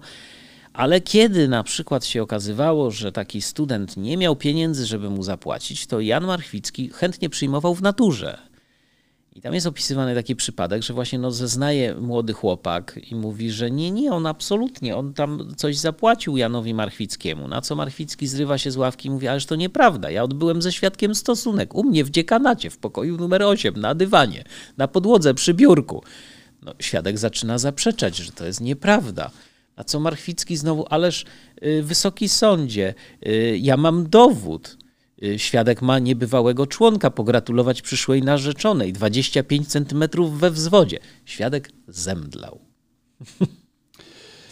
Ale 0.72 1.00
kiedy 1.00 1.48
na 1.48 1.62
przykład 1.62 2.04
się 2.04 2.22
okazywało, 2.22 2.90
że 2.90 3.12
taki 3.12 3.42
student 3.42 3.96
nie 3.96 4.16
miał 4.16 4.36
pieniędzy, 4.36 4.86
żeby 4.86 5.10
mu 5.10 5.22
zapłacić, 5.22 5.86
to 5.86 6.00
Jan 6.00 6.26
Marchwicki 6.26 6.88
chętnie 6.88 7.30
przyjmował 7.30 7.74
w 7.74 7.82
naturze. 7.82 8.53
I 9.34 9.40
tam 9.40 9.54
jest 9.54 9.66
opisywany 9.66 10.14
taki 10.14 10.36
przypadek, 10.36 10.82
że 10.82 10.94
właśnie 10.94 11.18
no, 11.18 11.30
zeznaje 11.30 11.94
młody 11.94 12.32
chłopak 12.32 13.00
i 13.10 13.14
mówi, 13.14 13.50
że 13.50 13.70
nie, 13.70 13.90
nie, 13.90 14.12
on 14.12 14.26
absolutnie, 14.26 14.96
on 14.96 15.14
tam 15.14 15.54
coś 15.56 15.76
zapłacił 15.76 16.36
Janowi 16.36 16.74
Marchwickiemu. 16.74 17.48
Na 17.48 17.60
co 17.60 17.76
Marchwicki 17.76 18.26
zrywa 18.26 18.58
się 18.58 18.70
z 18.70 18.76
ławki 18.76 19.08
i 19.08 19.10
mówi, 19.10 19.28
ależ 19.28 19.46
to 19.46 19.56
nieprawda, 19.56 20.10
ja 20.10 20.22
odbyłem 20.22 20.62
ze 20.62 20.72
świadkiem 20.72 21.14
stosunek 21.14 21.74
u 21.74 21.84
mnie 21.84 22.04
w 22.04 22.10
dziekanacie, 22.10 22.70
w 22.70 22.78
pokoju 22.78 23.16
numer 23.16 23.42
8, 23.42 23.76
na 23.76 23.94
dywanie, 23.94 24.44
na 24.76 24.88
podłodze 24.88 25.34
przy 25.34 25.54
biurku. 25.54 26.02
No, 26.62 26.74
świadek 26.80 27.18
zaczyna 27.18 27.58
zaprzeczać, 27.58 28.16
że 28.16 28.32
to 28.32 28.46
jest 28.46 28.60
nieprawda. 28.60 29.30
Na 29.76 29.84
co 29.84 30.00
Marchwicki 30.00 30.56
znowu, 30.56 30.86
ależ 30.90 31.24
y, 31.64 31.82
wysoki 31.82 32.28
sądzie, 32.28 32.94
y, 33.26 33.58
ja 33.60 33.76
mam 33.76 34.10
dowód. 34.10 34.83
Y, 35.22 35.38
świadek 35.38 35.82
ma 35.82 35.98
niebywałego 35.98 36.66
członka 36.66 37.10
pogratulować 37.10 37.82
przyszłej 37.82 38.22
narzeczonej. 38.22 38.92
25 38.92 39.68
centymetrów 39.68 40.38
we 40.40 40.50
wzwodzie. 40.50 40.98
Świadek 41.24 41.70
zemdlał. 41.88 42.60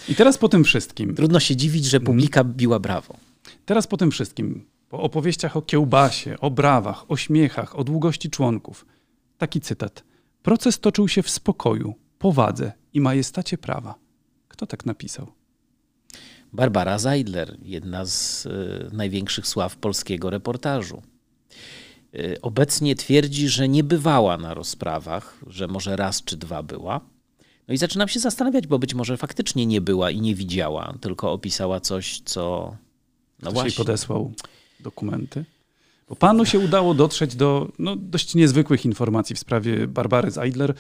I 0.09 0.15
teraz 0.15 0.39
po 0.39 0.49
tym 0.49 0.65
wszystkim. 0.65 1.15
Trudno 1.15 1.41
się 1.41 1.57
dziwić, 1.57 1.85
że 1.85 2.01
publika 2.01 2.45
biła 2.45 2.79
brawo. 2.79 3.17
Teraz 3.65 3.87
po 3.87 3.97
tym 3.97 4.11
wszystkim, 4.11 4.65
po 4.89 5.01
opowieściach 5.01 5.57
o 5.57 5.63
kiełbasie, 5.63 6.41
o 6.41 6.51
brawach, 6.51 7.11
o 7.11 7.17
śmiechach, 7.17 7.79
o 7.79 7.85
długości 7.85 8.31
członków. 8.31 8.87
Taki 9.39 9.61
cytat. 9.61 10.05
Proces 10.43 10.81
toczył 10.81 11.09
się 11.09 11.23
w 11.23 11.31
spokoju, 11.31 11.95
powadze 12.19 12.73
i 12.93 13.01
majestacie 13.01 13.59
prawa. 13.59 13.95
Kto 14.49 14.67
tak 14.67 14.87
napisał? 14.87 15.42
Barbara 16.53 16.99
Zeidler, 16.99 17.57
jedna 17.63 18.07
z 18.07 18.47
y, 18.47 18.91
największych 18.93 19.47
sław 19.47 19.77
polskiego 19.77 20.31
reportażu. 20.31 21.03
Y, 22.15 22.39
obecnie 22.43 22.97
twierdzi, 22.97 23.49
że 23.49 23.69
nie 23.69 23.85
bywała 23.85 24.37
na 24.37 24.55
rozprawach, 24.55 25.39
że 25.47 25.69
może 25.69 25.97
raz 25.97 26.23
czy 26.23 26.37
dwa 26.37 26.63
była. 26.63 27.01
No 27.69 27.75
i 27.75 27.77
zaczynam 27.77 28.09
się 28.09 28.21
zastanawiać, 28.21 28.67
bo 28.67 28.79
być 28.79 28.95
może 28.95 29.17
faktycznie 29.17 29.67
nie 29.67 29.81
była 29.81 30.11
i 30.11 30.21
nie 30.21 30.35
widziała, 30.35 30.95
tylko 31.01 31.33
opisała 31.33 31.81
coś, 31.81 32.21
co. 32.25 32.77
No 33.43 33.51
Ktoś 33.51 33.55
właśnie. 33.55 33.85
podesłał 33.85 34.33
dokumenty. 34.81 35.45
Bo 36.09 36.17
panu 36.17 36.45
się 36.45 36.59
udało 36.59 36.95
dotrzeć 36.95 37.37
do 37.37 37.69
no, 37.79 37.97
dość 37.97 38.35
niezwykłych 38.35 38.85
informacji 38.85 39.37
w 39.37 39.39
sprawie 39.39 39.87
Barbary 39.87 40.31
Zeidler, 40.31 40.71
e, 40.71 40.75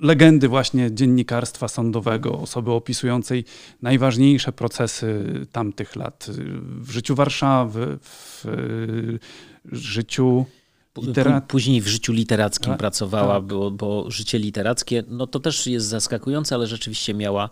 legendy 0.00 0.48
właśnie 0.48 0.94
dziennikarstwa 0.94 1.68
sądowego, 1.68 2.38
osoby 2.38 2.72
opisującej 2.72 3.44
najważniejsze 3.82 4.52
procesy 4.52 5.24
tamtych 5.52 5.96
lat 5.96 6.26
w 6.80 6.90
życiu 6.90 7.14
Warszawy, 7.14 7.98
w 8.02 8.44
życiu 9.72 10.46
Litera... 10.98 11.40
Później 11.40 11.80
w 11.80 11.86
życiu 11.86 12.12
literackim 12.12 12.72
tak, 12.72 12.78
pracowała, 12.78 13.34
tak. 13.34 13.44
Było, 13.44 13.70
bo 13.70 14.10
życie 14.10 14.38
literackie, 14.38 15.04
no 15.08 15.26
to 15.26 15.40
też 15.40 15.66
jest 15.66 15.86
zaskakujące, 15.86 16.54
ale 16.54 16.66
rzeczywiście 16.66 17.14
miała, 17.14 17.44
e, 17.44 17.48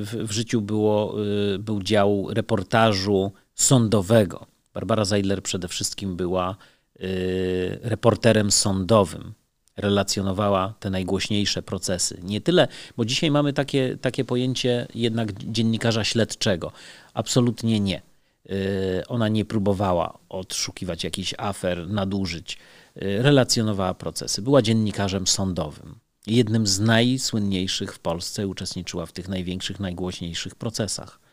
w, 0.00 0.16
w 0.28 0.32
życiu 0.32 0.60
było, 0.60 1.14
e, 1.54 1.58
był 1.58 1.82
dział 1.82 2.26
reportażu 2.30 3.32
sądowego. 3.54 4.46
Barbara 4.74 5.04
Zeidler 5.04 5.42
przede 5.42 5.68
wszystkim 5.68 6.16
była 6.16 6.56
y, 7.00 7.78
reporterem 7.82 8.50
sądowym. 8.50 9.34
Relacjonowała 9.76 10.74
te 10.80 10.90
najgłośniejsze 10.90 11.62
procesy. 11.62 12.20
Nie 12.22 12.40
tyle, 12.40 12.68
bo 12.96 13.04
dzisiaj 13.04 13.30
mamy 13.30 13.52
takie, 13.52 13.96
takie 14.00 14.24
pojęcie 14.24 14.86
jednak 14.94 15.32
dziennikarza 15.32 16.04
śledczego. 16.04 16.72
Absolutnie 17.14 17.80
nie. 17.80 18.02
Y, 18.50 19.02
ona 19.08 19.28
nie 19.28 19.44
próbowała 19.44 20.18
odszukiwać 20.28 21.04
jakichś 21.04 21.34
afer, 21.38 21.88
nadużyć. 21.88 22.58
Y, 23.02 23.22
relacjonowała 23.22 23.94
procesy. 23.94 24.42
Była 24.42 24.62
dziennikarzem 24.62 25.26
sądowym. 25.26 25.94
Jednym 26.26 26.66
z 26.66 26.80
najsłynniejszych 26.80 27.94
w 27.94 27.98
Polsce 27.98 28.46
uczestniczyła 28.46 29.06
w 29.06 29.12
tych 29.12 29.28
największych, 29.28 29.80
najgłośniejszych 29.80 30.54
procesach 30.54 31.27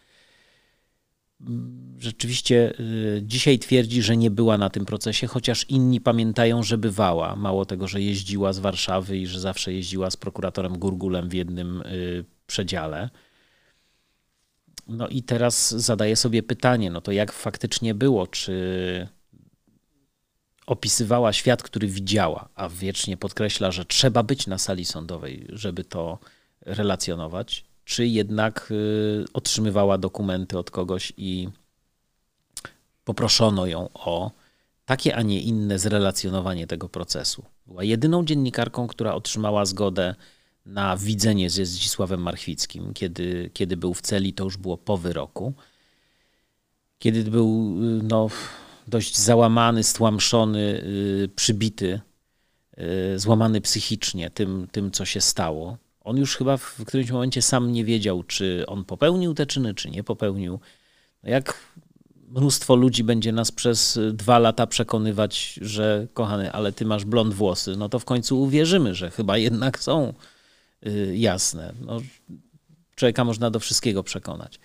rzeczywiście 2.00 2.74
y, 2.80 3.22
dzisiaj 3.24 3.60
twierdzi, 3.60 4.02
że 4.02 4.18
nie 4.18 4.32
była 4.32 4.58
na 4.58 4.70
tym 4.70 4.86
procesie, 4.86 5.28
chociaż 5.28 5.66
inni 5.70 6.02
pamiętają, 6.02 6.64
że 6.64 6.78
bywała. 6.78 7.36
Mało 7.36 7.66
tego, 7.66 7.88
że 7.88 8.02
jeździła 8.02 8.54
z 8.54 8.60
Warszawy 8.60 9.18
i 9.18 9.28
że 9.28 9.40
zawsze 9.40 9.74
jeździła 9.74 10.10
z 10.10 10.18
prokuratorem 10.18 10.80
Gurgulem 10.80 11.30
w 11.30 11.34
jednym 11.34 11.82
y, 11.82 12.26
przedziale. 12.48 13.10
No 14.88 15.08
i 15.08 15.24
teraz 15.24 15.72
zadaję 15.72 16.16
sobie 16.16 16.44
pytanie, 16.44 16.92
no 16.92 17.02
to 17.02 17.12
jak 17.12 17.32
faktycznie 17.32 17.96
było, 17.96 18.28
czy 18.28 19.08
opisywała 20.66 21.34
świat, 21.34 21.64
który 21.64 21.88
widziała, 21.88 22.50
a 22.56 22.70
wiecznie 22.70 23.18
podkreśla, 23.18 23.72
że 23.72 23.86
trzeba 23.86 24.24
być 24.24 24.48
na 24.48 24.58
sali 24.58 24.86
sądowej, 24.86 25.48
żeby 25.50 25.84
to 25.84 26.20
relacjonować, 26.62 27.64
czy 27.86 28.08
jednak 28.08 28.68
y, 28.72 29.26
otrzymywała 29.34 29.98
dokumenty 29.98 30.58
od 30.58 30.72
kogoś 30.72 31.14
i 31.18 31.50
poproszono 33.04 33.66
ją 33.66 33.90
o 33.94 34.32
takie, 34.86 35.16
a 35.16 35.22
nie 35.22 35.42
inne 35.42 35.80
zrelacjonowanie 35.80 36.68
tego 36.68 36.90
procesu. 36.90 37.46
Była 37.68 37.84
jedyną 37.84 38.26
dziennikarką, 38.26 38.88
która 38.88 39.14
otrzymała 39.14 39.66
zgodę 39.66 40.16
na 40.66 40.98
widzenie 40.98 41.50
ze 41.50 41.66
Zdzisławem 41.66 42.22
Marchwickim. 42.22 42.94
Kiedy, 42.94 43.50
kiedy 43.54 43.78
był 43.78 43.94
w 43.94 44.02
celi, 44.02 44.34
to 44.34 44.44
już 44.44 44.58
było 44.58 44.78
po 44.78 44.98
wyroku. 44.98 45.54
Kiedy 47.00 47.24
był 47.24 47.76
y, 47.84 48.04
no, 48.04 48.30
dość 48.88 49.18
załamany, 49.18 49.84
stłamszony, 49.84 50.60
y, 50.60 51.30
przybity, 51.36 52.02
złamany 53.16 53.62
psychicznie 53.62 54.30
tym, 54.30 54.68
tym, 54.72 54.92
co 54.92 55.06
się 55.06 55.22
stało, 55.22 55.78
on 56.06 56.18
już 56.18 56.38
chyba 56.38 56.58
w 56.58 56.86
którymś 56.86 57.12
momencie 57.12 57.41
sam 57.41 57.72
nie 57.72 57.86
wiedział, 57.86 58.24
czy 58.24 58.64
on 58.68 58.86
popełnił 58.86 59.34
te 59.34 59.45
czyny, 59.45 59.74
czy 59.74 59.89
nie 59.89 60.03
popełnił. 60.03 60.60
No 61.24 61.30
jak 61.30 61.60
mnóstwo 62.28 62.76
ludzi 62.76 63.03
będzie 63.03 63.32
nas 63.32 63.51
przez 63.51 63.99
dwa 64.14 64.39
lata 64.39 64.68
przekonywać, 64.68 65.60
że 65.62 66.08
kochany, 66.14 66.51
ale 66.51 66.72
ty 66.72 66.86
masz 66.86 67.06
blond 67.06 67.34
włosy, 67.34 67.76
no 67.78 67.89
to 67.89 67.99
w 67.99 68.06
końcu 68.06 68.41
uwierzymy, 68.41 68.95
że 68.95 69.12
chyba 69.12 69.38
jednak 69.38 69.80
są 69.80 70.14
y, 70.88 71.18
jasne. 71.18 71.74
No, 71.82 72.01
człowieka 72.95 73.24
można 73.24 73.51
do 73.51 73.60
wszystkiego 73.60 74.03
przekonać. 74.03 74.60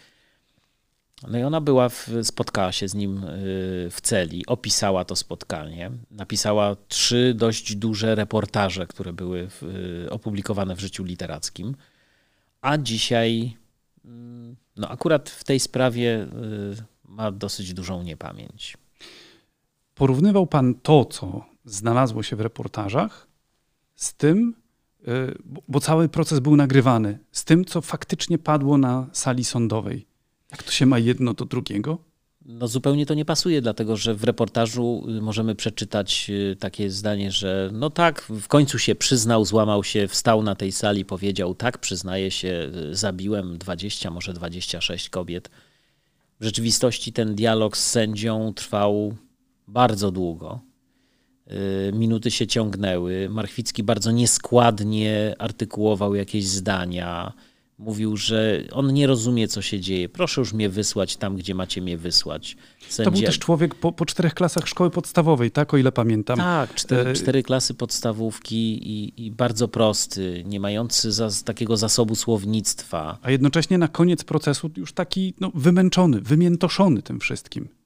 No 1.29 1.39
i 1.39 1.43
ona 1.43 1.61
była, 1.61 1.89
w, 1.89 2.09
spotkała 2.23 2.73
się 2.73 2.89
z 2.89 2.95
nim 2.95 3.25
y, 3.25 3.89
w 3.91 4.01
celi, 4.03 4.47
opisała 4.47 5.05
to 5.05 5.16
spotkanie, 5.16 5.91
napisała 6.11 6.77
trzy 6.89 7.35
dość 7.37 7.77
duże 7.77 8.14
reportaże, 8.14 8.87
które 8.87 9.12
były 9.12 9.49
w, 9.49 9.62
y, 10.07 10.11
opublikowane 10.11 10.77
w 10.77 10.81
życiu 10.81 11.05
literackim, 11.05 11.77
a 12.61 12.79
dzisiaj, 12.79 13.57
mm, 14.05 14.57
no 14.77 14.89
akurat 14.89 15.31
w 15.31 15.45
tej 15.45 15.61
sprawie 15.61 16.23
y, 16.23 16.85
ma 17.05 17.31
dosyć 17.31 17.75
dużą 17.75 18.03
niepamięć. 18.03 18.77
Porównywał 19.95 20.47
pan 20.47 20.75
to, 20.75 21.05
co 21.05 21.45
znalazło 21.64 22.23
się 22.23 22.37
w 22.37 22.41
reportażach, 22.41 23.27
z 23.97 24.14
tym, 24.14 24.55
bo 25.68 25.81
cały 25.81 26.09
proces 26.09 26.41
był 26.41 26.57
nagrywany, 26.57 27.18
z 27.33 27.45
tym, 27.45 27.64
co 27.64 27.81
faktycznie 27.81 28.39
padło 28.39 28.79
na 28.79 29.07
sali 29.12 29.45
sądowej. 29.45 30.10
Jak 30.51 30.62
to 30.62 30.70
się 30.70 30.86
ma 30.86 30.98
jedno 30.98 31.34
do 31.34 31.44
drugiego? 31.44 31.98
No 32.44 32.68
zupełnie 32.68 33.07
to 33.07 33.14
nie 33.14 33.24
pasuje, 33.24 33.62
dlatego 33.62 33.96
że 33.96 34.14
w 34.14 34.24
reportażu 34.24 35.07
y, 35.09 35.20
możemy 35.20 35.55
przeczytać 35.55 36.30
y, 36.30 36.57
takie 36.57 36.90
zdanie, 36.90 37.32
że 37.32 37.70
no 37.72 37.90
tak, 37.90 38.22
w 38.22 38.48
końcu 38.48 38.78
się 38.78 38.94
przyznał, 38.94 39.44
złamał 39.44 39.84
się, 39.84 40.09
wstał 40.09 40.42
na 40.42 40.55
tej 40.55 40.72
sali, 40.72 41.05
powiedział 41.05 41.55
tak, 41.55 41.78
przyznaję 41.78 42.30
się, 42.30 42.70
y, 42.90 42.94
zabiłem 42.94 43.59
20, 43.59 44.11
może 44.11 44.32
26 44.32 45.11
kobiet. 45.11 45.51
W 46.40 46.44
rzeczywistości 46.44 47.12
ten 47.12 47.34
dialog 47.34 47.76
z 47.76 47.86
sędzią 47.86 48.53
trwał 48.55 49.16
bardzo 49.68 50.11
długo. 50.11 50.61
Minuty 51.92 52.30
się 52.30 52.46
ciągnęły. 52.46 53.28
Marchwicki 53.28 53.82
bardzo 53.82 54.11
nieskładnie 54.11 55.34
artykułował 55.38 56.14
jakieś 56.14 56.46
zdania 56.46 57.32
mówił, 57.81 58.16
że 58.16 58.62
on 58.72 58.93
nie 58.93 59.07
rozumie, 59.07 59.49
co 59.49 59.62
się 59.62 59.81
dzieje. 59.81 60.09
Proszę 60.09 60.41
już 60.41 60.53
mnie 60.53 60.68
wysłać 60.68 61.16
tam, 61.16 61.37
gdzie 61.37 61.55
macie 61.55 61.83
mnie 61.83 61.99
wysłać. 61.99 62.57
Sędzia... 62.89 63.11
To 63.11 63.16
był 63.16 63.26
też 63.26 63.39
człowiek 63.39 63.74
po, 63.74 63.93
po, 63.93 64.07
czterech 64.07 64.35
klasach 64.35 64.68
szkoły 64.68 64.91
podstawowej, 64.91 65.51
tak? 65.51 65.74
O 65.74 65.76
ile 65.76 65.93
pamiętam. 65.93 66.39
Tak, 66.39 66.74
cztery, 66.74 67.11
e, 67.11 67.14
cztery 67.14 67.43
klasy 67.43 67.74
podstawówki 67.74 68.89
i, 68.89 69.26
i, 69.26 69.31
bardzo 69.31 69.68
prosty, 69.68 70.43
nie 70.47 70.61
mający 70.61 71.12
za, 71.12 71.28
takiego 71.45 71.76
zasobu 71.76 72.14
słownictwa. 72.14 73.18
A 73.22 73.31
jednocześnie 73.31 73.78
na 73.78 73.89
koniec 73.89 74.24
procesu 74.24 74.70
już 74.76 74.93
taki 74.93 75.35
no, 75.41 75.53
wymęczony, 75.55 76.20
wymiętoszony 76.20 77.03
tym 77.03 77.20
wszystkim. 77.20 77.80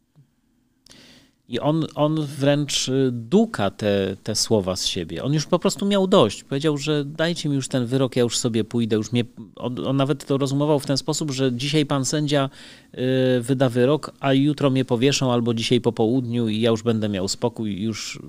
I 1.54 1.60
on, 1.60 1.86
on 1.94 2.26
wręcz 2.26 2.88
y, 2.88 3.10
duka 3.12 3.70
te, 3.70 4.16
te 4.22 4.34
słowa 4.34 4.76
z 4.76 4.86
siebie. 4.86 5.24
On 5.24 5.34
już 5.34 5.46
po 5.46 5.58
prostu 5.58 5.86
miał 5.86 6.06
dość. 6.06 6.44
Powiedział, 6.44 6.76
że 6.76 7.04
dajcie 7.04 7.48
mi 7.48 7.54
już 7.54 7.68
ten 7.68 7.86
wyrok, 7.86 8.16
ja 8.16 8.22
już 8.22 8.38
sobie 8.38 8.64
pójdę. 8.64 8.96
Już 8.96 9.12
mnie, 9.12 9.24
on, 9.56 9.86
on 9.86 9.96
nawet 9.96 10.26
to 10.26 10.38
rozumował 10.38 10.80
w 10.80 10.86
ten 10.86 10.96
sposób, 10.96 11.30
że 11.30 11.52
dzisiaj 11.52 11.86
pan 11.86 12.04
sędzia 12.04 12.50
y, 13.38 13.40
wyda 13.40 13.68
wyrok, 13.68 14.12
a 14.20 14.32
jutro 14.32 14.70
mnie 14.70 14.84
powieszą 14.84 15.32
albo 15.32 15.54
dzisiaj 15.54 15.80
po 15.80 15.92
południu 15.92 16.48
i 16.48 16.60
ja 16.60 16.70
już 16.70 16.82
będę 16.82 17.08
miał 17.08 17.28
spokój 17.28 17.78
i 17.78 17.82
już 17.82 18.22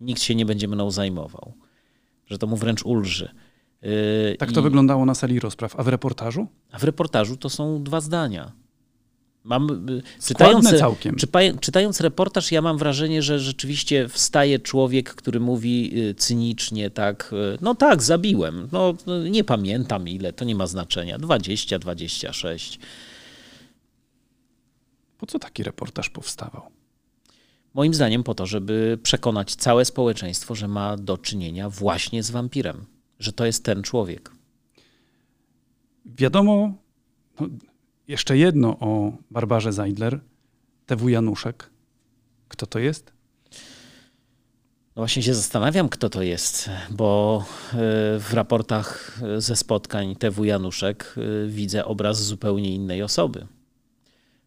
nikt 0.00 0.22
się 0.22 0.34
nie 0.34 0.46
będzie 0.46 0.68
mną 0.68 0.90
zajmował. 0.90 1.52
Że 2.26 2.38
to 2.38 2.46
mu 2.46 2.56
wręcz 2.56 2.82
ulży. 2.82 3.28
Y, 3.84 4.36
tak 4.38 4.52
to 4.52 4.60
I... 4.60 4.62
wyglądało 4.62 5.06
na 5.06 5.14
sali 5.14 5.40
rozpraw. 5.40 5.80
A 5.80 5.82
w 5.82 5.88
reportażu? 5.88 6.46
A 6.72 6.78
w 6.78 6.84
reportażu 6.84 7.36
to 7.36 7.50
są 7.50 7.82
dwa 7.82 8.00
zdania. 8.00 8.63
Mam, 9.44 9.88
y, 9.90 10.02
czytając, 10.22 11.60
czytając 11.60 12.00
reportaż, 12.00 12.52
ja 12.52 12.62
mam 12.62 12.78
wrażenie, 12.78 13.22
że 13.22 13.38
rzeczywiście 13.38 14.08
wstaje 14.08 14.58
człowiek, 14.58 15.14
który 15.14 15.40
mówi 15.40 15.98
y, 15.98 16.14
cynicznie, 16.14 16.90
tak, 16.90 17.30
y, 17.54 17.58
no 17.60 17.74
tak, 17.74 18.02
zabiłem, 18.02 18.68
no, 18.72 18.94
no 19.06 19.28
nie 19.28 19.44
pamiętam 19.44 20.08
ile, 20.08 20.32
to 20.32 20.44
nie 20.44 20.54
ma 20.54 20.66
znaczenia, 20.66 21.18
20, 21.18 21.78
26. 21.78 22.78
Po 25.18 25.26
co 25.26 25.38
taki 25.38 25.62
reportaż 25.62 26.10
powstawał? 26.10 26.62
Moim 27.74 27.94
zdaniem 27.94 28.22
po 28.22 28.34
to, 28.34 28.46
żeby 28.46 28.98
przekonać 29.02 29.54
całe 29.54 29.84
społeczeństwo, 29.84 30.54
że 30.54 30.68
ma 30.68 30.96
do 30.96 31.18
czynienia 31.18 31.70
właśnie 31.70 32.22
z 32.22 32.30
wampirem, 32.30 32.84
że 33.18 33.32
to 33.32 33.46
jest 33.46 33.64
ten 33.64 33.82
człowiek. 33.82 34.30
Wiadomo 36.06 36.72
no, 37.40 37.48
jeszcze 38.08 38.38
jedno 38.38 38.78
o 38.80 39.12
Barbarze 39.30 39.72
Zajdler, 39.72 40.20
TW 40.86 41.08
Januszek. 41.08 41.70
Kto 42.48 42.66
to 42.66 42.78
jest? 42.78 43.12
No 44.96 45.00
właśnie 45.00 45.22
się 45.22 45.34
zastanawiam, 45.34 45.88
kto 45.88 46.10
to 46.10 46.22
jest, 46.22 46.70
bo 46.90 47.44
e, 47.72 47.76
w 48.18 48.30
raportach 48.32 49.18
ze 49.38 49.56
spotkań 49.56 50.16
TW 50.16 50.44
Januszek 50.44 51.14
e, 51.16 51.48
widzę 51.48 51.84
obraz 51.84 52.22
zupełnie 52.22 52.74
innej 52.74 53.02
osoby. 53.02 53.46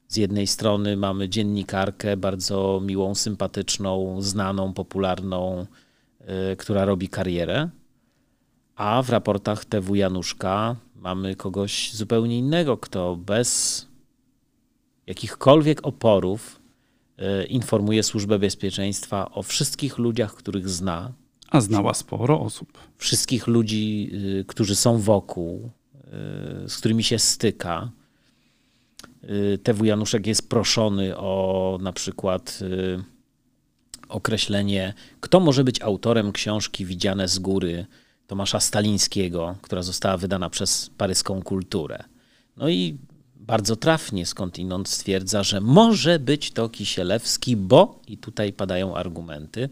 Z 0.08 0.18
jednej 0.18 0.48
strony 0.48 0.98
mamy 0.98 1.30
dziennikarkę 1.30 2.18
bardzo 2.18 2.82
miłą, 2.84 3.16
sympatyczną, 3.16 4.22
znaną, 4.22 4.74
popularną, 4.74 5.66
e, 6.20 6.56
która 6.56 6.86
robi 6.86 7.10
karierę, 7.10 7.70
a 8.76 9.02
w 9.04 9.10
raportach 9.10 9.66
TW 9.66 9.96
Januszka 9.96 10.76
mamy 10.98 11.36
kogoś 11.36 11.94
zupełnie 11.94 12.38
innego, 12.38 12.78
kto 12.78 13.16
bez 13.16 13.88
jakichkolwiek 15.08 15.88
oporów 15.88 16.60
E, 17.18 17.46
informuje 17.46 18.04
Służbę 18.04 18.40
Bezpieczeństwa 18.40 19.32
o 19.32 19.44
wszystkich 19.44 19.98
ludziach, 19.98 20.34
których 20.34 20.70
zna. 20.70 21.14
A 21.50 21.62
znała 21.62 21.94
sporo 21.94 22.42
osób. 22.42 22.78
Wszystkich 22.98 23.48
ludzi, 23.48 24.10
y, 24.40 24.46
którzy 24.48 24.76
są 24.76 24.98
wokół, 24.98 25.70
y, 26.66 26.70
z 26.70 26.78
którymi 26.78 27.04
się 27.04 27.20
styka. 27.20 27.92
TW 29.64 29.86
Januszek 29.86 30.28
jest 30.28 30.50
proszony 30.50 31.18
o 31.18 31.78
na 31.82 31.94
przykład 31.94 32.60
określenie, 34.10 34.94
kto 35.20 35.40
może 35.40 35.64
być 35.64 35.82
autorem 35.82 36.32
książki 36.32 36.86
Widziane 36.86 37.28
z 37.28 37.40
góry 37.40 37.86
Tomasza 38.28 38.60
Stalińskiego, 38.60 39.56
która 39.62 39.84
została 39.84 40.18
wydana 40.18 40.50
przez 40.50 40.90
paryską 40.98 41.42
kulturę. 41.42 42.04
No 42.58 42.70
i 42.70 42.98
bardzo 43.36 43.76
trafnie 43.76 44.26
skądinąd 44.26 44.90
stwierdza, 44.90 45.44
że 45.44 45.62
może 45.62 46.20
być 46.20 46.52
to 46.52 46.70
Kisielewski, 46.70 47.56
bo, 47.56 48.00
i 48.08 48.18
tutaj 48.18 48.54
padają 48.54 48.96
argumenty, 48.96 49.70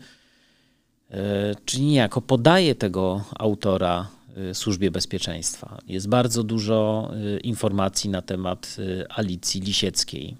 e, 1.10 1.56
czyli 1.66 1.84
niejako 1.84 2.22
podaje 2.22 2.76
tego 2.76 3.24
autora 3.40 4.08
e, 4.38 4.54
Służbie 4.54 4.92
Bezpieczeństwa. 4.92 5.78
Jest 5.88 6.08
bardzo 6.08 6.44
dużo 6.44 7.12
e, 7.14 7.40
informacji 7.40 8.10
na 8.10 8.22
temat 8.22 8.78
Alicji 9.10 9.62
Lisieckiej, 9.62 10.38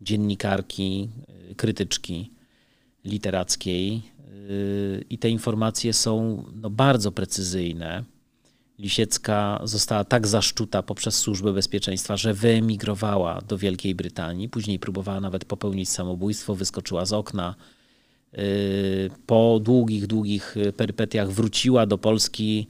dziennikarki, 0.00 1.08
krytyczki 1.56 2.30
literackiej. 3.04 4.02
I 5.10 5.18
te 5.18 5.30
informacje 5.30 5.92
są 5.92 6.44
no, 6.54 6.70
bardzo 6.70 7.12
precyzyjne 7.12 8.04
Lisiecka 8.78 9.60
została 9.64 10.04
tak 10.04 10.26
zaszczuta 10.26 10.82
poprzez 10.82 11.16
służbę 11.16 11.52
bezpieczeństwa, 11.52 12.16
że 12.16 12.34
wyemigrowała 12.34 13.40
do 13.40 13.58
Wielkiej 13.58 13.94
Brytanii. 13.94 14.48
Później 14.48 14.78
próbowała 14.78 15.20
nawet 15.20 15.44
popełnić 15.44 15.88
samobójstwo, 15.88 16.54
wyskoczyła 16.54 17.04
z 17.04 17.12
okna. 17.12 17.54
Yy, 18.32 18.40
po 19.26 19.60
długich, 19.62 20.06
długich 20.06 20.56
perypetiach 20.76 21.30
wróciła 21.30 21.86
do 21.86 21.98
Polski 21.98 22.66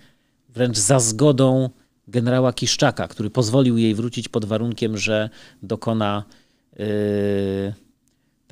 wręcz 0.49 0.79
za 0.79 1.01
zgodą 1.01 1.71
generała 2.09 2.53
Kiszczaka, 2.53 3.09
który 3.09 3.31
pozwolił 3.31 3.79
jej 3.79 3.95
wrócić 3.95 4.29
pod 4.29 4.45
warunkiem, 4.45 4.99
że 4.99 5.31
dokona 5.63 6.25
yy, 6.79 6.85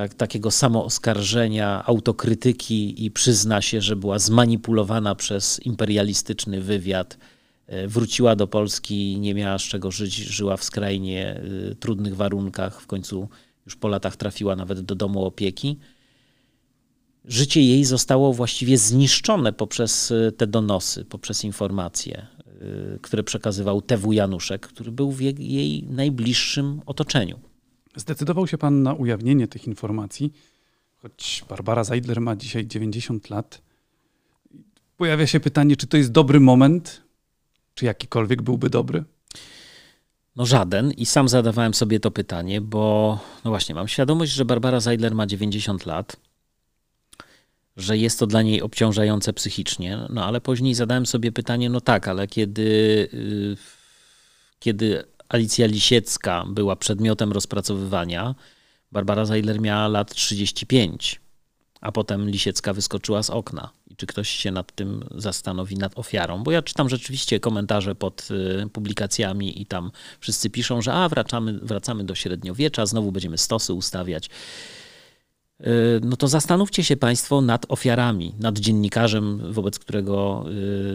tak, 0.09 0.14
takiego 0.14 0.50
samooskarżenia, 0.50 1.84
autokrytyki 1.86 3.05
i 3.05 3.11
przyzna 3.11 3.62
się, 3.62 3.80
że 3.80 3.96
była 3.96 4.18
zmanipulowana 4.18 5.14
przez 5.14 5.61
imperialistyczny 5.61 6.61
wywiad 6.61 7.18
E, 7.66 7.88
wróciła 7.88 8.36
do 8.36 8.46
Polski, 8.46 9.18
nie 9.20 9.34
miała 9.34 9.59
z 9.59 9.62
czego 9.62 9.90
żyć, 9.90 10.14
żyła 10.14 10.57
w 10.57 10.64
skrajnie 10.64 11.40
e, 11.70 11.74
trudnych 11.74 12.16
warunkach, 12.16 12.80
w 12.80 12.86
końcu 12.86 13.28
już 13.66 13.76
po 13.76 13.88
latach 13.88 14.16
trafiła 14.16 14.57
nawet 14.57 14.80
do 14.80 14.94
domu 14.94 15.24
opieki. 15.24 15.78
Życie 17.24 17.62
jej 17.62 17.84
zostało 17.84 18.32
właściwie 18.32 18.78
zniszczone 18.78 19.53
poprzez 19.53 20.11
e, 20.11 20.32
te 20.32 20.46
donosy, 20.46 21.05
poprzez 21.05 21.44
informacje, 21.44 22.26
które 23.03 23.22
przekazywał 23.22 23.82
TW 23.82 24.12
Januszek, 24.12 24.66
który 24.66 24.92
był 24.92 25.12
w 25.12 25.20
jej 25.20 25.82
najbliższym 25.82 26.80
otoczeniu. 26.86 27.38
Zdecydował 27.97 28.47
się 28.47 28.59
pan 28.59 28.82
na 28.82 28.95
ujawnienie 28.95 29.49
tych 29.49 29.66
informacji, 29.66 30.32
choć 31.03 31.45
Barbara 31.49 31.84
Zeidler 31.84 32.20
ma 32.20 32.36
dzisiaj 32.36 32.66
90 32.66 33.30
lat. 33.30 33.62
Pojawia 34.97 35.26
się 35.26 35.40
pytanie, 35.40 35.76
czy 35.76 35.86
to 35.86 35.97
jest 35.97 36.12
dobry 36.12 36.40
moment, 36.40 37.03
czy 37.74 37.84
jakikolwiek 37.84 38.43
byłby 38.43 38.70
dobry? 38.70 39.05
No 40.36 40.47
żaden 40.47 40.93
i 40.93 41.07
sam 41.07 41.28
zadawałem 41.28 41.74
sobie 41.74 42.01
to 42.01 42.11
pytanie, 42.11 42.61
bo 42.61 43.18
no 43.45 43.51
właśnie, 43.51 43.74
mam 43.74 43.88
świadomość, 43.88 44.32
że 44.32 44.45
Barbara 44.45 44.80
Zeidler 44.80 45.14
ma 45.14 45.26
90 45.26 45.86
lat, 45.86 46.16
że 47.76 47.99
jest 47.99 48.18
to 48.18 48.26
dla 48.26 48.43
niej 48.43 48.62
obciążające 48.62 49.32
psychicznie, 49.32 49.99
no 50.11 50.24
ale 50.24 50.40
później 50.40 50.74
zadałem 50.74 51.07
sobie 51.07 51.32
pytanie, 51.32 51.70
no 51.70 51.80
tak, 51.80 52.09
ale 52.09 52.26
kiedy, 52.26 53.09
yy, 53.12 53.57
kiedy 54.59 55.05
Alicja 55.33 55.66
Lisiecka 55.66 56.45
była 56.49 56.76
przedmiotem 56.76 57.33
rozpracowywania, 57.33 58.35
Barbara 58.93 59.24
Zeidler 59.24 59.61
miała 59.61 59.89
lat 59.89 60.14
35 60.14 61.20
a 61.83 61.93
potem 61.93 62.30
Lisiecka 62.30 62.72
wyskoczyła 62.72 63.22
z 63.22 63.30
okna. 63.30 63.70
I 63.91 63.97
czy 63.97 64.07
ktoś 64.07 64.28
się 64.28 64.51
nad 64.51 64.72
tym 64.72 65.05
zastanowi, 65.16 65.76
nad 65.76 65.99
ofiarą? 65.99 66.43
Bo 66.43 66.51
ja 66.51 66.62
czytam 66.62 66.89
rzeczywiście 66.89 67.41
komentarze 67.41 67.95
pod 67.95 68.28
y, 68.64 68.68
publikacjami 68.68 69.62
i 69.62 69.66
tam 69.66 69.91
wszyscy 70.20 70.51
piszą, 70.51 70.83
że 70.83 70.93
a 70.93 71.09
wracamy, 71.09 71.59
wracamy 71.62 72.05
do 72.05 72.14
średniowiecza, 72.14 72.87
znowu 72.87 73.12
będziemy 73.12 73.39
stosy 73.39 73.72
ustawiać. 73.72 74.30
Y, 75.66 76.00
no 76.02 76.16
to 76.16 76.28
zastanówcie 76.28 76.84
się 76.84 76.96
Państwo 76.96 77.40
nad 77.40 77.66
ofiarami, 77.68 78.34
nad 78.40 78.58
dziennikarzem, 78.58 79.52
wobec 79.52 79.78
którego 79.78 80.44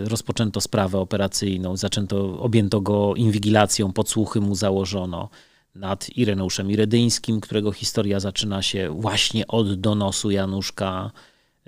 y, 0.06 0.10
rozpoczęto 0.10 0.62
sprawę 0.62 1.00
operacyjną, 1.00 1.78
zaczęto, 1.78 2.40
objęto 2.40 2.82
go 2.82 3.16
inwigilacją, 3.16 3.94
podsłuchy 3.94 4.42
mu 4.42 4.56
założono 4.56 5.30
nad 5.76 6.10
Ireneuszem 6.10 6.72
Iredyńskim, 6.72 7.42
którego 7.42 7.72
historia 7.72 8.20
zaczyna 8.20 8.62
się 8.62 8.90
właśnie 9.00 9.48
od 9.48 9.74
donosu 9.74 10.32
Januszka, 10.32 11.12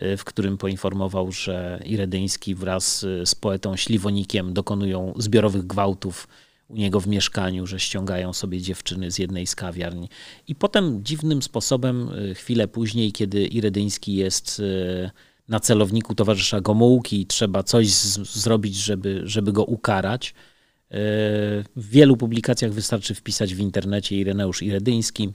y, 0.04 0.18
w 0.18 0.24
którym 0.24 0.58
poinformował, 0.58 1.32
że 1.32 1.80
Iredyński 1.86 2.56
wraz 2.56 3.06
z 3.26 3.36
poetą 3.36 3.76
Śliwonikiem 3.76 4.54
dokonują 4.54 5.14
zbiorowych 5.18 5.68
gwałtów 5.68 6.28
u 6.70 6.76
niego 6.76 7.00
w 7.00 7.08
mieszkaniu, 7.08 7.68
że 7.68 7.80
ściągają 7.80 8.34
sobie 8.34 8.62
dziewczyny 8.62 9.12
z 9.12 9.20
jednej 9.20 9.48
z 9.48 9.56
kawiarni. 9.56 10.10
I 10.48 10.56
potem 10.56 11.04
dziwnym 11.04 11.42
sposobem, 11.42 12.10
y, 12.32 12.36
chwilę 12.36 12.68
później, 12.68 13.12
kiedy 13.12 13.46
Iredyński 13.46 14.16
jest 14.16 14.62
na 15.48 15.60
celowniku 15.60 16.16
towarzysza 16.16 16.62
Gomułki 16.62 17.22
i 17.22 17.26
trzeba 17.26 17.64
coś 17.64 17.88
zrobić, 17.88 18.76
żeby, 18.76 19.22
żeby 19.24 19.52
go 19.52 19.64
ukarać, 19.64 20.34
w 21.76 21.90
wielu 21.90 22.18
publikacjach 22.18 22.72
wystarczy 22.72 23.16
wpisać 23.16 23.56
w 23.56 23.60
internecie 23.60 24.16
Ireneusz 24.16 24.62
Iredyński. 24.62 25.34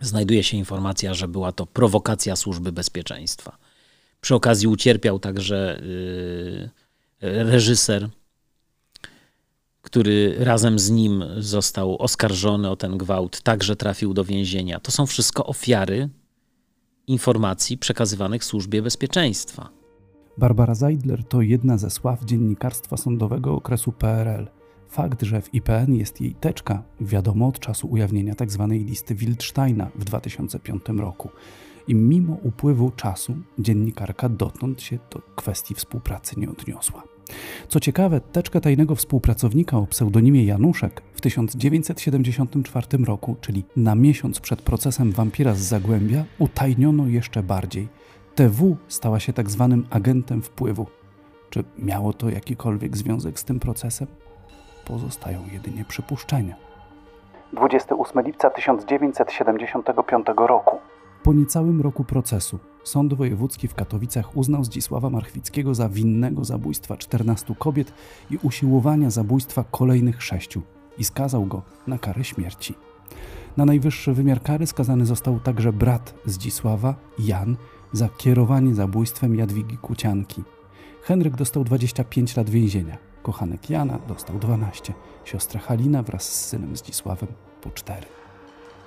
Znajduje 0.00 0.42
się 0.42 0.56
informacja, 0.56 1.14
że 1.14 1.28
była 1.28 1.52
to 1.52 1.66
prowokacja 1.66 2.36
służby 2.36 2.72
bezpieczeństwa. 2.72 3.58
Przy 4.20 4.34
okazji 4.34 4.68
ucierpiał 4.68 5.18
także 5.18 5.80
y, 5.82 6.70
reżyser, 7.20 8.08
który 9.96 10.34
razem 10.38 10.78
z 10.78 10.90
nim 10.90 11.24
został 11.38 11.96
oskarżony 11.98 12.70
o 12.70 12.76
ten 12.76 12.98
gwałt, 12.98 13.42
także 13.42 13.76
trafił 13.76 14.14
do 14.14 14.24
więzienia. 14.24 14.80
To 14.80 14.92
są 14.92 15.06
wszystko 15.06 15.46
ofiary 15.46 16.08
informacji 17.06 17.78
przekazywanych 17.78 18.44
służbie 18.44 18.82
bezpieczeństwa. 18.82 19.68
Barbara 20.38 20.74
Zeidler 20.74 21.24
to 21.24 21.42
jedna 21.42 21.78
ze 21.78 21.90
sław 21.90 22.24
dziennikarstwa 22.24 22.96
sądowego 22.96 23.54
okresu 23.54 23.92
PRL. 23.92 24.46
Fakt, 24.88 25.22
że 25.22 25.42
w 25.42 25.54
IPN 25.54 25.94
jest 25.94 26.20
jej 26.20 26.34
teczka, 26.34 26.82
wiadomo 27.00 27.48
od 27.48 27.58
czasu 27.58 27.88
ujawnienia 27.88 28.34
tzw. 28.34 28.66
Tak 28.70 28.88
listy 28.88 29.14
Wildsteina 29.14 29.90
w 29.94 30.04
2005 30.04 30.82
roku. 30.98 31.30
I 31.88 31.94
mimo 31.94 32.38
upływu 32.42 32.90
czasu 32.90 33.36
dziennikarka 33.58 34.28
dotąd 34.28 34.82
się 34.82 34.98
do 35.10 35.22
kwestii 35.36 35.74
współpracy 35.74 36.40
nie 36.40 36.50
odniosła. 36.50 37.15
Co 37.68 37.80
ciekawe, 37.80 38.20
teczkę 38.20 38.60
tajnego 38.60 38.94
współpracownika 38.94 39.78
o 39.78 39.86
pseudonimie 39.86 40.44
Januszek 40.44 41.02
w 41.14 41.20
1974 41.20 42.86
roku, 43.04 43.36
czyli 43.40 43.64
na 43.76 43.94
miesiąc 43.94 44.40
przed 44.40 44.62
procesem 44.62 45.12
wampira 45.12 45.54
z 45.54 45.58
Zagłębia, 45.58 46.24
utajniono 46.38 47.06
jeszcze 47.06 47.42
bardziej. 47.42 47.88
TW 48.34 48.76
stała 48.88 49.20
się 49.20 49.32
tak 49.32 49.50
zwanym 49.50 49.86
agentem 49.90 50.42
wpływu. 50.42 50.86
Czy 51.50 51.64
miało 51.78 52.12
to 52.12 52.30
jakikolwiek 52.30 52.96
związek 52.96 53.38
z 53.38 53.44
tym 53.44 53.60
procesem? 53.60 54.08
Pozostają 54.84 55.42
jedynie 55.52 55.84
przypuszczenia. 55.84 56.56
28 57.52 58.22
lipca 58.22 58.50
1975 58.50 60.26
roku. 60.36 60.76
Po 61.22 61.32
niecałym 61.32 61.80
roku 61.80 62.04
procesu 62.04 62.58
Sąd 62.86 63.14
Wojewódzki 63.14 63.68
w 63.68 63.74
Katowicach 63.74 64.36
uznał 64.36 64.64
Zdzisława 64.64 65.10
Marchwickiego 65.10 65.74
za 65.74 65.88
winnego 65.88 66.44
zabójstwa 66.44 66.96
14 66.96 67.54
kobiet 67.58 67.92
i 68.30 68.38
usiłowania 68.42 69.10
zabójstwa 69.10 69.64
kolejnych 69.70 70.22
sześciu 70.22 70.62
i 70.98 71.04
skazał 71.04 71.46
go 71.46 71.62
na 71.86 71.98
karę 71.98 72.24
śmierci. 72.24 72.74
Na 73.56 73.64
najwyższy 73.64 74.12
wymiar 74.12 74.42
kary 74.42 74.66
skazany 74.66 75.06
został 75.06 75.40
także 75.40 75.72
brat 75.72 76.14
Zdzisława, 76.26 76.94
Jan, 77.18 77.56
za 77.92 78.08
kierowanie 78.08 78.74
zabójstwem 78.74 79.36
Jadwigi 79.36 79.76
Kucianki. 79.76 80.42
Henryk 81.02 81.36
dostał 81.36 81.64
25 81.64 82.36
lat 82.36 82.50
więzienia, 82.50 82.98
kochanek 83.22 83.70
Jana 83.70 83.98
dostał 84.08 84.38
12, 84.38 84.92
siostra 85.24 85.60
Halina 85.60 86.02
wraz 86.02 86.22
z 86.22 86.46
synem 86.46 86.76
Zdzisławem 86.76 87.28
po 87.60 87.70
4. 87.70 88.06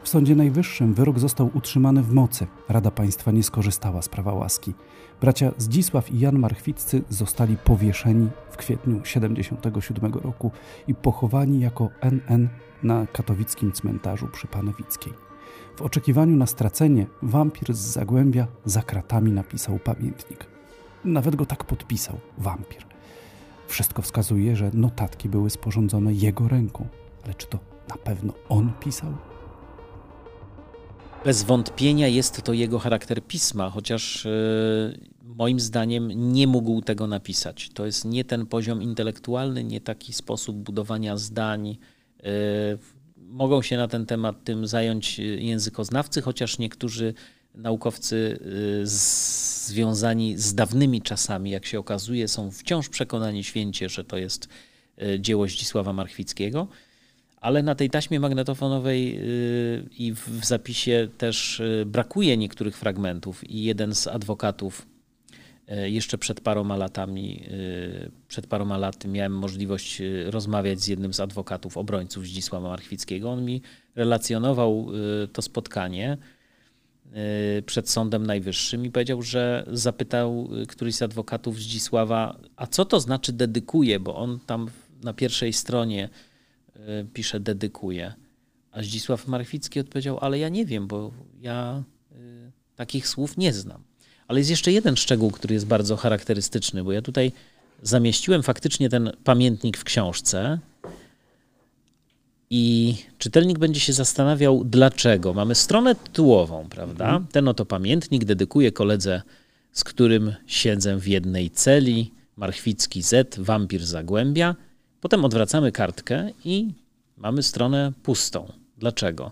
W 0.03 0.09
Sądzie 0.09 0.35
Najwyższym 0.35 0.93
wyrok 0.93 1.19
został 1.19 1.49
utrzymany 1.53 2.03
w 2.03 2.13
mocy. 2.13 2.47
Rada 2.69 2.91
Państwa 2.91 3.31
nie 3.31 3.43
skorzystała 3.43 4.01
z 4.01 4.09
prawa 4.09 4.33
łaski. 4.33 4.73
Bracia 5.21 5.51
Zdzisław 5.57 6.11
i 6.11 6.19
Jan 6.19 6.39
Marchwiccy 6.39 7.01
zostali 7.09 7.57
powieszeni 7.57 8.29
w 8.51 8.57
kwietniu 8.57 9.01
77 9.05 10.13
roku 10.13 10.51
i 10.87 10.95
pochowani 10.95 11.59
jako 11.59 11.89
NN 12.01 12.49
na 12.83 13.07
katowickim 13.07 13.71
cmentarzu 13.71 14.27
przy 14.27 14.47
Panewickiej. 14.47 15.13
W 15.75 15.81
oczekiwaniu 15.81 16.35
na 16.35 16.45
stracenie 16.45 17.05
wampir 17.21 17.73
z 17.73 17.79
Zagłębia 17.79 18.47
za 18.65 18.81
kratami 18.81 19.31
napisał 19.31 19.79
pamiętnik. 19.79 20.45
Nawet 21.05 21.35
go 21.35 21.45
tak 21.45 21.63
podpisał, 21.63 22.19
wampir. 22.37 22.83
Wszystko 23.67 24.01
wskazuje, 24.01 24.55
że 24.55 24.71
notatki 24.73 25.29
były 25.29 25.49
sporządzone 25.49 26.13
jego 26.13 26.47
ręką. 26.47 26.87
Ale 27.23 27.33
czy 27.33 27.47
to 27.47 27.59
na 27.89 27.95
pewno 27.95 28.33
on 28.49 28.71
pisał? 28.79 29.13
Bez 31.25 31.43
wątpienia 31.43 32.07
jest 32.07 32.41
to 32.41 32.53
jego 32.53 32.79
charakter 32.79 33.23
pisma, 33.23 33.69
chociaż 33.69 34.25
e, 34.25 34.29
moim 35.23 35.59
zdaniem 35.59 36.33
nie 36.33 36.47
mógł 36.47 36.81
tego 36.81 37.07
napisać. 37.07 37.69
To 37.73 37.85
jest 37.85 38.05
nie 38.05 38.25
ten 38.25 38.45
poziom 38.45 38.81
intelektualny, 38.81 39.63
nie 39.63 39.81
taki 39.81 40.13
sposób 40.13 40.57
budowania 40.57 41.17
zdań. 41.17 41.77
E, 42.23 42.23
mogą 43.17 43.61
się 43.61 43.77
na 43.77 43.87
ten 43.87 44.05
temat 44.05 44.43
tym 44.43 44.67
zająć 44.67 45.19
językoznawcy, 45.19 46.21
chociaż 46.21 46.57
niektórzy 46.59 47.13
naukowcy 47.55 48.39
e, 48.41 48.87
związani 48.87 50.37
z 50.37 50.55
dawnymi 50.55 51.01
czasami, 51.01 51.51
jak 51.51 51.65
się 51.65 51.79
okazuje, 51.79 52.27
są 52.27 52.51
wciąż 52.51 52.89
przekonani 52.89 53.43
święcie, 53.43 53.89
że 53.89 54.03
to 54.03 54.17
jest 54.17 54.47
dzieło 55.19 55.47
Zdzisława 55.47 55.93
Marchwickiego 55.93 56.67
ale 57.41 57.63
na 57.63 57.75
tej 57.75 57.89
taśmie 57.89 58.19
magnetofonowej 58.19 59.19
y, 59.19 59.89
i 59.97 60.13
w 60.13 60.45
zapisie 60.45 61.07
też 61.17 61.59
y, 61.59 61.83
brakuje 61.85 62.37
niektórych 62.37 62.77
fragmentów 62.77 63.49
i 63.49 63.63
jeden 63.63 63.95
z 63.95 64.07
adwokatów 64.07 64.87
y, 65.71 65.89
jeszcze 65.89 66.17
przed 66.17 66.41
paroma 66.41 66.77
latami, 66.77 67.43
przed 68.27 68.47
paroma 68.47 68.77
laty 68.77 69.07
miałem 69.07 69.37
możliwość 69.37 70.01
rozmawiać 70.25 70.81
z 70.81 70.87
jednym 70.87 71.13
z 71.13 71.19
adwokatów 71.19 71.77
obrońców 71.77 72.27
Zdzisława 72.27 72.69
Marchwickiego. 72.69 73.31
On 73.31 73.45
mi 73.45 73.61
relacjonował 73.95 74.87
to 75.33 75.41
spotkanie 75.41 76.17
przed 77.65 77.89
Sądem 77.89 78.25
Najwyższym 78.25 78.85
i 78.85 78.91
powiedział, 78.91 79.21
że 79.21 79.65
zapytał 79.71 80.49
któryś 80.67 80.95
z 80.95 81.01
adwokatów 81.01 81.59
Zdzisława, 81.59 82.39
a 82.55 82.67
co 82.67 82.85
to 82.85 82.99
znaczy 82.99 83.33
dedykuje, 83.33 83.99
bo 83.99 84.15
on 84.15 84.39
tam 84.45 84.69
na 85.03 85.13
pierwszej 85.13 85.53
stronie 85.53 86.09
pisze 87.13 87.39
dedykuje. 87.39 88.13
A 88.71 88.83
Zdzisław 88.83 89.27
Marchwicki 89.27 89.79
odpowiedział, 89.79 90.17
ale 90.21 90.39
ja 90.39 90.49
nie 90.49 90.65
wiem, 90.65 90.87
bo 90.87 91.11
ja 91.41 91.83
y, 92.11 92.15
takich 92.75 93.07
słów 93.07 93.37
nie 93.37 93.53
znam. 93.53 93.83
Ale 94.27 94.39
jest 94.39 94.49
jeszcze 94.49 94.71
jeden 94.71 94.95
szczegół, 94.95 95.31
który 95.31 95.53
jest 95.53 95.65
bardzo 95.65 95.97
charakterystyczny, 95.97 96.83
bo 96.83 96.91
ja 96.91 97.01
tutaj 97.01 97.31
zamieściłem 97.83 98.43
faktycznie 98.43 98.89
ten 98.89 99.11
pamiętnik 99.23 99.77
w 99.77 99.83
książce 99.83 100.59
i 102.49 102.95
czytelnik 103.17 103.59
będzie 103.59 103.79
się 103.79 103.93
zastanawiał, 103.93 104.63
dlaczego. 104.65 105.33
Mamy 105.33 105.55
stronę 105.55 105.95
tytułową, 105.95 106.69
prawda? 106.69 107.05
Mhm. 107.05 107.27
Ten 107.27 107.47
oto 107.47 107.65
pamiętnik 107.65 108.25
dedykuję 108.25 108.71
koledze, 108.71 109.21
z 109.71 109.83
którym 109.83 110.35
siedzę 110.47 110.97
w 110.97 111.07
jednej 111.07 111.51
celi, 111.51 112.11
Marchwicki 112.35 113.01
Z, 113.01 113.39
wampir 113.39 113.85
Zagłębia– 113.85 114.55
Potem 115.01 115.25
odwracamy 115.25 115.71
kartkę 115.71 116.29
i 116.45 116.73
mamy 117.17 117.43
stronę 117.43 117.91
pustą. 118.03 118.53
Dlaczego? 118.77 119.31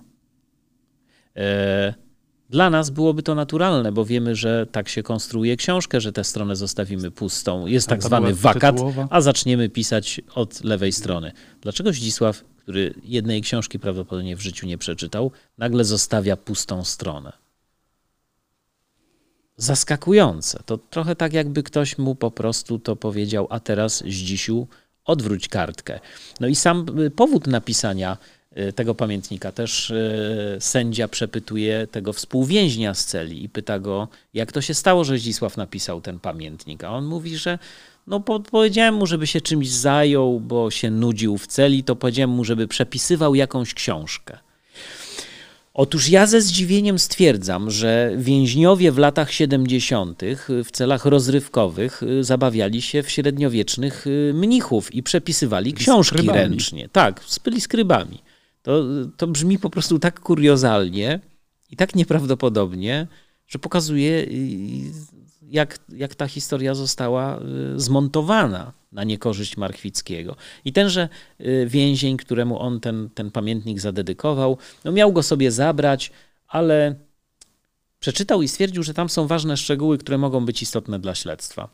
E, 1.36 1.94
dla 2.50 2.70
nas 2.70 2.90
byłoby 2.90 3.24
to 3.24 3.36
naturalne, 3.36 3.92
bo 3.92 4.06
wiemy, 4.06 4.36
że 4.36 4.68
tak 4.72 4.90
się 4.90 5.04
konstruuje 5.04 5.58
książkę, 5.58 6.02
że 6.02 6.12
tę 6.14 6.24
stronę 6.24 6.56
zostawimy 6.56 7.12
pustą. 7.12 7.68
Jest 7.68 7.88
tak 7.88 8.04
zwany 8.04 8.34
wakat, 8.34 8.76
a 9.10 9.22
zaczniemy 9.22 9.70
pisać 9.70 10.22
od 10.36 10.64
lewej 10.64 10.92
strony. 10.92 11.32
Dlaczego 11.62 11.94
Zdzisław, 11.94 12.44
który 12.58 12.94
jednej 13.04 13.42
książki 13.42 13.80
prawdopodobnie 13.80 14.36
w 14.36 14.42
życiu 14.42 14.68
nie 14.68 14.78
przeczytał, 14.78 15.32
nagle 15.58 15.84
zostawia 15.84 16.38
pustą 16.38 16.84
stronę? 16.84 17.34
Zaskakujące. 19.58 20.60
To 20.66 20.78
trochę 20.78 21.16
tak, 21.16 21.34
jakby 21.34 21.64
ktoś 21.64 21.98
mu 21.98 22.16
po 22.16 22.32
prostu 22.32 22.80
to 22.80 22.96
powiedział, 22.96 23.48
a 23.50 23.60
teraz 23.60 23.98
Zdzisiu 23.98 24.68
odwróć 25.08 25.48
kartkę. 25.48 26.00
No 26.40 26.48
i 26.48 26.56
sam 26.56 26.86
y, 27.00 27.12
powód 27.12 27.48
napisania 27.48 28.18
y, 28.58 28.74
tego 28.74 28.96
pamiętnika 28.96 29.52
też 29.52 29.90
y, 29.90 30.58
sędzia 30.60 31.08
przepytuje 31.08 31.88
tego 31.92 32.14
współwięźnia 32.14 32.94
z 32.94 33.06
celi 33.06 33.44
i 33.44 33.50
pyta 33.50 33.80
go, 33.80 34.08
jak 34.34 34.52
to 34.52 34.62
się 34.62 34.74
stało, 34.74 35.04
że 35.04 35.18
Zdzisław 35.18 35.58
napisał 35.58 36.02
ten 36.02 36.20
pamiętnik. 36.20 36.84
A 36.84 36.92
on 36.92 37.06
mówi, 37.06 37.38
że 37.38 37.60
no 38.08 38.20
powiedziałem 38.52 38.96
mu, 38.96 39.06
żeby 39.06 39.28
się 39.28 39.42
czymś 39.42 39.70
zajął, 39.70 40.40
bo 40.40 40.72
się 40.72 40.92
nudził 40.92 41.38
w 41.38 41.48
celi, 41.48 41.84
to 41.84 41.96
powiedziałem 41.96 42.30
mu, 42.30 42.44
żeby 42.44 42.68
przepisywał 42.68 43.36
jakąś 43.36 43.74
książkę. 43.74 44.38
Otóż 45.78 46.10
ja 46.10 46.28
ze 46.28 46.42
zdziwieniem 46.42 47.00
stwierdzam, 47.00 47.72
że 47.72 48.12
więźniowie 48.18 48.92
w 48.92 48.98
latach 48.98 49.32
70. 49.32 50.22
w 50.64 50.72
celach 50.72 51.06
rozrywkowych 51.06 52.04
y, 52.04 52.24
zabawiali 52.24 52.82
się 52.82 53.04
w 53.04 53.10
średniowiecznych 53.10 54.08
y, 54.08 54.32
mnichów 54.36 54.96
i 54.96 55.04
przepisywali 55.04 55.74
książki 55.74 56.18
skrybami. 56.18 56.40
ręcznie. 56.40 56.90
Tak, 56.90 57.24
byli 57.44 57.62
skrybami. 57.62 58.20
To, 58.62 58.84
to 59.18 59.28
brzmi 59.28 59.60
po 59.60 59.70
prostu 59.70 60.00
tak 60.00 60.20
kuriozalnie 60.20 61.20
i 61.70 61.76
tak 61.76 61.96
nieprawdopodobnie, 61.96 63.08
że 63.48 63.60
pokazuje, 63.60 64.12
y, 64.12 64.28
jak, 65.42 65.80
jak 65.90 66.16
ta 66.16 66.28
historia 66.28 66.76
została 66.76 67.40
zmontowana 67.76 68.74
na 68.98 69.04
niekorzyść 69.04 69.58
Markwickiego. 69.58 70.36
I 70.66 70.74
tenże 70.74 71.10
y, 71.42 71.68
więzień, 71.70 72.18
któremu 72.18 72.60
on 72.60 72.80
ten, 72.80 73.10
ten 73.14 73.32
pamiętnik 73.32 73.80
zadedykował, 73.80 74.58
no 74.86 74.92
miał 74.92 75.14
go 75.14 75.24
sobie 75.24 75.52
zabrać, 75.52 76.12
ale 76.48 76.96
przeczytał 78.00 78.42
i 78.42 78.48
stwierdził, 78.48 78.84
że 78.84 78.94
tam 78.94 79.10
są 79.10 79.28
ważne 79.28 79.58
szczegóły, 79.58 79.98
które 79.98 80.18
mogą 80.18 80.46
być 80.46 80.62
istotne 80.62 81.00
dla 81.00 81.16
śledztwa. 81.16 81.70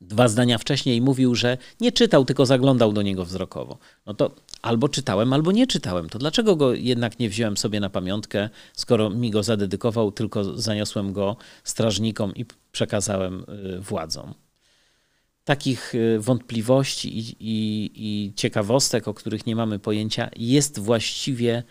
Dwa 0.00 0.28
zdania 0.28 0.58
wcześniej 0.58 1.00
mówił, 1.00 1.34
że 1.34 1.58
nie 1.80 1.92
czytał, 1.92 2.24
tylko 2.24 2.46
zaglądał 2.46 2.92
do 2.92 3.02
niego 3.02 3.24
wzrokowo. 3.24 3.78
No 4.06 4.14
to 4.14 4.34
albo 4.62 4.88
czytałem, 4.88 5.32
albo 5.32 5.52
nie 5.52 5.66
czytałem. 5.66 6.08
To 6.08 6.18
dlaczego 6.18 6.56
go 6.56 6.74
jednak 6.74 7.18
nie 7.18 7.28
wziąłem 7.28 7.56
sobie 7.56 7.80
na 7.80 7.90
pamiątkę, 7.90 8.48
skoro 8.72 9.10
mi 9.10 9.30
go 9.30 9.42
zadedykował, 9.42 10.12
tylko 10.12 10.44
zaniosłem 10.44 11.12
go 11.12 11.36
strażnikom 11.64 12.34
i 12.34 12.46
przekazałem 12.72 13.44
y, 13.76 13.80
władzom? 13.80 14.34
Takich 15.44 15.94
y, 15.94 16.20
wątpliwości 16.20 17.18
i, 17.18 17.36
i, 17.40 17.90
i, 17.94 18.34
ciekawostek, 18.34 19.08
o 19.08 19.14
których 19.14 19.46
nie 19.46 19.56
mamy 19.56 19.78
pojęcia, 19.78 20.30
jest 20.36 20.78
właściwie. 20.78 21.62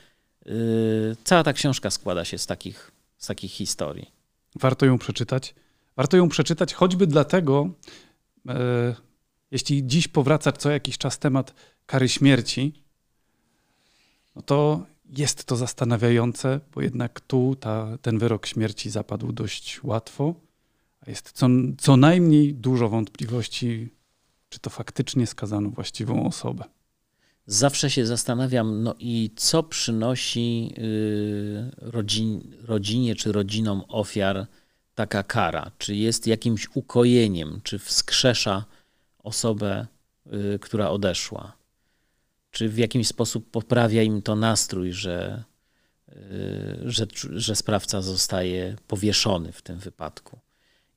Yy, 0.45 1.15
cała 1.23 1.43
ta 1.43 1.53
książka 1.53 1.89
składa 1.89 2.25
się 2.25 2.37
z 2.37 2.47
takich, 2.47 2.91
z 3.17 3.27
takich 3.27 3.51
historii. 3.51 4.11
Warto 4.55 4.85
ją 4.85 4.97
przeczytać. 4.97 5.55
Warto 5.95 6.17
ją 6.17 6.29
przeczytać 6.29 6.73
choćby 6.73 7.07
dlatego, 7.07 7.69
yy, 8.45 8.53
jeśli 9.51 9.87
dziś 9.87 10.07
powraca 10.07 10.51
co 10.51 10.71
jakiś 10.71 10.97
czas 10.97 11.19
temat 11.19 11.53
kary 11.85 12.09
śmierci, 12.09 12.83
no 14.35 14.41
to 14.41 14.85
jest 15.17 15.45
to 15.45 15.55
zastanawiające, 15.55 16.59
bo 16.73 16.81
jednak 16.81 17.19
tu 17.19 17.55
ta, 17.59 17.97
ten 18.01 18.19
wyrok 18.19 18.45
śmierci 18.45 18.89
zapadł 18.89 19.31
dość 19.31 19.83
łatwo. 19.83 20.35
Jest 21.07 21.31
co, 21.31 21.47
co 21.77 21.97
najmniej 21.97 22.53
dużo 22.53 22.89
wątpliwości, 22.89 23.89
czy 24.49 24.59
to 24.59 24.69
faktycznie 24.69 25.27
skazano 25.27 25.69
właściwą 25.69 26.27
osobę. 26.27 26.63
Zawsze 27.45 27.89
się 27.89 28.05
zastanawiam, 28.05 28.83
no 28.83 28.95
i 28.99 29.31
co 29.35 29.63
przynosi 29.63 30.73
yy, 30.77 31.71
rodzin, 31.77 32.55
rodzinie 32.61 33.15
czy 33.15 33.31
rodzinom 33.31 33.83
ofiar 33.87 34.47
taka 34.95 35.23
kara? 35.23 35.71
Czy 35.77 35.95
jest 35.95 36.27
jakimś 36.27 36.67
ukojeniem, 36.73 37.61
czy 37.63 37.79
wskrzesza 37.79 38.65
osobę, 39.23 39.87
yy, 40.25 40.59
która 40.59 40.89
odeszła? 40.89 41.57
Czy 42.51 42.69
w 42.69 42.77
jakiś 42.77 43.07
sposób 43.07 43.51
poprawia 43.51 44.03
im 44.03 44.21
to 44.21 44.35
nastrój, 44.35 44.91
że 44.91 45.43
że, 46.85 47.07
że 47.33 47.55
sprawca 47.55 48.01
zostaje 48.01 48.75
powieszony 48.87 49.51
w 49.51 49.61
tym 49.61 49.79
wypadku. 49.79 50.39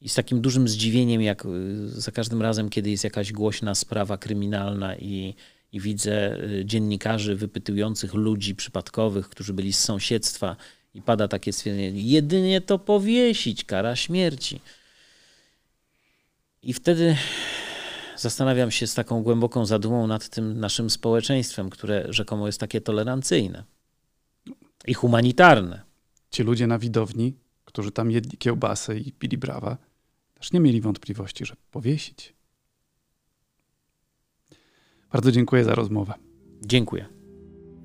I 0.04 0.08
z 0.08 0.14
takim 0.14 0.40
dużym 0.40 0.68
zdziwieniem, 0.68 1.22
jak 1.22 1.44
za 1.86 2.12
każdym 2.12 2.42
razem, 2.42 2.70
kiedy 2.70 2.90
jest 2.90 3.04
jakaś 3.04 3.32
głośna 3.32 3.74
sprawa 3.74 4.18
kryminalna 4.18 4.96
i, 4.96 5.34
i 5.72 5.80
widzę 5.80 6.38
dziennikarzy 6.64 7.36
wypytujących 7.36 8.14
ludzi 8.14 8.54
przypadkowych, 8.54 9.28
którzy 9.28 9.52
byli 9.52 9.72
z 9.72 9.78
sąsiedztwa, 9.78 10.56
i 10.94 11.02
pada 11.02 11.28
takie 11.28 11.52
stwierdzenie: 11.52 11.90
jedynie 11.90 12.60
to 12.60 12.78
powiesić, 12.78 13.64
kara 13.64 13.96
śmierci. 13.96 14.60
I 16.62 16.72
wtedy 16.72 17.16
zastanawiam 18.16 18.70
się 18.70 18.86
z 18.86 18.94
taką 18.94 19.22
głęboką 19.22 19.66
zadumą 19.66 20.06
nad 20.06 20.28
tym 20.28 20.60
naszym 20.60 20.90
społeczeństwem, 20.90 21.70
które 21.70 22.06
rzekomo 22.08 22.46
jest 22.46 22.60
takie 22.60 22.80
tolerancyjne 22.80 23.64
i 24.86 24.94
humanitarne. 24.94 25.82
Ci 26.30 26.42
ludzie 26.42 26.66
na 26.66 26.78
widowni, 26.78 27.34
którzy 27.64 27.90
tam 27.90 28.10
jedli 28.10 28.38
kiełbasę 28.38 28.98
i 28.98 29.12
pili 29.12 29.38
brawa, 29.38 29.76
też 30.44 30.52
nie 30.52 30.60
mieli 30.60 30.80
wątpliwości, 30.80 31.44
że 31.44 31.54
powiesić. 31.70 32.34
Bardzo 35.12 35.32
dziękuję 35.32 35.64
za 35.64 35.74
rozmowę. 35.74 36.14
Dziękuję. 36.66 37.06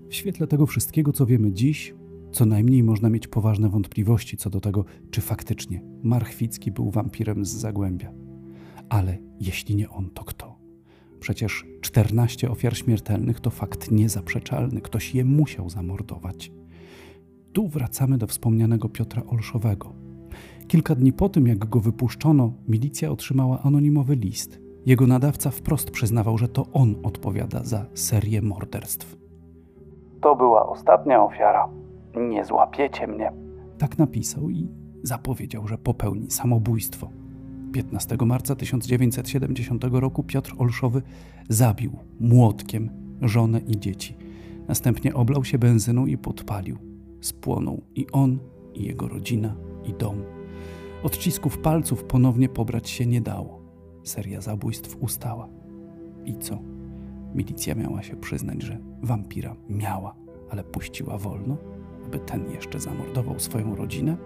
W 0.10 0.16
świetle 0.16 0.48
tego 0.48 0.66
wszystkiego, 0.66 1.14
co 1.14 1.26
wiemy 1.26 1.52
dziś, 1.52 1.94
co 2.32 2.46
najmniej 2.46 2.84
można 2.84 3.10
mieć 3.10 3.28
poważne 3.28 3.70
wątpliwości 3.70 4.38
co 4.38 4.50
do 4.50 4.62
tego, 4.62 4.86
czy 5.12 5.22
faktycznie 5.22 5.82
Marchwicki 6.04 6.72
był 6.72 6.92
wampirem 6.92 7.46
z 7.46 7.50
Zagłębia. 7.50 8.14
Ale 8.90 9.18
jeśli 9.40 9.76
nie 9.76 9.90
on, 9.90 10.10
to 10.10 10.24
kto? 10.24 10.60
Przecież 11.20 11.66
14 11.82 12.52
ofiar 12.52 12.78
śmiertelnych 12.78 13.40
to 13.40 13.50
fakt 13.50 13.92
niezaprzeczalny. 13.92 14.82
Ktoś 14.82 15.16
je 15.16 15.26
musiał 15.26 15.70
zamordować. 15.70 16.52
Tu 17.54 17.68
wracamy 17.68 18.18
do 18.18 18.28
wspomnianego 18.28 18.90
Piotra 18.90 19.24
Olszowego. 19.24 20.09
Kilka 20.70 20.96
dni 20.96 21.14
po 21.14 21.30
tym, 21.30 21.48
jak 21.48 21.58
go 21.58 21.80
wypuszczono, 21.80 22.54
milicja 22.68 23.12
otrzymała 23.12 23.62
anonimowy 23.64 24.16
list. 24.16 24.60
Jego 24.86 25.08
nadawca 25.08 25.52
wprost 25.52 25.92
przyznawał, 25.92 26.38
że 26.38 26.48
to 26.48 26.66
on 26.74 26.96
odpowiada 27.04 27.64
za 27.64 27.86
serię 27.94 28.42
morderstw. 28.42 29.18
To 30.22 30.36
była 30.36 30.70
ostatnia 30.70 31.24
ofiara. 31.24 31.70
Nie 32.16 32.46
złapiecie 32.46 33.08
mnie. 33.08 33.32
Tak 33.78 33.98
napisał 33.98 34.50
i 34.50 34.68
zapowiedział, 35.04 35.68
że 35.68 35.78
popełni 35.78 36.32
samobójstwo. 36.32 37.10
15 37.74 38.18
marca 38.26 38.56
1970 38.56 39.84
roku 39.92 40.24
Piotr 40.24 40.54
Olszowy 40.58 41.02
zabił 41.50 41.92
młotkiem 42.20 42.90
żonę 43.22 43.60
i 43.68 43.80
dzieci. 43.80 44.18
Następnie 44.68 45.14
oblał 45.14 45.44
się 45.44 45.58
benzyną 45.58 46.06
i 46.06 46.18
podpalił. 46.18 46.78
Spłonął 47.22 47.82
i 47.96 48.08
on, 48.12 48.40
i 48.74 48.84
jego 48.84 49.08
rodzina, 49.08 49.56
i 49.86 49.94
dom. 49.94 50.39
Odcisków 51.04 51.58
palców 51.58 52.04
ponownie 52.04 52.50
pobrać 52.50 52.90
się 52.90 53.06
nie 53.06 53.22
dało. 53.22 53.62
Seria 54.04 54.42
zabójstw 54.42 54.98
ustała. 55.00 55.50
I 56.26 56.36
co? 56.38 56.60
Milicja 57.36 57.76
miała 57.76 58.04
się 58.04 58.16
przyznać, 58.16 58.62
że 58.62 58.80
wampira 59.02 59.56
miała, 59.70 60.16
ale 60.50 60.64
puściła 60.64 61.18
wolno? 61.18 61.58
aby 62.10 62.20
ten 62.20 62.52
jeszcze 62.52 62.80
zamordował 62.80 63.40
swoją 63.40 63.76
rodzinę? 63.76 64.18